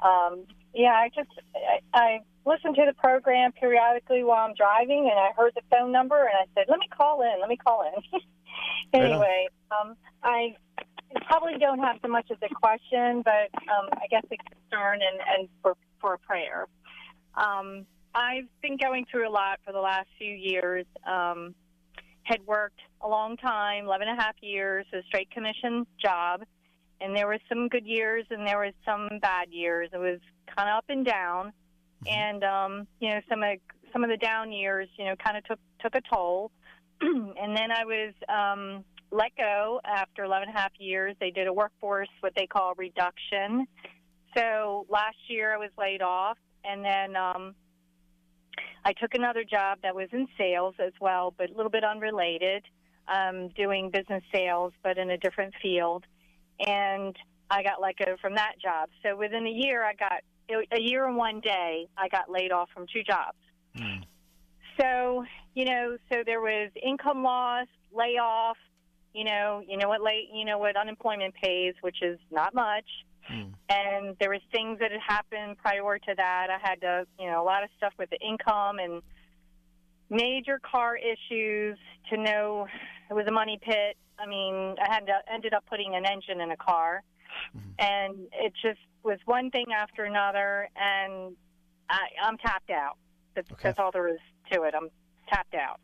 Um, 0.02 0.44
yeah, 0.76 0.92
I 0.94 1.10
just 1.16 1.30
I, 1.56 1.80
I 1.94 2.20
listen 2.46 2.74
to 2.76 2.84
the 2.86 2.94
program 2.94 3.52
periodically 3.54 4.24
while 4.24 4.46
I'm 4.46 4.54
driving, 4.56 5.10
and 5.10 5.20
I 5.20 5.32
heard 5.36 5.54
the 5.56 5.62
phone 5.72 5.92
number, 5.92 6.20
and 6.20 6.36
I 6.36 6.46
said, 6.54 6.66
"Let 6.70 6.80
me 6.80 6.88
call 6.96 7.22
in. 7.22 7.40
Let 7.40 7.50
me 7.50 7.58
call 7.58 7.84
in." 7.84 8.20
anyway, 8.94 9.48
um, 9.72 9.96
I 10.24 10.56
probably 11.28 11.58
don't 11.60 11.80
have 11.80 11.98
so 12.02 12.10
much 12.10 12.28
as 12.30 12.38
a 12.42 12.54
question, 12.54 13.24
but 13.24 13.50
um, 13.72 13.90
I 13.94 14.08
guess 14.10 14.24
a 14.26 14.38
concern 14.38 15.00
and, 15.02 15.20
and 15.40 15.50
for 15.62 15.76
for 16.00 16.14
a 16.16 16.20
prayer. 16.20 16.68
Um, 17.36 17.86
I've 18.14 18.48
been 18.62 18.78
going 18.78 19.06
through 19.10 19.28
a 19.28 19.32
lot 19.32 19.60
for 19.66 19.74
the 19.74 19.82
last 19.82 20.08
few 20.18 20.34
years. 20.34 20.86
Um, 21.06 21.56
had 22.24 22.46
worked 22.48 22.80
a 23.02 23.08
long 23.08 23.38
time, 23.38 23.86
11 23.86 24.08
and 24.08 24.20
a 24.20 24.22
half 24.22 24.36
years, 24.42 24.86
a 24.94 25.04
straight 25.08 25.30
commission 25.30 25.86
job, 26.02 26.42
and 27.02 27.16
there 27.16 27.28
were 27.28 27.40
some 27.50 27.68
good 27.68 27.86
years 27.86 28.26
and 28.30 28.46
there 28.46 28.60
was 28.60 28.74
some 28.86 29.20
bad 29.22 29.50
years. 29.52 29.90
It 29.94 29.98
was 29.98 30.20
kind 30.56 30.70
of 30.70 30.78
up 30.78 30.86
and 30.90 31.06
down. 31.06 31.54
Mm-hmm. 32.06 32.20
and 32.20 32.44
um, 32.44 32.88
you 33.00 33.10
know 33.10 33.22
some 33.30 33.42
of 33.44 33.58
some 33.94 34.04
of 34.04 34.10
the 34.10 34.18
down 34.18 34.52
years, 34.52 34.90
you 34.98 35.06
know, 35.06 35.16
kind 35.16 35.38
of 35.38 35.44
took 35.46 35.60
took 35.82 35.96
a 35.96 36.02
toll. 36.14 36.52
and 37.02 37.56
then 37.56 37.72
I 37.72 37.86
was 37.86 38.14
um, 38.28 38.84
let 39.12 39.36
go 39.38 39.80
after 39.86 40.24
11 40.24 40.50
and 40.50 40.58
a 40.58 40.60
half 40.60 40.72
years. 40.80 41.16
They 41.20 41.32
did 41.32 41.48
a 41.48 41.54
workforce 41.54 42.10
what 42.20 42.34
they 42.36 42.48
call 42.48 42.74
reduction. 42.78 43.68
So 44.36 44.86
last 44.90 45.18
year 45.30 45.54
I 45.54 45.58
was 45.58 45.70
laid 45.78 46.02
off, 46.02 46.38
and 46.66 46.84
then 46.84 47.16
um, 47.16 47.56
I 48.84 48.92
took 48.94 49.14
another 49.14 49.46
job 49.46 49.80
that 49.84 49.96
was 49.96 50.10
in 50.12 50.28
sales 50.38 50.76
as 50.80 50.94
well, 51.00 51.34
but 51.38 51.50
a 51.50 51.54
little 51.54 51.72
bit 51.72 51.86
unrelated, 51.86 52.64
um, 53.08 53.50
doing 53.56 53.92
business 53.92 54.24
sales, 54.34 54.74
but 54.84 54.98
in 54.98 55.10
a 55.10 55.18
different 55.18 55.54
field. 55.62 56.04
And 56.60 57.16
I 57.50 57.64
got 57.64 57.82
let 57.82 57.98
go 57.98 58.16
from 58.22 58.36
that 58.36 58.54
job. 58.62 58.90
So 59.04 59.16
within 59.16 59.46
a 59.46 59.52
year, 59.52 59.84
I 59.84 59.94
got 59.94 60.22
a 60.72 60.80
year 60.80 61.08
and 61.08 61.18
one 61.18 61.40
day, 61.40 61.88
I 61.98 62.08
got 62.08 62.30
laid 62.30 62.52
off 62.52 62.70
from 62.74 62.86
two 62.92 63.04
jobs. 63.04 63.38
Mm. 63.78 64.04
So, 64.80 65.26
you 65.54 65.66
know, 65.66 65.98
so 66.12 66.24
there 66.26 66.42
was 66.42 66.70
income 66.82 67.24
loss, 67.24 67.68
layoff, 67.94 68.58
you 69.14 69.24
know, 69.24 69.64
you 69.68 69.78
know 69.78 69.88
what 69.88 70.02
late, 70.02 70.30
you 70.34 70.46
know 70.46 70.58
what 70.58 70.76
unemployment 70.76 71.34
pays, 71.36 71.74
which 71.82 72.02
is 72.02 72.20
not 72.32 72.54
much. 72.54 72.86
Mm. 73.32 73.54
And 73.70 74.16
there 74.20 74.30
was 74.30 74.42
things 74.52 74.80
that 74.80 74.92
had 74.92 75.02
happened 75.02 75.58
prior 75.58 75.98
to 75.98 76.14
that. 76.16 76.48
I 76.50 76.58
had 76.62 76.82
to, 76.82 77.08
you 77.20 77.28
know, 77.28 77.42
a 77.42 77.46
lot 77.46 77.64
of 77.64 77.70
stuff 77.78 77.94
with 77.98 78.10
the 78.10 78.20
income 78.20 78.78
and 78.80 79.02
major 80.10 80.60
car 80.60 80.98
issues 80.98 81.78
to 82.10 82.18
know 82.18 82.68
it 83.10 83.14
was 83.14 83.26
a 83.28 83.32
money 83.32 83.60
pit. 83.62 83.98
I 84.20 84.28
mean, 84.28 84.76
I 84.82 84.94
had 84.94 85.06
to, 85.08 85.14
ended 85.32 85.54
up 85.54 85.66
putting 85.70 85.96
an 85.96 86.06
engine 86.06 86.42
in 86.42 86.52
a 86.52 86.58
car, 86.58 87.04
mm-hmm. 87.56 87.70
and 87.80 88.28
it 88.34 88.54
just 88.62 88.80
was 89.04 89.20
one 89.26 89.52
thing 89.52 89.68
after 89.76 90.06
another, 90.06 90.70
and 90.76 91.36
I, 91.90 92.00
I'm 92.24 92.38
tapped 92.38 92.70
out. 92.70 92.98
That's, 93.36 93.52
okay. 93.52 93.62
that's 93.64 93.80
all 93.80 93.92
there 93.92 94.08
is 94.08 94.20
to 94.52 94.64
it. 94.64 94.74
I'm 94.76 94.90
tapped 95.30 95.56
out. 95.56 95.80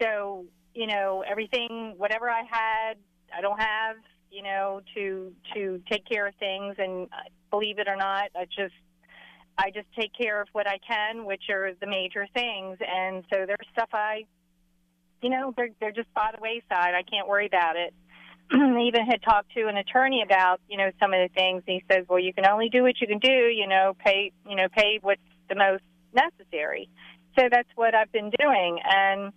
So 0.00 0.44
you 0.76 0.86
know, 0.86 1.24
everything, 1.28 1.94
whatever 1.96 2.30
I 2.30 2.42
had, 2.48 2.94
I 3.36 3.40
don't 3.40 3.58
have. 3.58 3.96
You 4.30 4.42
know, 4.42 4.82
to 4.94 5.32
to 5.54 5.80
take 5.90 6.04
care 6.04 6.26
of 6.26 6.34
things, 6.34 6.74
and 6.78 7.06
uh, 7.06 7.30
believe 7.50 7.78
it 7.78 7.88
or 7.88 7.96
not, 7.96 8.28
I 8.36 8.44
just 8.44 8.74
I 9.58 9.70
just 9.70 9.86
take 9.98 10.12
care 10.16 10.40
of 10.40 10.48
what 10.52 10.66
I 10.68 10.78
can, 10.86 11.24
which 11.24 11.44
are 11.50 11.72
the 11.80 11.86
major 11.86 12.26
things. 12.34 12.78
And 12.80 13.24
so 13.32 13.46
there's 13.46 13.66
stuff 13.72 13.88
I, 13.92 14.24
you 15.22 15.30
know, 15.30 15.54
they're 15.56 15.70
they're 15.80 15.92
just 15.92 16.12
by 16.14 16.30
the 16.34 16.40
wayside. 16.40 16.94
I 16.94 17.02
can't 17.02 17.28
worry 17.28 17.46
about 17.46 17.76
it. 17.76 17.94
I 18.52 18.80
even 18.82 19.06
had 19.06 19.22
talked 19.22 19.52
to 19.54 19.66
an 19.66 19.76
attorney 19.76 20.22
about 20.22 20.60
you 20.68 20.76
know 20.76 20.90
some 21.00 21.12
of 21.14 21.20
the 21.20 21.34
things. 21.34 21.62
And 21.66 21.80
he 21.80 21.84
says, 21.90 22.04
well, 22.08 22.20
you 22.20 22.32
can 22.34 22.46
only 22.46 22.68
do 22.68 22.82
what 22.82 23.00
you 23.00 23.06
can 23.06 23.18
do. 23.18 23.28
You 23.28 23.66
know, 23.66 23.96
pay 23.98 24.32
you 24.48 24.56
know 24.56 24.68
pay 24.68 24.98
what's 25.00 25.20
the 25.48 25.54
most 25.54 25.82
necessary. 26.14 26.88
So 27.38 27.48
that's 27.50 27.68
what 27.74 27.94
I've 27.94 28.12
been 28.12 28.30
doing, 28.38 28.78
and 28.82 29.32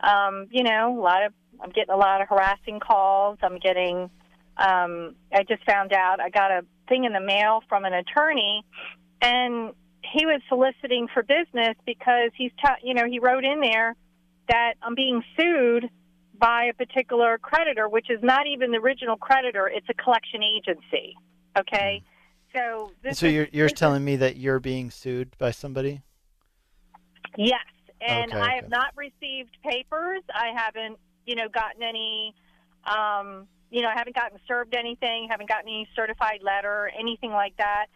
um, 0.00 0.48
you 0.50 0.64
know, 0.64 0.98
a 0.98 1.02
lot 1.02 1.24
of 1.24 1.32
I'm 1.62 1.70
getting 1.70 1.94
a 1.94 1.96
lot 1.96 2.20
of 2.20 2.28
harassing 2.28 2.80
calls. 2.80 3.38
I'm 3.42 3.58
getting. 3.58 4.10
Um, 4.56 5.14
I 5.32 5.44
just 5.48 5.64
found 5.64 5.92
out 5.92 6.20
I 6.20 6.28
got 6.28 6.50
a 6.50 6.62
thing 6.88 7.04
in 7.04 7.12
the 7.12 7.20
mail 7.20 7.62
from 7.68 7.84
an 7.84 7.94
attorney, 7.94 8.64
and 9.22 9.72
he 10.02 10.26
was 10.26 10.42
soliciting 10.48 11.06
for 11.14 11.22
business 11.22 11.76
because 11.86 12.30
he's, 12.36 12.50
ta- 12.60 12.76
you 12.82 12.92
know, 12.92 13.06
he 13.08 13.20
wrote 13.20 13.44
in 13.44 13.60
there 13.60 13.94
that 14.48 14.74
I'm 14.82 14.94
being 14.94 15.22
sued 15.38 15.88
by 16.38 16.64
a 16.64 16.74
particular 16.74 17.38
creditor, 17.38 17.88
which 17.88 18.10
is 18.10 18.18
not 18.22 18.46
even 18.48 18.72
the 18.72 18.78
original 18.78 19.16
creditor; 19.16 19.70
it's 19.72 19.86
a 19.88 19.94
collection 19.94 20.42
agency. 20.42 21.16
Okay, 21.56 22.02
so 22.54 22.90
so 23.12 23.26
is, 23.26 23.32
you're 23.32 23.48
you're 23.52 23.68
telling 23.68 24.02
is, 24.02 24.06
me 24.06 24.16
that 24.16 24.36
you're 24.36 24.58
being 24.58 24.90
sued 24.90 25.36
by 25.38 25.52
somebody? 25.52 26.02
Yes, 27.38 27.60
and 28.06 28.32
okay, 28.32 28.40
I 28.40 28.56
have 28.56 28.68
not 28.68 28.88
received 28.96 29.56
papers. 29.62 30.22
I 30.34 30.50
haven't, 30.56 30.98
you 31.26 31.36
know, 31.36 31.48
gotten 31.48 31.82
any. 31.82 32.34
Um, 32.84 33.46
you 33.70 33.80
know, 33.80 33.88
I 33.88 33.94
haven't 33.96 34.16
gotten 34.16 34.38
served 34.46 34.74
anything, 34.74 35.28
haven't 35.30 35.48
gotten 35.48 35.68
any 35.68 35.88
certified 35.94 36.40
letter, 36.42 36.90
anything 36.98 37.30
like 37.30 37.56
that. 37.58 37.86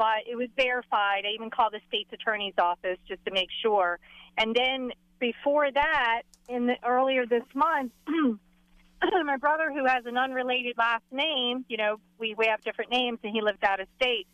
But 0.00 0.24
it 0.26 0.34
was 0.34 0.48
verified. 0.56 1.24
I 1.26 1.34
even 1.34 1.50
called 1.50 1.74
the 1.74 1.80
state's 1.88 2.10
attorney's 2.10 2.54
office 2.58 2.96
just 3.06 3.22
to 3.26 3.30
make 3.30 3.50
sure. 3.60 3.98
And 4.38 4.56
then 4.56 4.92
before 5.18 5.70
that, 5.70 6.22
in 6.48 6.66
the 6.68 6.76
earlier 6.82 7.26
this 7.26 7.42
month, 7.54 7.92
my 9.26 9.36
brother, 9.36 9.70
who 9.70 9.84
has 9.84 10.06
an 10.06 10.16
unrelated 10.16 10.78
last 10.78 11.04
name, 11.12 11.66
you 11.68 11.76
know, 11.76 11.96
we 12.18 12.34
we 12.34 12.46
have 12.46 12.62
different 12.62 12.90
names, 12.90 13.18
and 13.22 13.30
he 13.30 13.42
lives 13.42 13.58
out 13.62 13.78
of 13.78 13.88
state. 14.00 14.26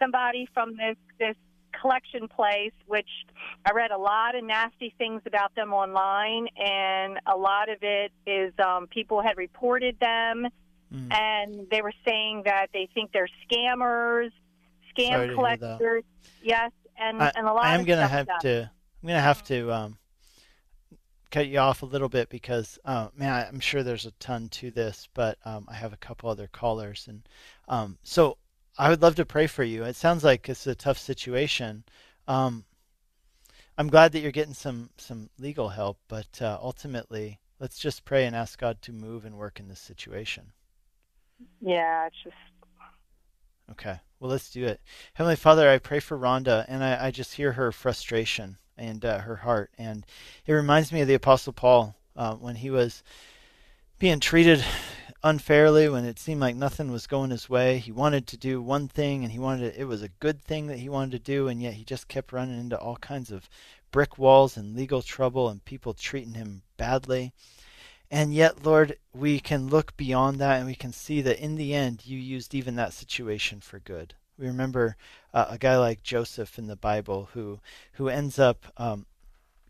Somebody 0.00 0.48
from 0.52 0.76
this 0.76 0.96
this 1.20 1.36
collection 1.80 2.26
place, 2.26 2.72
which 2.88 3.08
I 3.64 3.70
read 3.74 3.92
a 3.92 3.98
lot 3.98 4.34
of 4.34 4.42
nasty 4.42 4.92
things 4.98 5.22
about 5.24 5.54
them 5.54 5.72
online, 5.72 6.48
and 6.56 7.20
a 7.32 7.36
lot 7.36 7.68
of 7.68 7.78
it 7.82 8.10
is 8.26 8.52
um, 8.58 8.88
people 8.88 9.22
had 9.22 9.36
reported 9.36 10.00
them, 10.00 10.48
mm. 10.92 11.14
and 11.14 11.70
they 11.70 11.80
were 11.80 11.94
saying 12.04 12.42
that 12.46 12.70
they 12.72 12.88
think 12.92 13.12
they're 13.12 13.28
scammers, 13.48 14.32
scam 14.96 15.34
collectors. 15.34 16.04
Yes, 16.42 16.70
and 16.98 17.22
I, 17.22 17.32
and 17.36 17.46
a 17.46 17.52
lot. 17.52 17.64
I 17.64 17.74
am 17.74 17.84
going 17.84 17.98
to 17.98 18.06
have 18.06 18.28
to. 18.40 18.70
I'm 19.02 19.06
going 19.08 19.18
to 19.18 19.22
have 19.22 19.42
to 19.44 19.72
um, 19.72 19.98
cut 21.32 21.48
you 21.48 21.58
off 21.58 21.82
a 21.82 21.86
little 21.86 22.08
bit 22.08 22.28
because, 22.28 22.78
uh, 22.84 23.08
man, 23.16 23.46
I'm 23.48 23.58
sure 23.58 23.82
there's 23.82 24.06
a 24.06 24.12
ton 24.12 24.48
to 24.50 24.70
this, 24.70 25.08
but 25.12 25.38
um, 25.44 25.66
I 25.68 25.74
have 25.74 25.92
a 25.92 25.96
couple 25.96 26.30
other 26.30 26.46
callers, 26.46 27.06
and 27.08 27.28
um, 27.68 27.98
so 28.04 28.38
I 28.78 28.88
would 28.88 29.02
love 29.02 29.16
to 29.16 29.26
pray 29.26 29.48
for 29.48 29.64
you. 29.64 29.82
It 29.84 29.96
sounds 29.96 30.22
like 30.22 30.48
it's 30.48 30.66
a 30.66 30.74
tough 30.74 30.98
situation. 30.98 31.84
Um, 32.28 32.64
I'm 33.76 33.88
glad 33.88 34.12
that 34.12 34.20
you're 34.20 34.30
getting 34.30 34.54
some 34.54 34.90
some 34.98 35.30
legal 35.38 35.70
help, 35.70 35.98
but 36.06 36.40
uh, 36.40 36.58
ultimately, 36.62 37.40
let's 37.58 37.78
just 37.78 38.04
pray 38.04 38.26
and 38.26 38.36
ask 38.36 38.60
God 38.60 38.80
to 38.82 38.92
move 38.92 39.24
and 39.24 39.36
work 39.36 39.58
in 39.58 39.68
this 39.68 39.80
situation. 39.80 40.52
Yeah, 41.60 42.06
it's 42.06 42.16
just 42.22 42.36
okay. 43.70 44.00
Well, 44.20 44.30
let's 44.30 44.50
do 44.50 44.64
it. 44.64 44.80
Heavenly 45.14 45.36
Father, 45.36 45.68
I 45.68 45.78
pray 45.78 45.98
for 45.98 46.16
Rhonda, 46.16 46.64
and 46.68 46.84
I, 46.84 47.06
I 47.06 47.10
just 47.10 47.34
hear 47.34 47.52
her 47.52 47.72
frustration 47.72 48.58
and 48.76 49.04
uh, 49.04 49.18
her 49.18 49.36
heart, 49.36 49.70
and 49.76 50.06
it 50.46 50.52
reminds 50.52 50.92
me 50.92 51.00
of 51.00 51.08
the 51.08 51.14
Apostle 51.14 51.52
Paul 51.52 51.96
uh, 52.16 52.34
when 52.34 52.56
he 52.56 52.70
was 52.70 53.02
being 53.98 54.20
treated 54.20 54.64
unfairly 55.22 55.88
when 55.88 56.04
it 56.04 56.18
seemed 56.18 56.40
like 56.40 56.56
nothing 56.56 56.90
was 56.90 57.06
going 57.06 57.30
his 57.30 57.48
way. 57.48 57.78
He 57.78 57.92
wanted 57.92 58.26
to 58.28 58.36
do 58.36 58.60
one 58.60 58.88
thing 58.88 59.22
and 59.22 59.32
he 59.32 59.38
wanted 59.38 59.72
to, 59.72 59.80
it 59.80 59.84
was 59.84 60.02
a 60.02 60.08
good 60.08 60.42
thing 60.42 60.66
that 60.66 60.78
he 60.78 60.88
wanted 60.88 61.12
to 61.12 61.18
do 61.20 61.48
and 61.48 61.62
yet 61.62 61.74
he 61.74 61.84
just 61.84 62.08
kept 62.08 62.32
running 62.32 62.58
into 62.58 62.78
all 62.78 62.96
kinds 62.96 63.30
of 63.30 63.48
brick 63.92 64.18
walls 64.18 64.56
and 64.56 64.74
legal 64.74 65.02
trouble 65.02 65.48
and 65.48 65.64
people 65.64 65.94
treating 65.94 66.34
him 66.34 66.62
badly. 66.76 67.32
And 68.12 68.34
yet, 68.34 68.66
Lord, 68.66 68.98
we 69.14 69.40
can 69.40 69.68
look 69.68 69.96
beyond 69.96 70.38
that 70.38 70.58
and 70.58 70.66
we 70.66 70.74
can 70.74 70.92
see 70.92 71.22
that 71.22 71.42
in 71.42 71.54
the 71.54 71.72
end 71.72 72.04
you 72.04 72.18
used 72.18 72.54
even 72.54 72.76
that 72.76 72.92
situation 72.92 73.62
for 73.62 73.78
good. 73.78 74.12
We 74.38 74.46
remember 74.46 74.96
uh, 75.32 75.46
a 75.48 75.56
guy 75.56 75.78
like 75.78 76.02
Joseph 76.02 76.58
in 76.58 76.66
the 76.66 76.76
Bible 76.76 77.30
who 77.32 77.60
who 77.92 78.10
ends 78.10 78.38
up 78.38 78.66
um, 78.76 79.06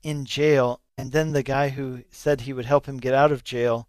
in 0.02 0.24
jail 0.24 0.80
and 0.98 1.12
then 1.12 1.30
the 1.30 1.44
guy 1.44 1.68
who 1.68 2.02
said 2.10 2.40
he 2.40 2.52
would 2.52 2.64
help 2.64 2.86
him 2.86 2.98
get 2.98 3.14
out 3.14 3.30
of 3.30 3.44
jail 3.44 3.86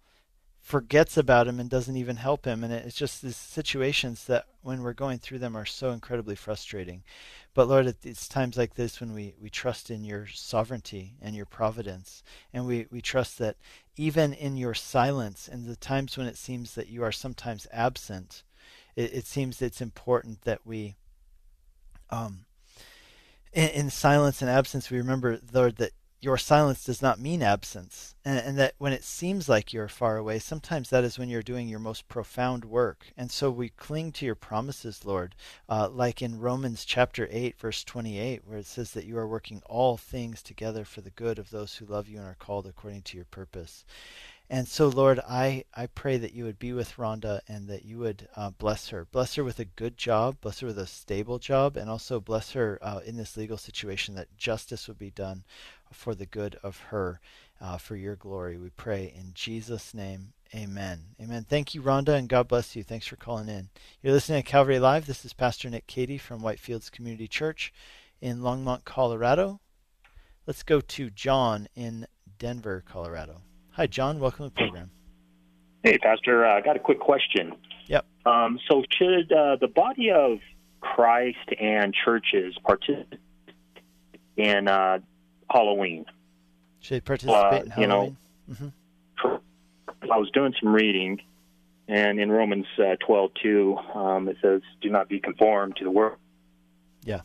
forgets 0.63 1.17
about 1.17 1.45
him 1.45 1.59
and 1.59 1.69
doesn't 1.69 1.97
even 1.97 2.15
help 2.15 2.45
him. 2.45 2.63
And 2.63 2.71
it's 2.71 2.95
just 2.95 3.21
these 3.21 3.35
situations 3.35 4.23
that, 4.25 4.45
when 4.61 4.81
we're 4.81 4.93
going 4.93 5.19
through 5.19 5.39
them, 5.39 5.57
are 5.57 5.65
so 5.65 5.91
incredibly 5.91 6.35
frustrating. 6.35 7.03
But 7.53 7.67
Lord, 7.67 7.93
it's 8.01 8.29
times 8.29 8.57
like 8.57 8.75
this 8.75 9.01
when 9.01 9.13
we, 9.13 9.35
we 9.39 9.49
trust 9.49 9.91
in 9.91 10.05
your 10.05 10.25
sovereignty 10.27 11.15
and 11.21 11.35
your 11.35 11.45
providence. 11.45 12.23
And 12.53 12.65
we, 12.65 12.87
we 12.89 13.01
trust 13.01 13.37
that 13.39 13.57
even 13.97 14.31
in 14.31 14.55
your 14.55 14.73
silence 14.73 15.49
and 15.51 15.65
the 15.65 15.75
times 15.75 16.17
when 16.17 16.27
it 16.27 16.37
seems 16.37 16.75
that 16.75 16.87
you 16.87 17.03
are 17.03 17.11
sometimes 17.11 17.67
absent, 17.73 18.43
it, 18.95 19.13
it 19.13 19.25
seems 19.27 19.61
it's 19.61 19.81
important 19.81 20.43
that 20.43 20.61
we, 20.65 20.95
um, 22.09 22.45
in, 23.51 23.67
in 23.69 23.89
silence 23.89 24.41
and 24.41 24.49
absence, 24.49 24.89
we 24.89 24.97
remember, 24.97 25.39
Lord, 25.51 25.75
that 25.75 25.91
your 26.23 26.37
silence 26.37 26.85
does 26.85 27.01
not 27.01 27.19
mean 27.19 27.41
absence. 27.41 28.15
And, 28.23 28.39
and, 28.39 28.57
that 28.57 28.75
when 28.77 28.93
it 28.93 29.03
seems 29.03 29.49
like 29.49 29.73
you're 29.73 29.89
far 29.89 30.15
away, 30.15 30.39
sometimes 30.39 30.89
that 30.89 31.03
is 31.03 31.19
when 31.19 31.27
you're 31.27 31.41
doing 31.41 31.67
your 31.67 31.79
most 31.79 32.07
profound 32.07 32.63
work. 32.63 33.07
And 33.17 33.29
so 33.29 33.51
we 33.51 33.69
cling 33.69 34.13
to 34.13 34.25
your 34.25 34.35
promises, 34.35 35.03
Lord, 35.03 35.35
uh, 35.67 35.89
like 35.89 36.21
in 36.21 36.39
Romans 36.39 36.85
chapter 36.85 37.27
8, 37.29 37.59
verse 37.59 37.83
28, 37.83 38.43
where 38.45 38.59
it 38.59 38.65
says 38.65 38.91
that 38.91 39.05
you 39.05 39.17
are 39.17 39.27
working 39.27 39.61
all 39.65 39.97
things 39.97 40.41
together 40.41 40.85
for 40.85 41.01
the 41.01 41.09
good 41.09 41.37
of 41.37 41.49
those 41.49 41.75
who 41.75 41.85
love 41.85 42.07
you 42.07 42.19
and 42.19 42.25
are 42.25 42.37
called 42.39 42.67
according 42.67 43.01
to 43.01 43.17
your 43.17 43.25
purpose. 43.25 43.83
And 44.49 44.67
so, 44.67 44.87
Lord, 44.87 45.19
I, 45.27 45.63
I 45.73 45.87
pray 45.87 46.17
that 46.17 46.33
you 46.33 46.43
would 46.43 46.59
be 46.59 46.73
with 46.73 46.97
Rhonda 46.97 47.41
and 47.47 47.67
that 47.69 47.85
you 47.85 47.97
would 47.99 48.27
uh, 48.35 48.51
bless 48.51 48.89
her. 48.89 49.05
Bless 49.05 49.35
her 49.35 49.43
with 49.43 49.59
a 49.59 49.65
good 49.65 49.97
job, 49.97 50.37
bless 50.41 50.59
her 50.59 50.67
with 50.67 50.77
a 50.77 50.85
stable 50.85 51.39
job, 51.39 51.75
and 51.75 51.89
also 51.89 52.19
bless 52.19 52.51
her 52.51 52.77
uh, 52.81 52.99
in 53.05 53.17
this 53.17 53.35
legal 53.35 53.57
situation 53.57 54.15
that 54.15 54.37
justice 54.37 54.87
would 54.87 54.99
be 54.99 55.11
done 55.11 55.43
for 55.93 56.15
the 56.15 56.25
good 56.25 56.57
of 56.63 56.79
her, 56.89 57.19
uh, 57.61 57.77
for 57.77 57.95
your 57.95 58.15
glory. 58.15 58.57
We 58.57 58.69
pray 58.69 59.13
in 59.15 59.31
Jesus' 59.33 59.93
name. 59.93 60.33
Amen. 60.55 61.15
Amen. 61.21 61.45
Thank 61.49 61.73
you, 61.73 61.81
Rhonda, 61.81 62.09
and 62.09 62.29
God 62.29 62.47
bless 62.47 62.75
you. 62.75 62.83
Thanks 62.83 63.07
for 63.07 63.15
calling 63.15 63.49
in. 63.49 63.69
You're 64.01 64.13
listening 64.13 64.43
to 64.43 64.49
Calvary 64.49 64.79
Live. 64.79 65.07
This 65.07 65.25
is 65.25 65.33
Pastor 65.33 65.69
Nick 65.69 65.87
Cady 65.87 66.17
from 66.17 66.41
Whitefields 66.41 66.91
Community 66.91 67.27
Church 67.27 67.73
in 68.21 68.39
Longmont, 68.39 68.83
Colorado. 68.85 69.59
Let's 70.45 70.63
go 70.63 70.81
to 70.81 71.09
John 71.09 71.67
in 71.75 72.05
Denver, 72.37 72.83
Colorado. 72.85 73.41
Hi, 73.71 73.87
John. 73.87 74.19
Welcome 74.19 74.49
to 74.49 74.53
the 74.55 74.61
program. 74.61 74.91
Hey, 75.83 75.97
Pastor. 75.97 76.45
I 76.45 76.59
uh, 76.59 76.61
got 76.61 76.75
a 76.75 76.79
quick 76.79 76.99
question. 76.99 77.53
Yep. 77.87 78.05
Um, 78.25 78.59
so, 78.69 78.83
should 78.91 79.31
uh, 79.31 79.57
the 79.59 79.67
body 79.67 80.11
of 80.11 80.37
Christ 80.81 81.49
and 81.59 81.93
churches 81.93 82.55
participate 82.63 83.19
in 84.37 84.67
uh, 84.67 84.99
Halloween. 85.53 86.05
Should 86.79 86.95
they 86.95 87.01
participate 87.01 87.35
uh, 87.35 87.63
in 87.63 87.69
Halloween? 87.69 87.81
You 87.81 87.87
know, 87.87 88.15
mm-hmm. 88.51 90.11
I 90.11 90.17
was 90.17 90.29
doing 90.31 90.53
some 90.59 90.73
reading, 90.73 91.21
and 91.87 92.19
in 92.19 92.31
Romans 92.31 92.65
uh, 92.77 92.95
twelve 93.05 93.31
two, 93.41 93.77
um, 93.93 94.27
it 94.27 94.37
says, 94.41 94.61
"Do 94.81 94.89
not 94.89 95.07
be 95.07 95.19
conformed 95.19 95.77
to 95.77 95.83
the 95.83 95.91
world." 95.91 96.17
Yeah. 97.03 97.21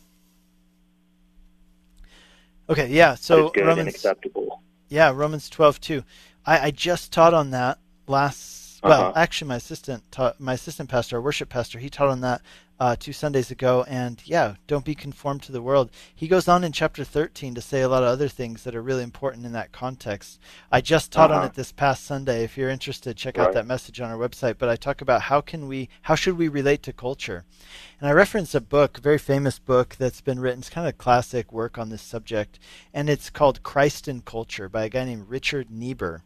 Okay. 2.69 2.87
Yeah. 2.87 3.15
So 3.15 3.51
Romans 3.57 3.89
acceptable. 3.89 4.61
Yeah, 4.87 5.11
Romans 5.13 5.49
twelve 5.49 5.81
two. 5.81 6.03
I, 6.45 6.67
I 6.67 6.71
just 6.71 7.11
taught 7.11 7.33
on 7.33 7.51
that 7.51 7.79
last. 8.07 8.81
Well, 8.81 9.09
uh-huh. 9.09 9.13
actually, 9.17 9.49
my 9.49 9.57
assistant 9.57 10.09
taught, 10.09 10.39
my 10.39 10.53
assistant 10.53 10.89
pastor, 10.89 11.17
our 11.17 11.21
worship 11.21 11.49
pastor, 11.49 11.79
he 11.79 11.89
taught 11.89 12.07
on 12.07 12.21
that 12.21 12.41
uh, 12.79 12.95
two 12.97 13.13
Sundays 13.13 13.51
ago. 13.51 13.85
And 13.87 14.21
yeah, 14.25 14.55
don't 14.67 14.85
be 14.85 14.95
conformed 14.95 15.43
to 15.43 15.51
the 15.51 15.61
world. 15.61 15.91
He 16.15 16.27
goes 16.27 16.47
on 16.47 16.63
in 16.63 16.71
chapter 16.71 17.03
13 17.03 17.55
to 17.55 17.61
say 17.61 17.81
a 17.81 17.89
lot 17.89 18.03
of 18.03 18.09
other 18.09 18.27
things 18.27 18.63
that 18.63 18.75
are 18.75 18.81
really 18.81 19.03
important 19.03 19.45
in 19.45 19.51
that 19.53 19.71
context. 19.71 20.39
I 20.71 20.81
just 20.81 21.11
taught 21.11 21.31
uh-huh. 21.31 21.41
on 21.41 21.45
it 21.47 21.53
this 21.55 21.71
past 21.71 22.03
Sunday. 22.03 22.43
If 22.43 22.57
you're 22.57 22.69
interested, 22.69 23.17
check 23.17 23.37
right. 23.37 23.47
out 23.47 23.53
that 23.53 23.67
message 23.67 23.99
on 23.99 24.09
our 24.09 24.17
website. 24.17 24.55
But 24.57 24.69
I 24.69 24.75
talk 24.75 25.01
about 25.01 25.23
how 25.23 25.41
can 25.41 25.67
we, 25.67 25.89
how 26.03 26.15
should 26.15 26.37
we 26.37 26.47
relate 26.47 26.83
to 26.83 26.93
culture? 26.93 27.45
And 27.99 28.09
I 28.09 28.13
reference 28.13 28.55
a 28.55 28.61
book, 28.61 28.97
a 28.97 29.01
very 29.01 29.17
famous 29.17 29.59
book 29.59 29.95
that's 29.97 30.21
been 30.21 30.39
written. 30.39 30.59
It's 30.59 30.69
kind 30.69 30.87
of 30.87 30.93
a 30.93 30.97
classic 30.97 31.51
work 31.51 31.77
on 31.77 31.89
this 31.89 32.01
subject, 32.01 32.59
and 32.93 33.09
it's 33.09 33.29
called 33.29 33.63
Christ 33.63 34.07
and 34.07 34.23
Culture 34.23 34.69
by 34.69 34.85
a 34.85 34.89
guy 34.89 35.05
named 35.05 35.27
Richard 35.27 35.69
Niebuhr 35.69 36.23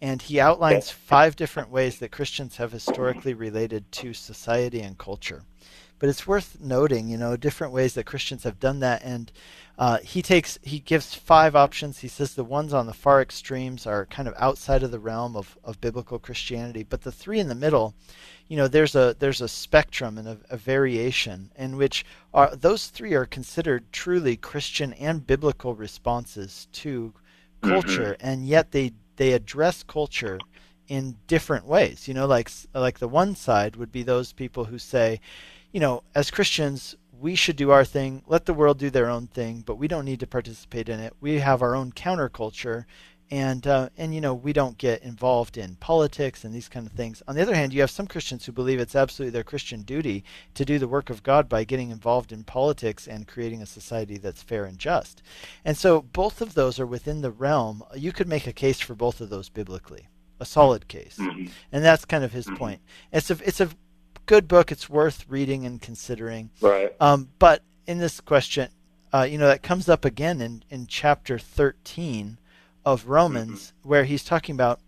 and 0.00 0.20
he 0.20 0.38
outlines 0.38 0.90
five 0.90 1.34
different 1.34 1.70
ways 1.70 1.98
that 1.98 2.10
Christians 2.10 2.56
have 2.56 2.72
historically 2.72 3.32
related 3.32 3.90
to 3.92 4.12
society 4.12 4.80
and 4.80 4.98
culture. 4.98 5.44
But 6.04 6.10
it's 6.10 6.26
worth 6.26 6.60
noting, 6.60 7.08
you 7.08 7.16
know, 7.16 7.34
different 7.34 7.72
ways 7.72 7.94
that 7.94 8.04
Christians 8.04 8.44
have 8.44 8.60
done 8.60 8.80
that. 8.80 9.02
And 9.02 9.32
uh, 9.78 10.00
he 10.00 10.20
takes, 10.20 10.58
he 10.60 10.78
gives 10.78 11.14
five 11.14 11.56
options. 11.56 12.00
He 12.00 12.08
says 12.08 12.34
the 12.34 12.44
ones 12.44 12.74
on 12.74 12.84
the 12.84 12.92
far 12.92 13.22
extremes 13.22 13.86
are 13.86 14.04
kind 14.04 14.28
of 14.28 14.34
outside 14.36 14.82
of 14.82 14.90
the 14.90 14.98
realm 14.98 15.34
of, 15.34 15.56
of 15.64 15.80
biblical 15.80 16.18
Christianity, 16.18 16.82
but 16.82 17.00
the 17.00 17.10
three 17.10 17.40
in 17.40 17.48
the 17.48 17.54
middle, 17.54 17.94
you 18.48 18.58
know, 18.58 18.68
there's 18.68 18.94
a 18.94 19.16
there's 19.18 19.40
a 19.40 19.48
spectrum 19.48 20.18
and 20.18 20.28
a, 20.28 20.38
a 20.50 20.58
variation 20.58 21.50
in 21.56 21.78
which 21.78 22.04
are 22.34 22.54
those 22.54 22.88
three 22.88 23.14
are 23.14 23.24
considered 23.24 23.90
truly 23.90 24.36
Christian 24.36 24.92
and 24.92 25.26
biblical 25.26 25.74
responses 25.74 26.68
to 26.72 27.14
culture, 27.62 28.14
mm-hmm. 28.18 28.26
and 28.28 28.46
yet 28.46 28.72
they 28.72 28.92
they 29.16 29.32
address 29.32 29.82
culture 29.82 30.38
in 30.86 31.16
different 31.28 31.66
ways. 31.66 32.06
You 32.08 32.12
know, 32.12 32.26
like 32.26 32.50
like 32.74 32.98
the 32.98 33.08
one 33.08 33.34
side 33.34 33.76
would 33.76 33.90
be 33.90 34.02
those 34.02 34.34
people 34.34 34.66
who 34.66 34.78
say, 34.78 35.20
you 35.74 35.80
know, 35.80 36.04
as 36.14 36.30
Christians, 36.30 36.94
we 37.20 37.34
should 37.34 37.56
do 37.56 37.72
our 37.72 37.84
thing, 37.84 38.22
let 38.28 38.46
the 38.46 38.54
world 38.54 38.78
do 38.78 38.90
their 38.90 39.10
own 39.10 39.26
thing, 39.26 39.64
but 39.66 39.74
we 39.74 39.88
don't 39.88 40.04
need 40.04 40.20
to 40.20 40.26
participate 40.26 40.88
in 40.88 41.00
it. 41.00 41.12
We 41.20 41.40
have 41.40 41.62
our 41.62 41.74
own 41.74 41.90
counterculture, 41.90 42.84
and 43.28 43.66
uh, 43.66 43.88
and 43.96 44.14
you 44.14 44.20
know 44.20 44.34
we 44.34 44.52
don't 44.52 44.78
get 44.78 45.02
involved 45.02 45.58
in 45.58 45.74
politics 45.76 46.44
and 46.44 46.54
these 46.54 46.68
kind 46.68 46.86
of 46.86 46.92
things. 46.92 47.24
On 47.26 47.34
the 47.34 47.42
other 47.42 47.56
hand, 47.56 47.72
you 47.72 47.80
have 47.80 47.90
some 47.90 48.06
Christians 48.06 48.46
who 48.46 48.52
believe 48.52 48.78
it's 48.78 48.94
absolutely 48.94 49.32
their 49.32 49.42
Christian 49.42 49.82
duty 49.82 50.22
to 50.54 50.64
do 50.64 50.78
the 50.78 50.86
work 50.86 51.10
of 51.10 51.24
God 51.24 51.48
by 51.48 51.64
getting 51.64 51.90
involved 51.90 52.30
in 52.30 52.44
politics 52.44 53.08
and 53.08 53.26
creating 53.26 53.60
a 53.60 53.66
society 53.66 54.16
that's 54.16 54.44
fair 54.44 54.66
and 54.66 54.78
just. 54.78 55.22
And 55.64 55.76
so 55.76 56.02
both 56.02 56.40
of 56.40 56.54
those 56.54 56.78
are 56.78 56.86
within 56.86 57.20
the 57.20 57.32
realm. 57.32 57.82
You 57.96 58.12
could 58.12 58.28
make 58.28 58.46
a 58.46 58.52
case 58.52 58.78
for 58.78 58.94
both 58.94 59.20
of 59.20 59.28
those 59.28 59.48
biblically 59.48 60.06
a 60.40 60.44
solid 60.44 60.88
case. 60.88 61.16
Mm-hmm. 61.18 61.46
And 61.72 61.84
that's 61.84 62.04
kind 62.04 62.24
of 62.24 62.32
his 62.32 62.46
mm-hmm. 62.46 62.56
point. 62.56 62.80
It's 63.12 63.30
a 63.30 63.38
it's 63.44 63.60
a 63.60 63.68
good 64.26 64.48
book. 64.48 64.72
It's 64.72 64.88
worth 64.88 65.24
reading 65.28 65.66
and 65.66 65.80
considering. 65.80 66.50
Right. 66.60 66.94
Um, 67.00 67.28
but 67.38 67.62
in 67.86 67.98
this 67.98 68.20
question, 68.20 68.68
uh, 69.12 69.22
you 69.22 69.38
know, 69.38 69.46
that 69.46 69.62
comes 69.62 69.88
up 69.88 70.04
again 70.04 70.40
in, 70.40 70.64
in 70.70 70.86
chapter 70.86 71.38
13 71.38 72.38
of 72.84 73.06
Romans, 73.06 73.68
mm-hmm. 73.78 73.88
where 73.88 74.04
he's 74.04 74.24
talking 74.24 74.54
about, 74.54 74.80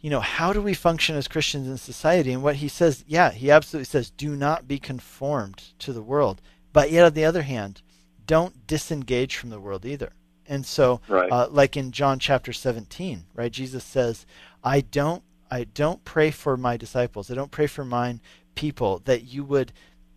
you 0.00 0.10
know, 0.10 0.20
how 0.20 0.52
do 0.52 0.62
we 0.62 0.74
function 0.74 1.16
as 1.16 1.28
Christians 1.28 1.68
in 1.68 1.76
society? 1.76 2.32
And 2.32 2.42
what 2.42 2.56
he 2.56 2.68
says, 2.68 3.04
yeah, 3.06 3.30
he 3.30 3.50
absolutely 3.50 3.86
says, 3.86 4.10
do 4.10 4.36
not 4.36 4.66
be 4.66 4.78
conformed 4.78 5.62
to 5.80 5.92
the 5.92 6.02
world. 6.02 6.40
But 6.72 6.90
yet, 6.90 7.04
on 7.04 7.14
the 7.14 7.24
other 7.24 7.42
hand, 7.42 7.82
don't 8.26 8.66
disengage 8.66 9.36
from 9.36 9.50
the 9.50 9.60
world 9.60 9.84
either. 9.86 10.12
And 10.48 10.64
so, 10.64 11.00
right. 11.08 11.30
uh, 11.30 11.48
like 11.50 11.76
in 11.76 11.90
John 11.90 12.18
chapter 12.18 12.52
17, 12.52 13.24
right, 13.34 13.50
Jesus 13.50 13.84
says, 13.84 14.26
"I 14.62 14.80
don't, 14.80 15.22
I 15.50 15.64
don't 15.64 16.04
pray 16.04 16.30
for 16.30 16.56
my 16.56 16.76
disciples. 16.76 17.30
I 17.30 17.34
don't 17.34 17.50
pray 17.50 17.66
for 17.66 17.84
mine 17.84 18.20
people 18.54 19.00
that 19.04 19.24
you 19.24 19.44
would 19.44 19.72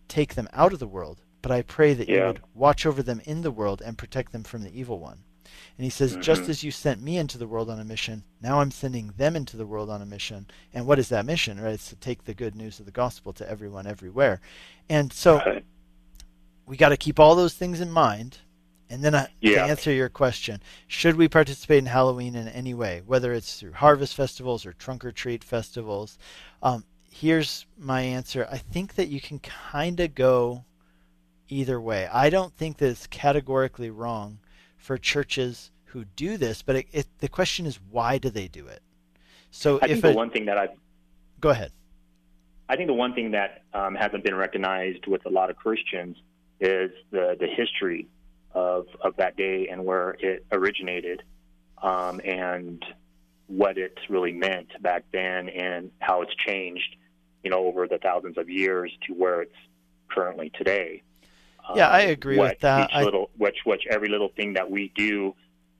take 0.08 0.34
them 0.34 0.48
out 0.52 0.72
of 0.72 0.78
the 0.78 0.86
world, 0.86 1.20
but 1.42 1.52
I 1.52 1.62
pray 1.62 1.94
that 1.94 2.08
yeah. 2.08 2.16
you 2.16 2.26
would 2.26 2.42
watch 2.54 2.86
over 2.86 3.02
them 3.02 3.20
in 3.24 3.42
the 3.42 3.50
world 3.50 3.82
and 3.84 3.98
protect 3.98 4.32
them 4.32 4.44
from 4.44 4.62
the 4.62 4.78
evil 4.78 4.98
one." 4.98 5.24
And 5.76 5.84
he 5.84 5.90
says, 5.90 6.12
mm-hmm. 6.12 6.20
just 6.20 6.48
as 6.48 6.62
you 6.62 6.70
sent 6.70 7.02
me 7.02 7.16
into 7.16 7.38
the 7.38 7.46
world 7.46 7.70
on 7.70 7.80
a 7.80 7.84
mission, 7.84 8.24
now 8.40 8.60
I'm 8.60 8.70
sending 8.70 9.14
them 9.16 9.34
into 9.34 9.56
the 9.56 9.66
world 9.66 9.90
on 9.90 10.02
a 10.02 10.06
mission. 10.06 10.46
And 10.74 10.86
what 10.86 10.98
is 10.98 11.08
that 11.08 11.26
mission? 11.26 11.60
Right? 11.60 11.72
It's 11.72 11.88
to 11.88 11.96
take 11.96 12.24
the 12.24 12.34
good 12.34 12.54
news 12.54 12.80
of 12.80 12.86
the 12.86 12.92
gospel 12.92 13.32
to 13.34 13.48
everyone 13.48 13.86
everywhere. 13.86 14.40
And 14.88 15.12
so 15.12 15.38
right. 15.38 15.64
we 16.66 16.76
got 16.76 16.90
to 16.90 16.96
keep 16.96 17.18
all 17.18 17.34
those 17.34 17.54
things 17.54 17.80
in 17.80 17.90
mind. 17.90 18.38
And 18.90 19.04
then 19.04 19.14
uh, 19.14 19.28
yeah. 19.40 19.54
to 19.54 19.70
answer 19.70 19.92
your 19.92 20.08
question, 20.08 20.60
should 20.88 21.14
we 21.14 21.28
participate 21.28 21.78
in 21.78 21.86
Halloween 21.86 22.34
in 22.34 22.48
any 22.48 22.74
way, 22.74 23.02
whether 23.06 23.32
it's 23.32 23.60
through 23.60 23.74
harvest 23.74 24.16
festivals 24.16 24.66
or 24.66 24.72
trunk 24.72 25.04
or 25.04 25.12
treat 25.12 25.44
festivals? 25.44 26.18
Um, 26.60 26.84
here's 27.08 27.66
my 27.78 28.00
answer. 28.02 28.48
I 28.50 28.58
think 28.58 28.96
that 28.96 29.06
you 29.06 29.20
can 29.20 29.38
kind 29.38 30.00
of 30.00 30.16
go 30.16 30.64
either 31.48 31.80
way. 31.80 32.08
I 32.12 32.30
don't 32.30 32.52
think 32.52 32.78
that 32.78 32.88
it's 32.88 33.06
categorically 33.06 33.90
wrong 33.90 34.40
for 34.76 34.98
churches 34.98 35.70
who 35.84 36.04
do 36.16 36.36
this, 36.36 36.62
but 36.62 36.76
it, 36.76 36.86
it, 36.90 37.06
the 37.18 37.28
question 37.28 37.66
is 37.66 37.78
why 37.90 38.18
do 38.18 38.28
they 38.28 38.48
do 38.48 38.66
it? 38.66 38.82
So 39.52 39.78
I 39.82 39.86
if 39.86 40.00
think 40.00 40.02
the 40.02 40.12
one 40.12 40.30
thing 40.30 40.46
that 40.46 40.58
I 40.58 40.68
go 41.40 41.50
ahead. 41.50 41.70
I 42.68 42.76
think 42.76 42.86
the 42.86 42.94
one 42.94 43.14
thing 43.14 43.32
that 43.32 43.62
um, 43.74 43.96
hasn't 43.96 44.24
been 44.24 44.36
recognized 44.36 45.06
with 45.06 45.26
a 45.26 45.28
lot 45.28 45.50
of 45.50 45.56
Christians 45.56 46.16
is 46.60 46.90
the 47.10 47.36
the 47.38 47.46
history 47.46 48.08
of 48.52 48.86
of 49.00 49.16
that 49.16 49.36
day 49.36 49.68
and 49.70 49.84
where 49.84 50.16
it 50.20 50.44
originated, 50.52 51.22
um, 51.82 52.20
and 52.24 52.84
what 53.46 53.78
it 53.78 53.98
really 54.08 54.32
meant 54.32 54.68
back 54.82 55.04
then, 55.12 55.48
and 55.48 55.90
how 55.98 56.22
it's 56.22 56.34
changed, 56.34 56.96
you 57.42 57.50
know, 57.50 57.66
over 57.66 57.88
the 57.88 57.98
thousands 57.98 58.38
of 58.38 58.48
years 58.48 58.92
to 59.06 59.12
where 59.12 59.42
it's 59.42 59.56
currently 60.08 60.50
today. 60.50 61.02
Yeah, 61.74 61.88
I 61.88 62.00
agree 62.02 62.38
with 62.38 62.60
that. 62.60 62.90
Each 62.90 62.96
I, 62.96 63.04
little, 63.04 63.30
which, 63.36 63.58
which 63.64 63.82
every 63.88 64.08
little 64.08 64.30
thing 64.30 64.54
that 64.54 64.70
we 64.70 64.92
do 64.96 65.34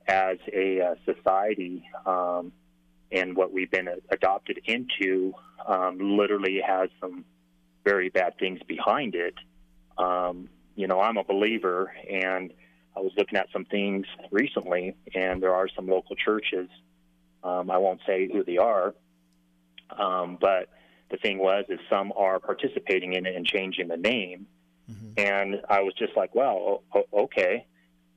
as 0.07 0.37
a 0.53 0.81
uh, 0.81 0.95
society 1.05 1.83
um, 2.05 2.51
and 3.11 3.35
what 3.35 3.51
we've 3.51 3.71
been 3.71 3.89
adopted 4.09 4.59
into 4.65 5.33
um, 5.67 6.17
literally 6.17 6.61
has 6.65 6.89
some 6.99 7.25
very 7.83 8.09
bad 8.09 8.37
things 8.39 8.59
behind 8.67 9.15
it. 9.15 9.35
Um, 9.97 10.49
you 10.75 10.87
know, 10.87 11.01
I'm 11.01 11.17
a 11.17 11.23
believer, 11.23 11.91
and 12.09 12.53
I 12.95 12.99
was 12.99 13.11
looking 13.17 13.37
at 13.37 13.47
some 13.53 13.65
things 13.65 14.05
recently, 14.31 14.95
and 15.15 15.41
there 15.41 15.53
are 15.53 15.67
some 15.75 15.87
local 15.87 16.15
churches. 16.15 16.69
Um, 17.43 17.71
I 17.71 17.77
won't 17.77 18.01
say 18.05 18.29
who 18.31 18.43
they 18.43 18.57
are, 18.57 18.93
um, 19.97 20.37
but 20.39 20.69
the 21.09 21.17
thing 21.17 21.37
was, 21.37 21.65
is 21.69 21.79
some 21.89 22.13
are 22.15 22.39
participating 22.39 23.13
in 23.13 23.25
it 23.25 23.35
and 23.35 23.45
changing 23.45 23.87
the 23.87 23.97
name. 23.97 24.47
Mm-hmm. 24.89 25.13
And 25.17 25.61
I 25.69 25.81
was 25.81 25.93
just 25.97 26.15
like, 26.15 26.35
well, 26.35 26.83
okay. 27.13 27.65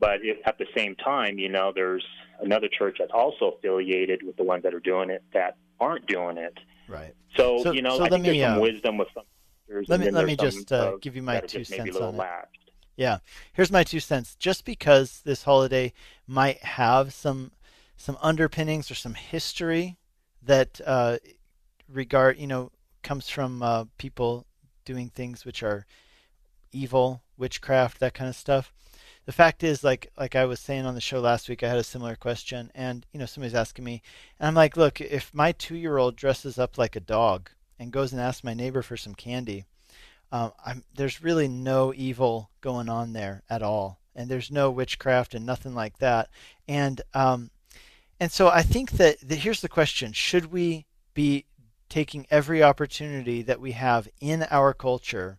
But 0.00 0.20
if, 0.22 0.38
at 0.46 0.58
the 0.58 0.66
same 0.76 0.96
time, 0.96 1.38
you 1.38 1.48
know, 1.48 1.72
there's 1.74 2.04
another 2.40 2.68
church 2.68 2.96
that's 2.98 3.12
also 3.12 3.52
affiliated 3.56 4.22
with 4.22 4.36
the 4.36 4.44
ones 4.44 4.62
that 4.64 4.74
are 4.74 4.80
doing 4.80 5.10
it 5.10 5.22
that 5.32 5.56
aren't 5.80 6.06
doing 6.06 6.36
it. 6.36 6.58
Right. 6.88 7.14
So, 7.36 7.62
so 7.62 7.72
you 7.72 7.82
know, 7.82 7.98
so 7.98 8.04
I 8.04 8.08
think 8.08 8.22
me, 8.22 8.38
there's 8.38 8.50
some 8.50 8.58
uh, 8.58 8.62
wisdom 8.62 8.98
with 8.98 9.08
some. 9.14 9.24
Let 9.88 10.00
me 10.00 10.10
let 10.10 10.26
me 10.26 10.36
just 10.36 10.70
uh, 10.72 10.96
give 11.00 11.16
you 11.16 11.22
my 11.22 11.40
two 11.40 11.64
cents 11.64 11.96
on 11.96 12.14
it. 12.14 12.48
Yeah, 12.97 13.18
here's 13.53 13.72
my 13.72 13.82
two 13.82 14.01
cents. 14.01 14.36
Just 14.36 14.64
because 14.64 15.20
this 15.24 15.42
holiday 15.42 15.92
might 16.26 16.62
have 16.62 17.12
some 17.12 17.53
some 17.97 18.18
underpinnings 18.20 18.90
or 18.90 18.95
some 18.95 19.14
history 19.14 19.97
that 20.42 20.80
uh, 20.84 21.18
regard, 21.88 22.38
you 22.38 22.47
know, 22.47 22.70
comes 23.03 23.28
from 23.28 23.62
uh, 23.62 23.84
people 23.99 24.47
doing 24.84 25.09
things 25.09 25.45
which 25.45 25.62
are 25.62 25.86
evil, 26.72 27.22
witchcraft, 27.36 28.01
that 28.01 28.14
kind 28.14 28.28
of 28.28 28.36
stuff. 28.36 28.72
The 29.26 29.32
fact 29.32 29.62
is, 29.64 29.82
like 29.82 30.12
like 30.16 30.36
I 30.36 30.45
was 30.45 30.61
saying 30.61 30.84
on 30.84 30.95
the 30.95 31.01
show 31.01 31.18
last 31.20 31.49
week, 31.49 31.62
I 31.62 31.68
had 31.68 31.78
a 31.78 31.84
similar 31.84 32.14
question, 32.14 32.70
and 32.74 33.07
you 33.12 33.18
know 33.18 33.26
somebody's 33.26 33.55
asking 33.55 33.84
me, 33.84 34.03
and 34.38 34.47
I'm 34.47 34.55
like, 34.55 34.76
look, 34.76 35.01
if 35.01 35.32
my 35.34 35.53
two-year-old 35.53 36.14
dresses 36.14 36.59
up 36.59 36.76
like 36.76 36.95
a 36.95 37.01
dog 37.01 37.51
and 37.78 37.90
goes 37.90 38.12
and 38.12 38.20
asks 38.20 38.45
my 38.45 38.55
neighbor 38.55 38.82
for 38.82 38.97
some 38.97 39.14
candy, 39.14 39.64
um, 40.32 40.84
there's 40.94 41.22
really 41.22 41.48
no 41.48 41.92
evil 41.94 42.50
going 42.60 42.88
on 42.88 43.12
there 43.12 43.42
at 43.48 43.62
all, 43.62 44.00
and 44.14 44.28
there's 44.28 44.50
no 44.50 44.70
witchcraft 44.70 45.34
and 45.34 45.46
nothing 45.46 45.74
like 45.74 45.98
that, 45.98 46.28
and 46.66 47.00
um, 47.14 47.50
and 48.18 48.30
so 48.32 48.48
I 48.48 48.62
think 48.62 48.92
that 48.92 49.20
here's 49.20 49.60
the 49.60 49.68
question: 49.68 50.12
Should 50.12 50.52
we 50.52 50.86
be 51.14 51.46
taking 51.88 52.26
every 52.30 52.62
opportunity 52.62 53.42
that 53.42 53.60
we 53.60 53.72
have 53.72 54.08
in 54.20 54.46
our 54.50 54.74
culture 54.74 55.38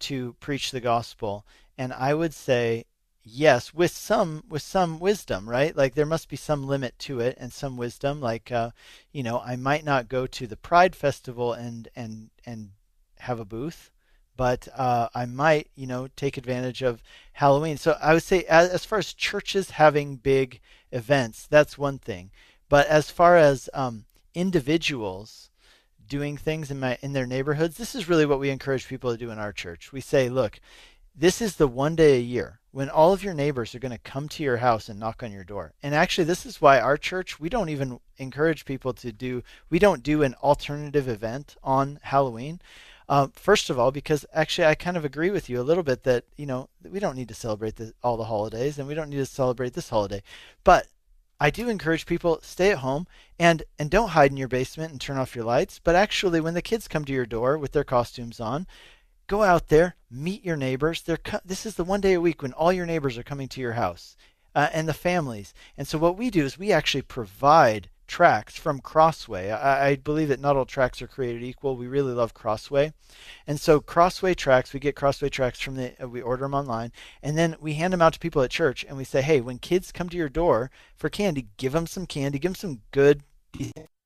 to 0.00 0.34
preach 0.40 0.70
the 0.70 0.80
gospel? 0.80 1.46
And 1.78 1.92
I 1.92 2.14
would 2.14 2.34
say 2.34 2.86
yes 3.22 3.72
with 3.72 3.90
some 3.90 4.44
with 4.48 4.62
some 4.62 4.98
wisdom 4.98 5.48
right? 5.48 5.74
Like 5.74 5.94
there 5.94 6.04
must 6.04 6.28
be 6.28 6.36
some 6.36 6.66
limit 6.66 6.98
to 7.00 7.20
it 7.20 7.36
and 7.40 7.52
some 7.52 7.76
wisdom. 7.76 8.20
Like 8.20 8.52
uh, 8.52 8.70
you 9.12 9.22
know 9.22 9.40
i 9.40 9.56
might 9.56 9.84
not 9.84 10.08
go 10.08 10.26
to 10.26 10.46
the 10.46 10.56
pride 10.56 10.94
festival 10.94 11.52
and 11.54 11.88
and 11.96 12.30
and 12.44 12.70
have 13.20 13.40
a 13.40 13.44
booth 13.44 13.90
but 14.36 14.68
uh, 14.76 15.08
i 15.14 15.24
might 15.24 15.68
you 15.74 15.86
know 15.86 16.08
take 16.16 16.36
advantage 16.36 16.82
of 16.82 17.02
halloween 17.34 17.76
so 17.76 17.96
i 18.00 18.12
would 18.12 18.22
say 18.22 18.42
as, 18.44 18.70
as, 18.70 18.84
far 18.84 18.98
as 18.98 19.12
churches 19.12 19.70
having 19.70 20.16
big 20.16 20.60
events 20.92 21.46
that's 21.48 21.78
one 21.78 21.98
thing 21.98 22.30
but 22.68 22.86
as 22.86 23.10
far 23.10 23.36
as 23.36 23.68
um, 23.74 24.04
individuals 24.34 25.50
doing 26.06 26.36
things 26.36 26.70
in 26.70 26.78
my 26.78 26.98
in 27.02 27.12
their 27.12 27.26
neighborhoods 27.26 27.76
this 27.76 27.94
is 27.94 28.08
really 28.08 28.26
what 28.26 28.40
we 28.40 28.50
encourage 28.50 28.88
people 28.88 29.10
to 29.10 29.18
do 29.18 29.30
in 29.30 29.38
our 29.38 29.52
church 29.52 29.92
we 29.92 30.00
say 30.00 30.28
look 30.28 30.60
this 31.16 31.40
is 31.40 31.56
the 31.56 31.68
one 31.68 31.94
day 31.94 32.16
a 32.16 32.20
year 32.20 32.60
when 32.74 32.90
all 32.90 33.12
of 33.12 33.22
your 33.22 33.34
neighbors 33.34 33.72
are 33.72 33.78
going 33.78 33.92
to 33.92 33.98
come 33.98 34.28
to 34.28 34.42
your 34.42 34.56
house 34.56 34.88
and 34.88 34.98
knock 34.98 35.22
on 35.22 35.30
your 35.30 35.44
door. 35.44 35.72
And 35.80 35.94
actually, 35.94 36.24
this 36.24 36.44
is 36.44 36.60
why 36.60 36.80
our 36.80 36.96
church, 36.96 37.38
we 37.38 37.48
don't 37.48 37.68
even 37.68 38.00
encourage 38.16 38.64
people 38.64 38.92
to 38.94 39.12
do, 39.12 39.44
we 39.70 39.78
don't 39.78 40.02
do 40.02 40.24
an 40.24 40.34
alternative 40.42 41.06
event 41.06 41.54
on 41.62 42.00
Halloween. 42.02 42.60
Uh, 43.08 43.28
first 43.34 43.68
of 43.68 43.78
all, 43.78 43.90
because 43.90 44.24
actually, 44.32 44.66
I 44.66 44.74
kind 44.74 44.96
of 44.96 45.04
agree 45.04 45.30
with 45.30 45.50
you 45.50 45.60
a 45.60 45.62
little 45.62 45.82
bit 45.82 46.04
that, 46.04 46.24
you 46.36 46.46
know, 46.46 46.68
we 46.90 47.00
don't 47.00 47.16
need 47.16 47.28
to 47.28 47.34
celebrate 47.34 47.76
the, 47.76 47.92
all 48.02 48.16
the 48.16 48.24
holidays 48.24 48.78
and 48.78 48.88
we 48.88 48.94
don't 48.94 49.10
need 49.10 49.18
to 49.18 49.26
celebrate 49.26 49.74
this 49.74 49.90
holiday. 49.90 50.22
But 50.64 50.86
I 51.40 51.50
do 51.50 51.68
encourage 51.68 52.06
people 52.06 52.38
stay 52.42 52.70
at 52.70 52.78
home 52.78 53.06
and 53.38 53.64
and 53.78 53.90
don't 53.90 54.10
hide 54.10 54.30
in 54.30 54.36
your 54.36 54.48
basement 54.48 54.92
and 54.92 55.00
turn 55.00 55.18
off 55.18 55.34
your 55.34 55.44
lights. 55.44 55.80
But 55.82 55.96
actually, 55.96 56.40
when 56.40 56.54
the 56.54 56.62
kids 56.62 56.88
come 56.88 57.04
to 57.04 57.12
your 57.12 57.26
door 57.26 57.58
with 57.58 57.72
their 57.72 57.84
costumes 57.84 58.40
on, 58.40 58.66
go 59.26 59.42
out 59.42 59.68
there, 59.68 59.96
meet 60.10 60.44
your 60.44 60.56
neighbors. 60.56 61.02
They're 61.02 61.16
co- 61.16 61.40
this 61.44 61.66
is 61.66 61.74
the 61.74 61.84
one 61.84 62.00
day 62.00 62.14
a 62.14 62.20
week 62.20 62.40
when 62.40 62.52
all 62.52 62.72
your 62.72 62.86
neighbors 62.86 63.18
are 63.18 63.22
coming 63.22 63.48
to 63.48 63.60
your 63.60 63.72
house 63.72 64.16
uh, 64.54 64.68
and 64.72 64.88
the 64.88 64.94
families. 64.94 65.52
And 65.76 65.86
so 65.86 65.98
what 65.98 66.16
we 66.16 66.30
do 66.30 66.44
is 66.44 66.58
we 66.58 66.72
actually 66.72 67.02
provide 67.02 67.90
tracts 68.14 68.56
from 68.56 68.78
Crossway. 68.78 69.50
I, 69.50 69.88
I, 69.88 69.96
believe 69.96 70.28
that 70.28 70.38
not 70.38 70.54
all 70.54 70.66
tracts 70.66 71.02
are 71.02 71.08
created 71.08 71.42
equal. 71.42 71.76
We 71.76 71.88
really 71.88 72.12
love 72.12 72.32
Crossway, 72.32 72.92
and 73.44 73.58
so 73.58 73.80
Crossway 73.80 74.34
tracts. 74.34 74.72
We 74.72 74.78
get 74.78 74.94
Crossway 74.94 75.30
tracts 75.30 75.60
from 75.60 75.74
the. 75.74 76.00
Uh, 76.00 76.08
we 76.08 76.22
order 76.22 76.44
them 76.44 76.54
online, 76.54 76.92
and 77.24 77.36
then 77.36 77.56
we 77.60 77.74
hand 77.74 77.92
them 77.92 78.00
out 78.00 78.12
to 78.12 78.20
people 78.20 78.42
at 78.42 78.52
church, 78.52 78.84
and 78.88 78.96
we 78.96 79.02
say, 79.02 79.20
hey, 79.20 79.40
when 79.40 79.58
kids 79.58 79.90
come 79.90 80.08
to 80.10 80.16
your 80.16 80.28
door 80.28 80.70
for 80.94 81.10
candy, 81.10 81.48
give 81.56 81.72
them 81.72 81.88
some 81.88 82.06
candy, 82.06 82.38
give 82.38 82.52
them 82.52 82.54
some 82.54 82.82
good 82.92 83.24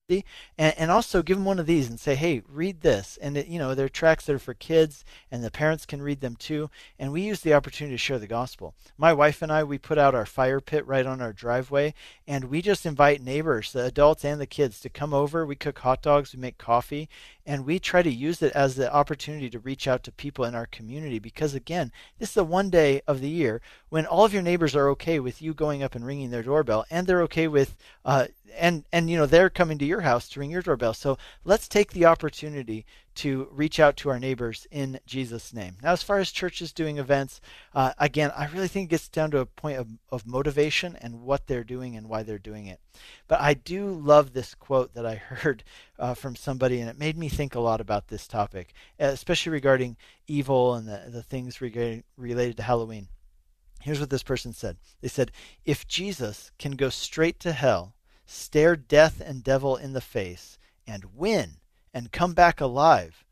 and, 0.08 0.24
and 0.56 0.90
also 0.90 1.22
give 1.22 1.36
them 1.36 1.44
one 1.44 1.58
of 1.58 1.66
these 1.66 1.88
and 1.88 2.00
say, 2.00 2.14
hey, 2.14 2.42
read 2.48 2.80
this. 2.80 3.18
And, 3.20 3.36
it, 3.36 3.46
you 3.46 3.58
know, 3.58 3.74
they're 3.74 3.88
tracts 3.88 4.26
that 4.26 4.34
are 4.34 4.38
for 4.38 4.54
kids 4.54 5.04
and 5.30 5.44
the 5.44 5.50
parents 5.50 5.86
can 5.86 6.02
read 6.02 6.20
them 6.20 6.36
too. 6.36 6.70
And 6.98 7.12
we 7.12 7.22
use 7.22 7.40
the 7.40 7.54
opportunity 7.54 7.94
to 7.94 7.98
share 7.98 8.18
the 8.18 8.26
gospel. 8.26 8.74
My 8.96 9.12
wife 9.12 9.42
and 9.42 9.52
I, 9.52 9.64
we 9.64 9.78
put 9.78 9.98
out 9.98 10.14
our 10.14 10.26
fire 10.26 10.60
pit 10.60 10.86
right 10.86 11.06
on 11.06 11.20
our 11.20 11.32
driveway 11.32 11.94
and 12.26 12.44
we 12.44 12.62
just 12.62 12.86
invite 12.86 13.22
neighbors, 13.22 13.72
the 13.72 13.84
adults 13.84 14.24
and 14.24 14.40
the 14.40 14.46
kids, 14.46 14.80
to 14.80 14.88
come 14.88 15.12
over. 15.12 15.44
We 15.44 15.56
cook 15.56 15.78
hot 15.80 16.02
dogs, 16.02 16.34
we 16.34 16.40
make 16.40 16.58
coffee, 16.58 17.08
and 17.46 17.64
we 17.64 17.78
try 17.78 18.02
to 18.02 18.10
use 18.10 18.42
it 18.42 18.52
as 18.52 18.76
the 18.76 18.92
opportunity 18.92 19.48
to 19.50 19.58
reach 19.58 19.86
out 19.86 20.02
to 20.04 20.12
people 20.12 20.44
in 20.44 20.54
our 20.54 20.66
community 20.66 21.18
because, 21.18 21.54
again, 21.54 21.92
this 22.18 22.30
is 22.30 22.34
the 22.34 22.44
one 22.44 22.70
day 22.70 23.00
of 23.06 23.20
the 23.20 23.28
year 23.28 23.60
when 23.88 24.06
all 24.06 24.24
of 24.24 24.32
your 24.32 24.42
neighbors 24.42 24.76
are 24.76 24.88
okay 24.90 25.18
with 25.18 25.40
you 25.40 25.54
going 25.54 25.82
up 25.82 25.94
and 25.94 26.06
ringing 26.06 26.30
their 26.30 26.42
doorbell 26.42 26.84
and 26.90 27.06
they're 27.06 27.22
okay 27.22 27.48
with 27.48 27.76
uh, 28.04 28.26
and 28.56 28.84
and 28.92 29.10
you 29.10 29.16
know 29.16 29.26
they're 29.26 29.50
coming 29.50 29.78
to 29.78 29.84
your 29.84 30.00
house 30.02 30.28
to 30.28 30.40
ring 30.40 30.50
your 30.50 30.62
doorbell. 30.62 30.94
So 30.94 31.18
let's 31.44 31.68
take 31.68 31.92
the 31.92 32.04
opportunity 32.04 32.84
to 33.16 33.48
reach 33.50 33.80
out 33.80 33.96
to 33.96 34.10
our 34.10 34.18
neighbors 34.18 34.66
in 34.70 35.00
jesus 35.06 35.52
name. 35.52 35.76
Now 35.82 35.92
as 35.92 36.02
far 36.02 36.18
as 36.18 36.30
churches 36.30 36.72
doing 36.72 36.98
events 36.98 37.40
uh, 37.74 37.92
again 37.98 38.30
i 38.36 38.46
really 38.46 38.68
think 38.68 38.84
it 38.86 38.90
gets 38.90 39.08
down 39.08 39.30
to 39.32 39.40
a 39.40 39.46
point 39.46 39.78
of, 39.78 39.88
of 40.10 40.26
motivation 40.26 40.96
and 41.00 41.22
what 41.22 41.46
they're 41.46 41.64
doing 41.64 41.96
and 41.96 42.08
why 42.08 42.22
they're 42.22 42.38
doing 42.38 42.66
it. 42.66 42.80
But 43.26 43.40
i 43.40 43.54
do 43.54 43.90
love 43.90 44.32
this 44.32 44.54
quote 44.54 44.94
that 44.94 45.06
i 45.06 45.14
heard 45.16 45.64
uh, 45.98 46.14
from 46.14 46.36
somebody 46.36 46.80
and 46.80 46.88
it 46.88 46.98
made 46.98 47.16
me 47.18 47.28
think 47.28 47.54
a 47.54 47.60
lot 47.60 47.80
about 47.80 48.08
this 48.08 48.28
topic 48.28 48.72
especially 48.98 49.52
regarding 49.52 49.96
evil 50.26 50.74
and 50.74 50.86
the, 50.86 51.04
the 51.08 51.22
things 51.22 51.60
regarding, 51.60 52.04
related 52.16 52.56
to 52.58 52.62
halloween. 52.62 53.08
Here's 53.80 54.00
what 54.00 54.10
this 54.10 54.22
person 54.22 54.52
said. 54.52 54.76
They 55.00 55.08
said, 55.08 55.30
If 55.64 55.86
Jesus 55.86 56.50
can 56.58 56.72
go 56.72 56.88
straight 56.88 57.38
to 57.40 57.52
hell, 57.52 57.94
stare 58.30 58.76
death 58.76 59.20
and 59.20 59.42
devil 59.42 59.76
in 59.76 59.94
the 59.94 60.00
face, 60.00 60.58
and 60.86 61.16
win, 61.16 61.56
and 61.94 62.12
come 62.12 62.34
back 62.34 62.60
alive, 62.60 63.24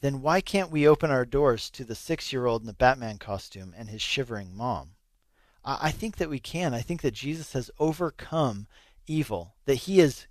then 0.00 0.20
why 0.20 0.40
can't 0.40 0.70
we 0.70 0.86
open 0.86 1.10
our 1.10 1.24
doors 1.24 1.70
to 1.70 1.82
the 1.82 1.94
six 1.94 2.32
year 2.32 2.44
old 2.44 2.60
in 2.60 2.66
the 2.66 2.74
Batman 2.74 3.16
costume 3.16 3.74
and 3.76 3.88
his 3.88 4.02
shivering 4.02 4.54
mom? 4.54 4.90
I 5.64 5.90
think 5.90 6.16
that 6.16 6.28
we 6.28 6.40
can. 6.40 6.74
I 6.74 6.82
think 6.82 7.00
that 7.00 7.14
Jesus 7.14 7.54
has 7.54 7.70
overcome 7.78 8.66
evil, 9.06 9.54
that 9.64 9.76
he 9.76 9.98
is 9.98 10.26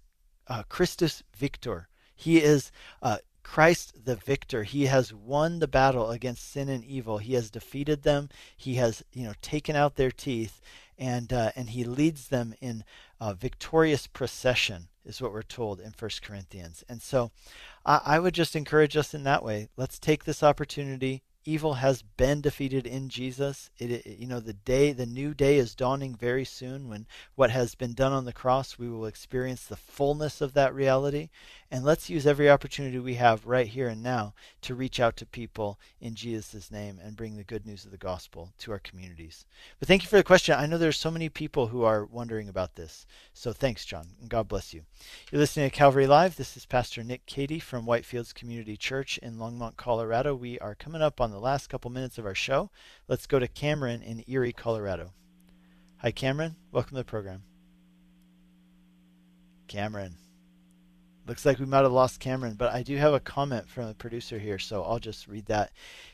uh, 0.48 0.62
Christus 0.70 1.24
Victor. 1.36 1.88
He 2.16 2.40
is 2.40 2.72
uh, 3.02 3.18
Christ 3.42 4.06
the 4.06 4.16
victor. 4.16 4.64
He 4.64 4.86
has 4.86 5.14
won 5.14 5.60
the 5.60 5.68
battle 5.68 6.12
against 6.12 6.52
sin 6.52 6.70
and 6.70 6.84
evil. 6.84 7.18
He 7.18 7.34
has 7.34 7.50
defeated 7.50 8.04
them. 8.04 8.30
He 8.56 8.76
has, 8.76 9.04
you 9.12 9.26
know, 9.26 9.34
taken 9.42 9.76
out 9.76 9.96
their 9.96 10.12
teeth, 10.12 10.62
and 10.98 11.32
uh, 11.32 11.52
and 11.56 11.70
he 11.70 11.84
leads 11.84 12.28
them 12.28 12.54
in 12.62 12.84
a 13.20 13.34
victorious 13.34 14.08
procession, 14.08 14.88
is 15.06 15.22
what 15.22 15.32
we're 15.32 15.42
told 15.42 15.80
in 15.80 15.92
First 15.92 16.22
Corinthians. 16.22 16.84
And 16.90 17.02
so, 17.02 17.32
I 17.86 18.20
would 18.20 18.34
just 18.34 18.56
encourage 18.56 18.96
us 18.96 19.14
in 19.14 19.24
that 19.24 19.44
way. 19.44 19.70
Let's 19.78 20.00
take 20.00 20.24
this 20.24 20.44
opportunity 20.44 21.24
evil 21.46 21.76
has 21.76 22.02
been 22.02 22.42
defeated 22.42 22.88
in 22.88 23.10
Jesus. 23.10 23.70
It, 23.78 23.92
it, 23.92 24.18
you 24.20 24.28
know, 24.28 24.40
the 24.40 24.54
day, 24.54 24.92
the 24.92 25.06
new 25.06 25.34
day 25.34 25.58
is 25.58 25.76
dawning 25.76 26.16
very 26.16 26.46
soon 26.46 26.88
when 26.88 27.06
what 27.36 27.52
has 27.52 27.76
been 27.76 27.94
done 27.94 28.14
on 28.14 28.26
the 28.26 28.34
cross, 28.34 28.78
we 28.78 28.90
will 28.90 29.06
experience 29.06 29.66
the 29.66 29.76
fullness 29.76 30.42
of 30.42 30.54
that 30.54 30.74
reality. 30.74 31.30
And 31.74 31.84
let's 31.84 32.08
use 32.08 32.28
every 32.28 32.52
opportunity 32.52 33.00
we 33.00 33.16
have 33.16 33.48
right 33.48 33.66
here 33.66 33.88
and 33.88 34.04
now 34.04 34.36
to 34.62 34.76
reach 34.76 35.00
out 35.00 35.18
to 35.18 35.26
people 35.26 35.80
in 36.00 36.14
Jesus' 36.14 36.70
name 36.70 37.00
and 37.04 37.16
bring 37.16 37.36
the 37.36 37.44
good 37.44 37.66
news 37.66 37.84
of 37.84 37.90
the 37.90 37.98
gospel 37.98 38.54
to 38.60 38.72
our 38.72 38.78
communities. 38.78 39.48
But 39.80 39.88
thank 39.88 40.04
you 40.04 40.08
for 40.08 40.18
the 40.18 40.24
question. 40.24 40.54
I 40.54 40.68
know 40.68 40.78
there's 40.78 41.00
so 41.00 41.10
many 41.10 41.30
people 41.30 41.66
who 41.66 41.82
are 41.82 42.06
wondering 42.06 42.48
about 42.48 42.76
this. 42.76 43.08
So 43.34 43.54
thanks, 43.54 43.86
John, 43.86 44.10
and 44.22 44.30
God 44.30 44.48
bless 44.48 44.72
you. 44.72 44.84
You're 45.32 45.40
listening 45.42 45.68
to 45.68 45.76
Calvary 45.76 46.06
Live. 46.06 46.36
This 46.36 46.56
is 46.56 46.68
Pastor 46.68 47.04
Nick 47.04 47.26
Cady 47.26 47.58
from 47.58 47.88
Whitefields 47.88 48.36
Community 48.36 48.78
Church 48.78 49.18
in 49.24 49.38
Longmont, 49.38 49.76
Colorado. 49.76 50.36
We 50.36 50.60
are 50.60 50.76
coming 50.76 51.02
up 51.02 51.20
on 51.20 51.32
the 51.32 51.40
last 51.40 51.72
couple 51.72 51.90
minutes 51.90 52.20
of 52.20 52.28
our 52.28 52.36
show. 52.36 52.70
Let's 53.08 53.26
go 53.26 53.40
to 53.40 53.48
Cameron 53.48 54.04
in 54.04 54.24
Erie, 54.28 54.54
Colorado. 54.54 55.12
Hi, 56.02 56.12
Cameron. 56.12 56.56
Welcome 56.72 56.92
to 56.92 57.02
the 57.02 57.04
program. 57.04 57.42
Cameron. 59.68 60.18
Looks 61.26 61.46
like 61.46 61.60
we 61.60 61.66
might 61.66 61.84
have 61.84 61.92
lost 61.92 62.20
Cameron, 62.20 62.56
but 62.56 62.74
I 62.74 62.84
do 62.84 62.98
have 62.98 63.14
a 63.14 63.20
comment 63.20 63.70
from 63.70 63.88
the 63.88 63.94
producer 63.94 64.40
here, 64.40 64.60
so 64.60 64.84
I'll 64.84 65.00
just 65.00 65.28
read 65.28 65.46
that. 65.46 65.72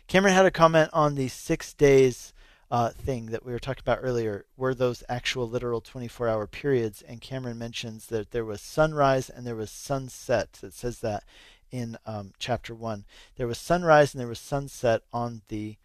Cameron 0.07 0.35
had 0.35 0.45
a 0.45 0.51
comment 0.51 0.91
on 0.93 1.15
the 1.15 1.27
six 1.29 1.73
days 1.73 2.33
uh, 2.69 2.89
thing 2.89 3.27
that 3.27 3.43
we 3.43 3.51
were 3.51 3.59
talking 3.59 3.81
about 3.83 3.99
earlier. 4.03 4.45
Were 4.55 4.75
those 4.75 5.03
actual 5.09 5.49
literal 5.49 5.81
24 5.81 6.27
hour 6.27 6.45
periods? 6.45 7.01
And 7.01 7.21
Cameron 7.21 7.57
mentions 7.57 8.05
that 8.07 8.31
there 8.31 8.45
was 8.45 8.61
sunrise 8.61 9.29
and 9.29 9.47
there 9.47 9.55
was 9.55 9.71
sunset. 9.71 10.59
It 10.61 10.73
says 10.73 10.99
that 10.99 11.23
in 11.71 11.97
um, 12.05 12.33
chapter 12.37 12.75
1. 12.75 13.05
There 13.37 13.47
was 13.47 13.57
sunrise 13.57 14.13
and 14.13 14.21
there 14.21 14.27
was 14.27 14.39
sunset 14.39 15.01
on 15.11 15.41
the 15.47 15.77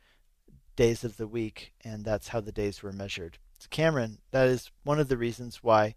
days 0.77 1.05
of 1.05 1.17
the 1.17 1.27
week, 1.27 1.73
and 1.85 2.05
that's 2.05 2.29
how 2.29 2.41
the 2.41 2.53
days 2.53 2.83
were 2.83 2.93
measured. 2.93 3.39
So, 3.59 3.69
Cameron, 3.71 4.19
that 4.33 4.49
is 4.49 4.71
one 4.83 4.99
of 4.99 5.09
the 5.09 5.17
reasons 5.17 5.63
why 5.63 5.95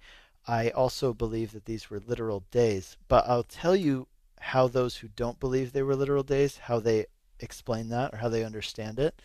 I 0.47 0.69
also 0.69 1.13
believe 1.13 1.51
that 1.51 1.65
these 1.65 1.89
were 1.89 1.99
literal 1.99 2.45
days, 2.51 2.97
but 3.07 3.27
I'll 3.27 3.43
tell 3.43 3.75
you 3.75 4.07
how 4.39 4.67
those 4.67 4.97
who 4.97 5.09
don't 5.09 5.39
believe 5.39 5.73
they 5.73 5.83
were 5.83 5.95
literal 5.95 6.23
days, 6.23 6.57
how 6.57 6.79
they 6.79 7.07
explain 7.39 7.89
that 7.89 8.13
or 8.13 8.17
how 8.17 8.29
they 8.29 8.43
understand 8.43 8.99
it. 8.99 9.21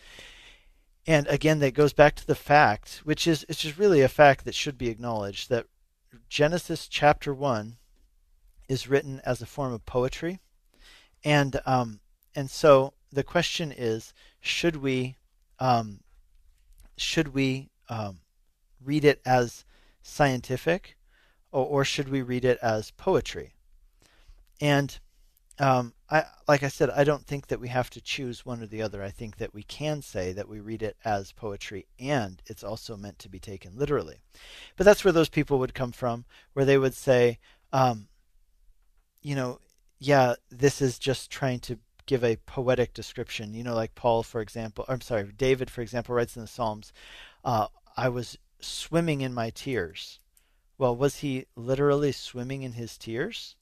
And 1.05 1.27
again, 1.27 1.59
that 1.59 1.73
goes 1.73 1.93
back 1.93 2.15
to 2.15 2.27
the 2.27 2.35
fact, 2.35 3.01
which 3.03 3.27
is 3.27 3.45
it's 3.49 3.61
just 3.61 3.77
really 3.77 4.01
a 4.01 4.09
fact 4.09 4.45
that 4.45 4.55
should 4.55 4.77
be 4.77 4.89
acknowledged, 4.89 5.49
that 5.49 5.67
Genesis 6.29 6.87
chapter 6.87 7.33
one 7.33 7.77
is 8.69 8.87
written 8.87 9.21
as 9.25 9.41
a 9.41 9.45
form 9.45 9.73
of 9.73 9.85
poetry, 9.85 10.39
and 11.23 11.59
um, 11.65 11.99
and 12.35 12.49
so 12.49 12.93
the 13.11 13.23
question 13.23 13.73
is, 13.75 14.13
should 14.39 14.77
we 14.77 15.17
um, 15.59 15.99
should 16.95 17.33
we 17.33 17.69
um, 17.89 18.19
read 18.83 19.03
it 19.03 19.21
as 19.25 19.65
scientific, 20.01 20.97
or, 21.53 21.65
or 21.65 21.85
should 21.85 22.09
we 22.09 22.21
read 22.21 22.43
it 22.43 22.59
as 22.61 22.91
poetry? 22.91 23.53
And 24.59 24.99
um, 25.59 25.93
I, 26.09 26.25
like 26.47 26.63
I 26.63 26.67
said, 26.67 26.89
I 26.89 27.03
don't 27.03 27.25
think 27.25 27.47
that 27.47 27.59
we 27.59 27.67
have 27.69 27.89
to 27.91 28.01
choose 28.01 28.45
one 28.45 28.61
or 28.61 28.65
the 28.65 28.81
other. 28.81 29.03
I 29.03 29.11
think 29.11 29.37
that 29.37 29.53
we 29.53 29.63
can 29.63 30.01
say 30.01 30.33
that 30.33 30.49
we 30.49 30.59
read 30.59 30.81
it 30.81 30.97
as 31.05 31.31
poetry 31.31 31.85
and 31.99 32.41
it's 32.47 32.63
also 32.63 32.97
meant 32.97 33.19
to 33.19 33.29
be 33.29 33.39
taken 33.39 33.77
literally. 33.77 34.17
But 34.75 34.85
that's 34.85 35.03
where 35.05 35.11
those 35.11 35.29
people 35.29 35.59
would 35.59 35.73
come 35.75 35.91
from, 35.91 36.25
where 36.53 36.65
they 36.65 36.77
would 36.77 36.95
say, 36.95 37.39
um, 37.71 38.07
you 39.21 39.35
know, 39.35 39.59
yeah, 39.99 40.35
this 40.49 40.81
is 40.81 40.99
just 40.99 41.29
trying 41.31 41.59
to 41.59 41.77
give 42.05 42.23
a 42.23 42.37
poetic 42.45 42.93
description. 42.93 43.53
You 43.53 43.63
know, 43.63 43.75
like 43.75 43.95
Paul, 43.95 44.23
for 44.23 44.41
example, 44.41 44.85
I'm 44.89 45.01
sorry, 45.01 45.31
David, 45.37 45.69
for 45.69 45.81
example, 45.81 46.15
writes 46.15 46.35
in 46.35 46.41
the 46.41 46.47
Psalms, 46.47 46.91
uh, 47.45 47.67
I 47.95 48.09
was 48.09 48.37
swimming 48.59 49.21
in 49.21 49.33
my 49.33 49.51
tears. 49.51 50.19
Well, 50.83 50.97
was 50.97 51.19
he 51.19 51.45
literally 51.55 52.11
swimming 52.11 52.63
in 52.63 52.73
his 52.73 52.97
tears? 52.97 53.55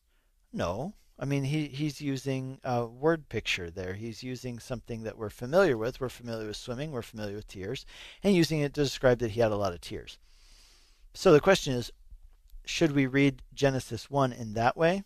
No. 0.52 0.96
I 1.20 1.26
mean, 1.26 1.44
he, 1.44 1.68
he's 1.68 2.02
using 2.02 2.60
a 2.64 2.88
word 2.88 3.30
picture 3.30 3.70
there. 3.70 3.94
He's 3.94 4.24
using 4.24 4.58
something 4.58 5.04
that 5.04 5.20
we're 5.20 5.30
familiar 5.30 5.78
with. 5.78 6.02
We're 6.02 6.10
familiar 6.10 6.48
with 6.48 6.58
swimming, 6.58 6.90
we're 6.92 7.04
familiar 7.04 7.36
with 7.36 7.46
tears, 7.46 7.86
and 8.24 8.34
using 8.34 8.62
it 8.62 8.74
to 8.74 8.82
describe 8.82 9.20
that 9.20 9.30
he 9.30 9.40
had 9.40 9.52
a 9.52 9.56
lot 9.56 9.72
of 9.72 9.82
tears. 9.82 10.18
So 11.14 11.32
the 11.32 11.40
question 11.40 11.76
is 11.76 11.92
should 12.66 12.94
we 12.94 13.06
read 13.06 13.44
Genesis 13.54 14.10
1 14.10 14.34
in 14.34 14.56
that 14.56 14.76
way, 14.76 15.04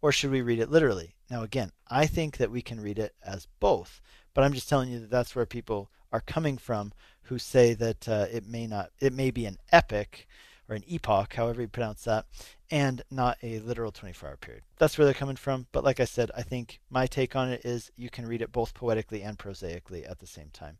or 0.00 0.10
should 0.10 0.32
we 0.32 0.42
read 0.42 0.58
it 0.58 0.68
literally? 0.68 1.14
Now, 1.30 1.44
again, 1.44 1.70
I 1.88 2.06
think 2.06 2.38
that 2.38 2.50
we 2.50 2.62
can 2.62 2.80
read 2.80 2.98
it 2.98 3.14
as 3.24 3.46
both, 3.60 4.00
but 4.34 4.42
I'm 4.42 4.52
just 4.52 4.68
telling 4.68 4.90
you 4.90 4.98
that 4.98 5.10
that's 5.10 5.36
where 5.36 5.46
people 5.46 5.92
are 6.10 6.20
coming 6.20 6.58
from 6.58 6.92
who 7.26 7.38
say 7.38 7.72
that 7.74 8.08
uh, 8.08 8.26
it 8.32 8.48
may 8.48 8.66
not, 8.66 8.90
it 8.98 9.12
may 9.12 9.30
be 9.30 9.46
an 9.46 9.58
epic 9.70 10.26
or 10.68 10.74
an 10.74 10.84
epoch, 10.86 11.34
however 11.34 11.62
you 11.62 11.68
pronounce 11.68 12.04
that, 12.04 12.26
and 12.70 13.02
not 13.10 13.38
a 13.42 13.58
literal 13.60 13.92
24 13.92 14.28
hour 14.28 14.36
period. 14.36 14.62
That's 14.78 14.96
where 14.96 15.04
they're 15.04 15.14
coming 15.14 15.36
from. 15.36 15.66
But 15.72 15.84
like 15.84 16.00
I 16.00 16.04
said, 16.04 16.30
I 16.36 16.42
think 16.42 16.80
my 16.90 17.06
take 17.06 17.36
on 17.36 17.50
it 17.50 17.64
is 17.64 17.90
you 17.96 18.10
can 18.10 18.26
read 18.26 18.42
it 18.42 18.52
both 18.52 18.74
poetically 18.74 19.22
and 19.22 19.38
prosaically 19.38 20.04
at 20.04 20.18
the 20.20 20.26
same 20.26 20.50
time. 20.52 20.78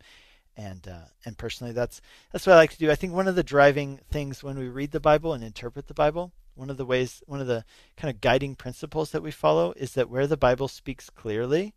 And 0.57 0.87
uh, 0.87 1.07
and 1.25 1.39
personally, 1.39 1.73
that's 1.73 2.03
that's 2.31 2.47
what 2.47 2.55
I 2.55 2.57
like 2.57 2.73
to 2.73 2.79
do. 2.79 2.91
I 2.91 2.95
think 2.95 3.15
one 3.15 3.29
of 3.29 3.37
the 3.37 3.43
driving 3.43 4.01
things 4.11 4.43
when 4.43 4.59
we 4.59 4.69
read 4.69 4.91
the 4.91 5.01
Bible 5.01 5.33
and 5.33 5.43
interpret 5.43 5.87
the 5.87 5.95
Bible, 5.95 6.33
one 6.55 6.69
of 6.69 6.77
the 6.77 6.85
ways, 6.85 7.23
one 7.27 7.41
of 7.41 7.47
the 7.47 7.65
kind 7.97 8.15
of 8.15 8.21
guiding 8.21 8.55
principles 8.55 9.11
that 9.11 9.23
we 9.23 9.31
follow 9.31 9.73
is 9.77 9.93
that 9.93 10.11
where 10.11 10.27
the 10.27 10.37
Bible 10.37 10.69
speaks 10.69 11.09
clearly, 11.09 11.75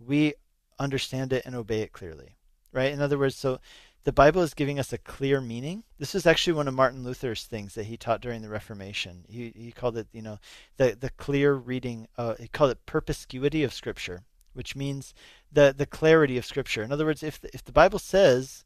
we 0.00 0.34
understand 0.78 1.32
it 1.32 1.46
and 1.46 1.54
obey 1.54 1.82
it 1.82 1.92
clearly, 1.92 2.36
right? 2.72 2.92
In 2.92 3.00
other 3.00 3.18
words, 3.18 3.36
so 3.36 3.60
the 4.06 4.12
Bible 4.12 4.42
is 4.42 4.54
giving 4.54 4.78
us 4.78 4.92
a 4.92 4.98
clear 4.98 5.40
meaning. 5.40 5.82
This 5.98 6.14
is 6.14 6.28
actually 6.28 6.52
one 6.52 6.68
of 6.68 6.74
Martin 6.74 7.02
Luther's 7.02 7.42
things 7.42 7.74
that 7.74 7.86
he 7.86 7.96
taught 7.96 8.20
during 8.20 8.40
the 8.40 8.48
Reformation. 8.48 9.24
He, 9.28 9.52
he 9.56 9.72
called 9.72 9.96
it, 9.96 10.06
you 10.12 10.22
know, 10.22 10.38
the, 10.76 10.96
the 10.98 11.10
clear 11.10 11.54
reading, 11.54 12.06
uh, 12.16 12.36
he 12.38 12.46
called 12.46 12.70
it 12.70 12.86
perspicuity 12.86 13.64
of 13.64 13.74
Scripture, 13.74 14.22
which 14.52 14.76
means 14.76 15.12
the, 15.50 15.74
the 15.76 15.86
clarity 15.86 16.38
of 16.38 16.46
Scripture. 16.46 16.84
In 16.84 16.92
other 16.92 17.04
words, 17.04 17.24
if 17.24 17.40
the, 17.40 17.52
if 17.52 17.64
the 17.64 17.72
Bible 17.72 17.98
says 17.98 18.64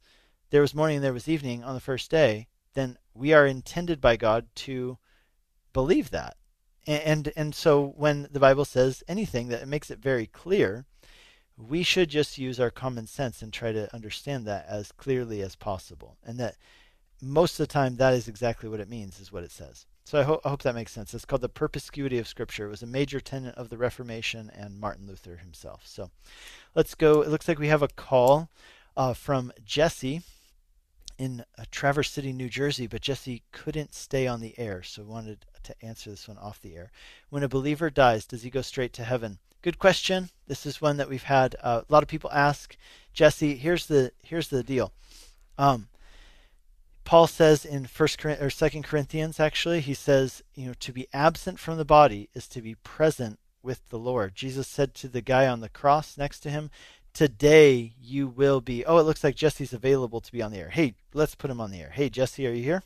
there 0.50 0.60
was 0.60 0.74
morning 0.74 0.96
and 0.96 1.04
there 1.04 1.14
was 1.14 1.26
evening 1.26 1.64
on 1.64 1.72
the 1.72 1.80
first 1.80 2.10
day, 2.10 2.46
then 2.74 2.98
we 3.14 3.32
are 3.32 3.46
intended 3.46 3.98
by 3.98 4.16
God 4.18 4.46
to 4.56 4.98
believe 5.72 6.10
that. 6.10 6.36
And, 6.86 7.02
and, 7.02 7.32
and 7.34 7.54
so 7.54 7.94
when 7.96 8.28
the 8.30 8.40
Bible 8.40 8.66
says 8.66 9.02
anything 9.08 9.48
that 9.48 9.62
it 9.62 9.68
makes 9.68 9.90
it 9.90 10.00
very 10.00 10.26
clear, 10.26 10.84
we 11.68 11.82
should 11.82 12.08
just 12.08 12.38
use 12.38 12.58
our 12.58 12.70
common 12.70 13.06
sense 13.06 13.42
and 13.42 13.52
try 13.52 13.72
to 13.72 13.92
understand 13.94 14.46
that 14.46 14.66
as 14.68 14.92
clearly 14.92 15.42
as 15.42 15.56
possible. 15.56 16.16
And 16.24 16.38
that 16.38 16.56
most 17.20 17.58
of 17.60 17.68
the 17.68 17.72
time, 17.72 17.96
that 17.96 18.14
is 18.14 18.28
exactly 18.28 18.68
what 18.68 18.80
it 18.80 18.88
means, 18.88 19.20
is 19.20 19.32
what 19.32 19.44
it 19.44 19.50
says. 19.50 19.86
So 20.04 20.20
I, 20.20 20.22
ho- 20.22 20.40
I 20.44 20.48
hope 20.48 20.62
that 20.62 20.74
makes 20.74 20.92
sense. 20.92 21.12
It's 21.12 21.24
called 21.24 21.42
the 21.42 21.48
perspicuity 21.48 22.18
of 22.18 22.26
Scripture. 22.26 22.66
It 22.66 22.70
was 22.70 22.82
a 22.82 22.86
major 22.86 23.20
tenet 23.20 23.54
of 23.56 23.68
the 23.68 23.78
Reformation 23.78 24.50
and 24.54 24.80
Martin 24.80 25.06
Luther 25.06 25.36
himself. 25.36 25.82
So 25.84 26.10
let's 26.74 26.94
go. 26.94 27.22
It 27.22 27.28
looks 27.28 27.46
like 27.46 27.58
we 27.58 27.68
have 27.68 27.82
a 27.82 27.88
call 27.88 28.48
uh, 28.96 29.14
from 29.14 29.52
Jesse 29.64 30.22
in 31.18 31.44
uh, 31.58 31.64
Traverse 31.70 32.10
City, 32.10 32.32
New 32.32 32.48
Jersey, 32.48 32.86
but 32.86 33.02
Jesse 33.02 33.42
couldn't 33.52 33.94
stay 33.94 34.26
on 34.26 34.40
the 34.40 34.58
air, 34.58 34.82
so 34.82 35.02
wanted 35.02 35.44
to 35.62 35.84
answer 35.84 36.08
this 36.10 36.26
one 36.26 36.38
off 36.38 36.60
the 36.60 36.74
air. 36.74 36.90
When 37.28 37.42
a 37.42 37.48
believer 37.48 37.90
dies, 37.90 38.24
does 38.24 38.42
he 38.42 38.50
go 38.50 38.62
straight 38.62 38.94
to 38.94 39.04
heaven? 39.04 39.38
Good 39.62 39.78
question. 39.78 40.30
This 40.46 40.64
is 40.64 40.80
one 40.80 40.96
that 40.96 41.08
we've 41.08 41.22
had 41.22 41.54
uh, 41.62 41.82
a 41.88 41.92
lot 41.92 42.02
of 42.02 42.08
people 42.08 42.30
ask. 42.32 42.76
Jesse, 43.12 43.56
here's 43.56 43.86
the 43.86 44.12
here's 44.22 44.48
the 44.48 44.62
deal. 44.62 44.92
Um, 45.58 45.88
Paul 47.04 47.26
says 47.26 47.64
in 47.64 47.86
First 47.86 48.24
or 48.24 48.50
Second 48.50 48.84
Corinthians, 48.84 49.40
actually, 49.40 49.80
he 49.80 49.94
says, 49.94 50.42
you 50.54 50.66
know, 50.66 50.74
to 50.80 50.92
be 50.92 51.08
absent 51.12 51.58
from 51.58 51.76
the 51.76 51.84
body 51.84 52.30
is 52.34 52.46
to 52.48 52.62
be 52.62 52.76
present 52.76 53.38
with 53.62 53.86
the 53.88 53.98
Lord. 53.98 54.34
Jesus 54.34 54.66
said 54.68 54.94
to 54.94 55.08
the 55.08 55.20
guy 55.20 55.46
on 55.46 55.60
the 55.60 55.68
cross 55.68 56.16
next 56.16 56.40
to 56.40 56.50
him, 56.50 56.70
today 57.12 57.92
you 58.00 58.28
will 58.28 58.60
be. 58.60 58.84
Oh, 58.86 58.98
it 58.98 59.02
looks 59.02 59.24
like 59.24 59.34
Jesse's 59.34 59.72
available 59.72 60.20
to 60.20 60.32
be 60.32 60.40
on 60.40 60.52
the 60.52 60.58
air. 60.58 60.70
Hey, 60.70 60.94
let's 61.12 61.34
put 61.34 61.50
him 61.50 61.60
on 61.60 61.70
the 61.70 61.80
air. 61.80 61.90
Hey, 61.90 62.08
Jesse, 62.08 62.46
are 62.46 62.52
you 62.52 62.62
here? 62.62 62.82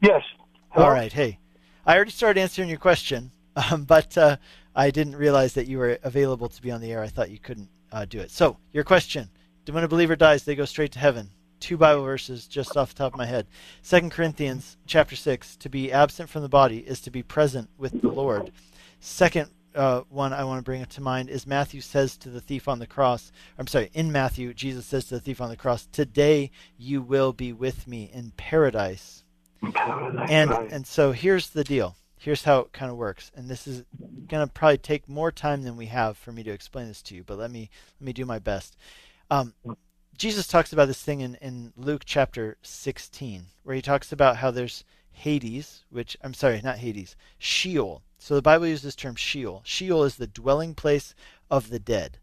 Yes. 0.00 0.22
Hello? 0.70 0.86
All 0.86 0.92
right. 0.92 1.12
Hey, 1.12 1.38
I 1.84 1.96
already 1.96 2.12
started 2.12 2.40
answering 2.40 2.68
your 2.68 2.78
question, 2.78 3.32
um, 3.70 3.84
but 3.84 4.16
uh, 4.16 4.36
I 4.76 4.90
didn't 4.90 5.16
realize 5.16 5.54
that 5.54 5.66
you 5.66 5.78
were 5.78 5.98
available 6.02 6.48
to 6.50 6.62
be 6.62 6.70
on 6.70 6.82
the 6.82 6.92
air. 6.92 7.02
I 7.02 7.08
thought 7.08 7.30
you 7.30 7.38
couldn't 7.38 7.70
uh, 7.90 8.04
do 8.04 8.20
it. 8.20 8.30
So, 8.30 8.58
your 8.72 8.84
question: 8.84 9.30
When 9.68 9.82
a 9.82 9.88
believer 9.88 10.16
dies, 10.16 10.44
they 10.44 10.54
go 10.54 10.66
straight 10.66 10.92
to 10.92 10.98
heaven. 10.98 11.30
Two 11.58 11.78
Bible 11.78 12.04
verses 12.04 12.46
just 12.46 12.76
off 12.76 12.90
the 12.90 12.98
top 12.98 13.14
of 13.14 13.18
my 13.18 13.24
head. 13.24 13.46
Second 13.80 14.10
Corinthians 14.10 14.76
chapter 14.86 15.16
six: 15.16 15.56
To 15.56 15.70
be 15.70 15.90
absent 15.90 16.28
from 16.28 16.42
the 16.42 16.48
body 16.48 16.78
is 16.78 17.00
to 17.00 17.10
be 17.10 17.22
present 17.22 17.70
with 17.78 18.02
the 18.02 18.08
Lord. 18.08 18.52
Second 19.00 19.50
uh, 19.74 20.02
one 20.10 20.32
I 20.32 20.44
want 20.44 20.58
to 20.58 20.62
bring 20.62 20.84
to 20.84 21.00
mind 21.00 21.30
is 21.30 21.46
Matthew 21.46 21.80
says 21.80 22.16
to 22.18 22.30
the 22.30 22.40
thief 22.40 22.68
on 22.68 22.78
the 22.78 22.86
cross. 22.86 23.32
I'm 23.58 23.66
sorry, 23.66 23.90
in 23.94 24.12
Matthew, 24.12 24.52
Jesus 24.54 24.86
says 24.86 25.06
to 25.06 25.14
the 25.14 25.20
thief 25.20 25.40
on 25.40 25.48
the 25.48 25.56
cross, 25.56 25.86
"Today 25.86 26.50
you 26.76 27.00
will 27.00 27.32
be 27.32 27.52
with 27.52 27.86
me 27.86 28.10
in 28.12 28.32
paradise." 28.36 29.24
paradise 29.72 30.30
and 30.30 30.50
right. 30.50 30.70
and 30.70 30.86
so 30.86 31.12
here's 31.12 31.48
the 31.50 31.64
deal. 31.64 31.96
Here's 32.18 32.44
how 32.44 32.60
it 32.60 32.72
kind 32.72 32.90
of 32.90 32.96
works, 32.96 33.30
and 33.36 33.48
this 33.48 33.66
is 33.66 33.84
going 34.28 34.46
to 34.46 34.52
probably 34.52 34.78
take 34.78 35.08
more 35.08 35.30
time 35.30 35.62
than 35.62 35.76
we 35.76 35.86
have 35.86 36.16
for 36.16 36.32
me 36.32 36.42
to 36.42 36.50
explain 36.50 36.88
this 36.88 37.02
to 37.02 37.14
you. 37.14 37.22
But 37.22 37.38
let 37.38 37.50
me 37.50 37.70
let 38.00 38.06
me 38.06 38.12
do 38.12 38.24
my 38.24 38.38
best. 38.38 38.76
Um, 39.30 39.54
Jesus 40.16 40.46
talks 40.46 40.72
about 40.72 40.88
this 40.88 41.02
thing 41.02 41.20
in, 41.20 41.34
in 41.36 41.72
Luke 41.76 42.02
chapter 42.06 42.56
16, 42.62 43.46
where 43.64 43.76
he 43.76 43.82
talks 43.82 44.12
about 44.12 44.36
how 44.36 44.50
there's 44.50 44.82
Hades, 45.12 45.84
which 45.90 46.16
I'm 46.22 46.34
sorry, 46.34 46.60
not 46.62 46.78
Hades, 46.78 47.16
Sheol. 47.38 48.02
So 48.18 48.34
the 48.34 48.42
Bible 48.42 48.66
uses 48.66 48.82
this 48.82 48.96
term 48.96 49.14
Sheol. 49.14 49.62
Sheol 49.64 50.04
is 50.04 50.16
the 50.16 50.26
dwelling 50.26 50.74
place 50.74 51.14
of 51.50 51.68
the 51.70 51.78
dead. 51.78 52.18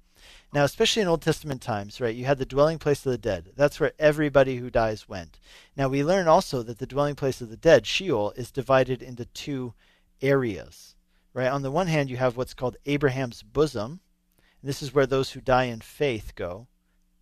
Now, 0.53 0.65
especially 0.65 1.01
in 1.01 1.07
Old 1.07 1.23
Testament 1.23 1.63
times, 1.63 1.99
right, 1.99 2.15
you 2.15 2.25
had 2.25 2.37
the 2.37 2.45
dwelling 2.45 2.77
place 2.77 3.03
of 3.05 3.11
the 3.11 3.17
dead. 3.17 3.53
That's 3.55 3.79
where 3.79 3.93
everybody 3.97 4.57
who 4.57 4.69
dies 4.69 5.09
went. 5.09 5.39
Now, 5.75 5.87
we 5.87 6.03
learn 6.03 6.27
also 6.27 6.61
that 6.61 6.77
the 6.77 6.85
dwelling 6.85 7.15
place 7.15 7.41
of 7.41 7.49
the 7.49 7.57
dead, 7.57 7.87
Sheol, 7.87 8.31
is 8.35 8.51
divided 8.51 9.01
into 9.01 9.25
two 9.25 9.73
areas, 10.21 10.95
right? 11.33 11.47
On 11.47 11.63
the 11.63 11.71
one 11.71 11.87
hand, 11.87 12.11
you 12.11 12.17
have 12.17 12.37
what's 12.37 12.53
called 12.53 12.77
Abraham's 12.85 13.41
bosom. 13.41 13.99
And 14.61 14.69
this 14.69 14.83
is 14.83 14.93
where 14.93 15.07
those 15.07 15.31
who 15.31 15.41
die 15.41 15.65
in 15.65 15.81
faith 15.81 16.33
go, 16.35 16.67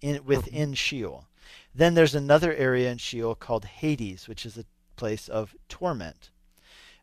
in 0.02 0.26
within 0.26 0.74
Sheol. 0.74 1.28
Then 1.74 1.94
there's 1.94 2.16
another 2.16 2.54
area 2.54 2.92
in 2.92 2.98
Sheol 2.98 3.36
called 3.36 3.64
Hades, 3.64 4.28
which 4.28 4.46
is 4.46 4.58
a 4.58 4.66
place 4.98 5.30
of 5.30 5.56
torment, 5.70 6.32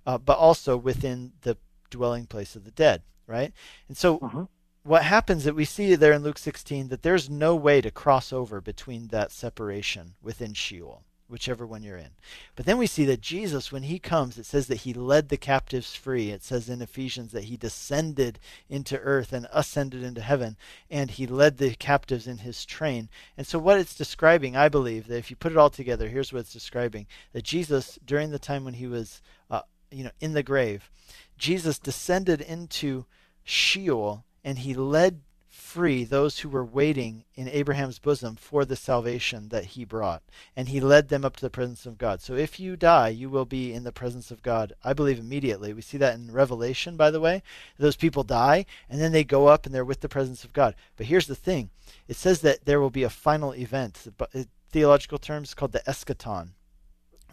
uh, 0.07 0.19
but 0.19 0.37
also 0.37 0.77
within 0.77 1.33
the 1.41 1.57
dwelling 1.89 2.27
place 2.27 2.55
of 2.55 2.65
the 2.65 2.71
dead, 2.71 3.01
right? 3.27 3.53
And 3.89 3.97
so 3.97 4.19
Mm-hmm. 4.19 4.43
What 4.89 5.05
happens 5.05 5.45
that 5.45 5.55
we 5.55 5.67
see 5.67 5.95
there 5.95 6.15
in 6.15 6.23
Luke 6.23 6.39
16 6.39 6.89
that 6.89 7.03
there's 7.03 7.29
no 7.29 7.55
way 7.55 7.83
to 7.83 7.91
cross 7.91 8.33
over 8.33 8.59
between 8.59 9.09
that 9.09 9.31
separation 9.31 10.15
within 10.23 10.55
Sheol, 10.55 11.03
whichever 11.29 11.67
one 11.67 11.83
you're 11.83 11.99
in. 11.99 12.13
But 12.57 12.65
then 12.65 12.79
we 12.79 12.87
see 12.87 13.05
that 13.05 13.21
Jesus, 13.21 13.71
when 13.71 13.83
he 13.83 13.99
comes, 13.99 14.39
it 14.39 14.47
says 14.47 14.67
that 14.69 14.77
he 14.77 14.95
led 14.95 15.29
the 15.29 15.37
captives 15.37 15.95
free. 15.95 16.31
It 16.31 16.43
says 16.43 16.71
in 16.71 16.81
Ephesians 16.81 17.33
that 17.33 17.45
he 17.45 17.59
descended 17.59 18.39
into 18.71 18.99
earth 19.01 19.35
and 19.35 19.47
ascended 19.53 20.03
into 20.03 20.23
heaven, 20.23 20.57
and 20.91 21.11
he 21.11 21.27
led 21.27 21.59
the 21.59 21.75
captives 21.75 22.27
in 22.27 22.39
his 22.39 22.65
train. 22.65 23.11
And 23.37 23.47
so, 23.47 23.59
what 23.59 23.79
it's 23.79 23.95
describing, 23.95 24.57
I 24.57 24.71
believe, 24.71 25.07
that 25.09 25.19
if 25.19 25.29
you 25.29 25.37
put 25.37 25.53
it 25.53 25.59
all 25.59 25.69
together, 25.69 26.09
here's 26.09 26.33
what 26.33 26.41
it's 26.41 26.53
describing: 26.55 27.07
that 27.35 27.45
Jesus, 27.45 27.99
during 28.07 28.31
the 28.31 28.39
time 28.39 28.65
when 28.65 28.75
he 28.75 28.87
was, 28.87 29.21
uh, 29.51 29.61
you 29.91 30.05
know, 30.05 30.13
in 30.19 30.33
the 30.33 30.43
grave, 30.43 30.91
Jesus 31.37 31.79
descended 31.79 32.41
into 32.41 33.05
Sheol 33.45 34.25
and 34.49 34.61
he 34.61 34.73
led 34.73 35.21
free 35.51 36.05
those 36.05 36.39
who 36.39 36.49
were 36.49 36.65
waiting 36.65 37.23
in 37.35 37.51
Abraham's 37.51 37.99
bosom 37.99 38.35
for 38.35 38.65
the 38.65 38.77
salvation 38.77 39.51
that 39.51 39.67
he 39.67 39.85
brought. 39.85 40.23
And 40.57 40.71
he 40.71 40.81
led 40.81 41.11
them 41.11 41.23
up 41.23 41.37
to 41.37 41.43
the 41.43 41.51
presence 41.51 41.85
of 41.85 41.99
God. 41.99 42.23
So 42.23 42.33
if 42.33 42.59
you 42.59 42.75
die, 42.75 43.11
you 43.11 43.29
will 43.29 43.45
be 43.45 43.75
in 43.75 43.85
the 43.85 43.93
presence 43.93 44.31
of 44.31 44.43
God, 44.43 44.73
I 44.83 44.95
believe, 44.95 45.19
immediately. 45.19 45.75
We 45.75 45.83
see 45.83 45.99
that 45.99 46.15
in 46.15 46.33
Revelation, 46.33 46.97
by 46.97 47.11
the 47.11 47.21
way. 47.21 47.43
Those 47.79 47.95
people 47.95 48.23
die, 48.23 48.65
and 48.89 48.99
then 48.99 49.13
they 49.13 49.23
go 49.23 49.49
up 49.49 49.67
and 49.67 49.75
they're 49.75 49.85
with 49.85 50.01
the 50.01 50.09
presence 50.09 50.45
of 50.45 50.55
God. 50.55 50.75
But 50.97 51.07
here's 51.07 51.27
the 51.27 51.35
thing 51.35 51.69
it 52.09 52.17
says 52.17 52.41
that 52.41 52.65
there 52.65 52.81
will 52.81 52.89
be 52.89 53.03
a 53.03 53.11
final 53.11 53.53
event. 53.53 54.03
Uh, 54.19 54.45
theological 54.71 55.19
terms 55.19 55.53
called 55.53 55.73
the 55.73 55.83
eschaton 55.87 56.53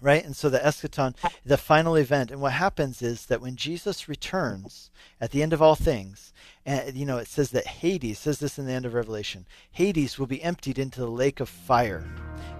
right? 0.02 0.24
And 0.24 0.36
so 0.36 0.50
the 0.50 0.60
eschaton, 0.60 1.16
the 1.46 1.58
final 1.58 1.96
event, 1.96 2.32
and 2.32 2.42
what 2.42 2.54
happens 2.54 3.02
is 3.02 3.26
that 3.28 3.42
when 3.42 3.56
Jesus 3.56 4.08
returns 4.08 4.92
at 5.26 5.32
the 5.32 5.42
end 5.42 5.54
of 5.54 5.62
all 5.62 5.74
things, 5.74 6.32
and 6.68 6.96
you 6.96 7.04
know, 7.04 7.18
it 7.18 7.28
says 7.28 7.50
that 7.50 7.66
Hades 7.66 8.20
says 8.20 8.38
this 8.38 8.60
in 8.60 8.68
the 8.68 8.72
end 8.72 8.86
of 8.86 8.94
Revelation. 8.94 9.48
Hades 9.72 10.20
will 10.20 10.28
be 10.28 10.44
emptied 10.44 10.78
into 10.78 11.00
the 11.00 11.10
lake 11.10 11.40
of 11.40 11.50
fire, 11.50 12.08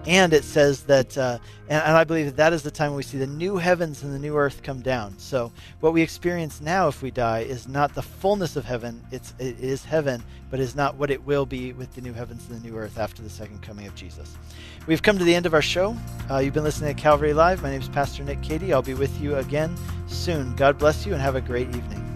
and 0.04 0.32
it 0.32 0.42
says 0.42 0.82
that, 0.82 1.16
uh, 1.16 1.38
and, 1.68 1.80
and 1.80 1.96
I 1.96 2.02
believe 2.02 2.26
that 2.26 2.36
that 2.36 2.52
is 2.52 2.64
the 2.64 2.72
time 2.72 2.94
we 2.94 3.04
see 3.04 3.18
the 3.18 3.26
new 3.28 3.56
heavens 3.56 4.02
and 4.02 4.12
the 4.12 4.18
new 4.18 4.36
earth 4.36 4.64
come 4.64 4.80
down. 4.80 5.16
So 5.16 5.52
what 5.78 5.92
we 5.92 6.02
experience 6.02 6.60
now, 6.60 6.88
if 6.88 7.02
we 7.02 7.12
die, 7.12 7.40
is 7.40 7.68
not 7.68 7.94
the 7.94 8.02
fullness 8.02 8.56
of 8.56 8.64
heaven. 8.64 9.00
It's 9.12 9.32
it 9.38 9.60
is 9.60 9.84
heaven, 9.84 10.20
but 10.50 10.58
is 10.58 10.74
not 10.74 10.96
what 10.96 11.12
it 11.12 11.24
will 11.24 11.46
be 11.46 11.72
with 11.72 11.94
the 11.94 12.00
new 12.00 12.12
heavens 12.12 12.48
and 12.50 12.60
the 12.60 12.68
new 12.68 12.76
earth 12.76 12.98
after 12.98 13.22
the 13.22 13.30
second 13.30 13.62
coming 13.62 13.86
of 13.86 13.94
Jesus. 13.94 14.36
We've 14.88 15.02
come 15.02 15.18
to 15.18 15.24
the 15.24 15.36
end 15.36 15.46
of 15.46 15.54
our 15.54 15.62
show. 15.62 15.96
Uh, 16.28 16.38
you've 16.38 16.54
been 16.54 16.64
listening 16.64 16.96
to 16.96 17.00
Calvary 17.00 17.32
Live. 17.32 17.62
My 17.62 17.70
name 17.70 17.80
is 17.80 17.88
Pastor 17.88 18.24
Nick 18.24 18.42
Cady. 18.42 18.72
I'll 18.72 18.82
be 18.82 18.94
with 18.94 19.20
you 19.20 19.36
again 19.36 19.76
soon. 20.08 20.56
God 20.56 20.78
bless 20.78 21.06
you 21.06 21.12
and 21.12 21.22
have 21.22 21.36
a 21.36 21.40
great 21.40 21.68
evening. 21.68 22.15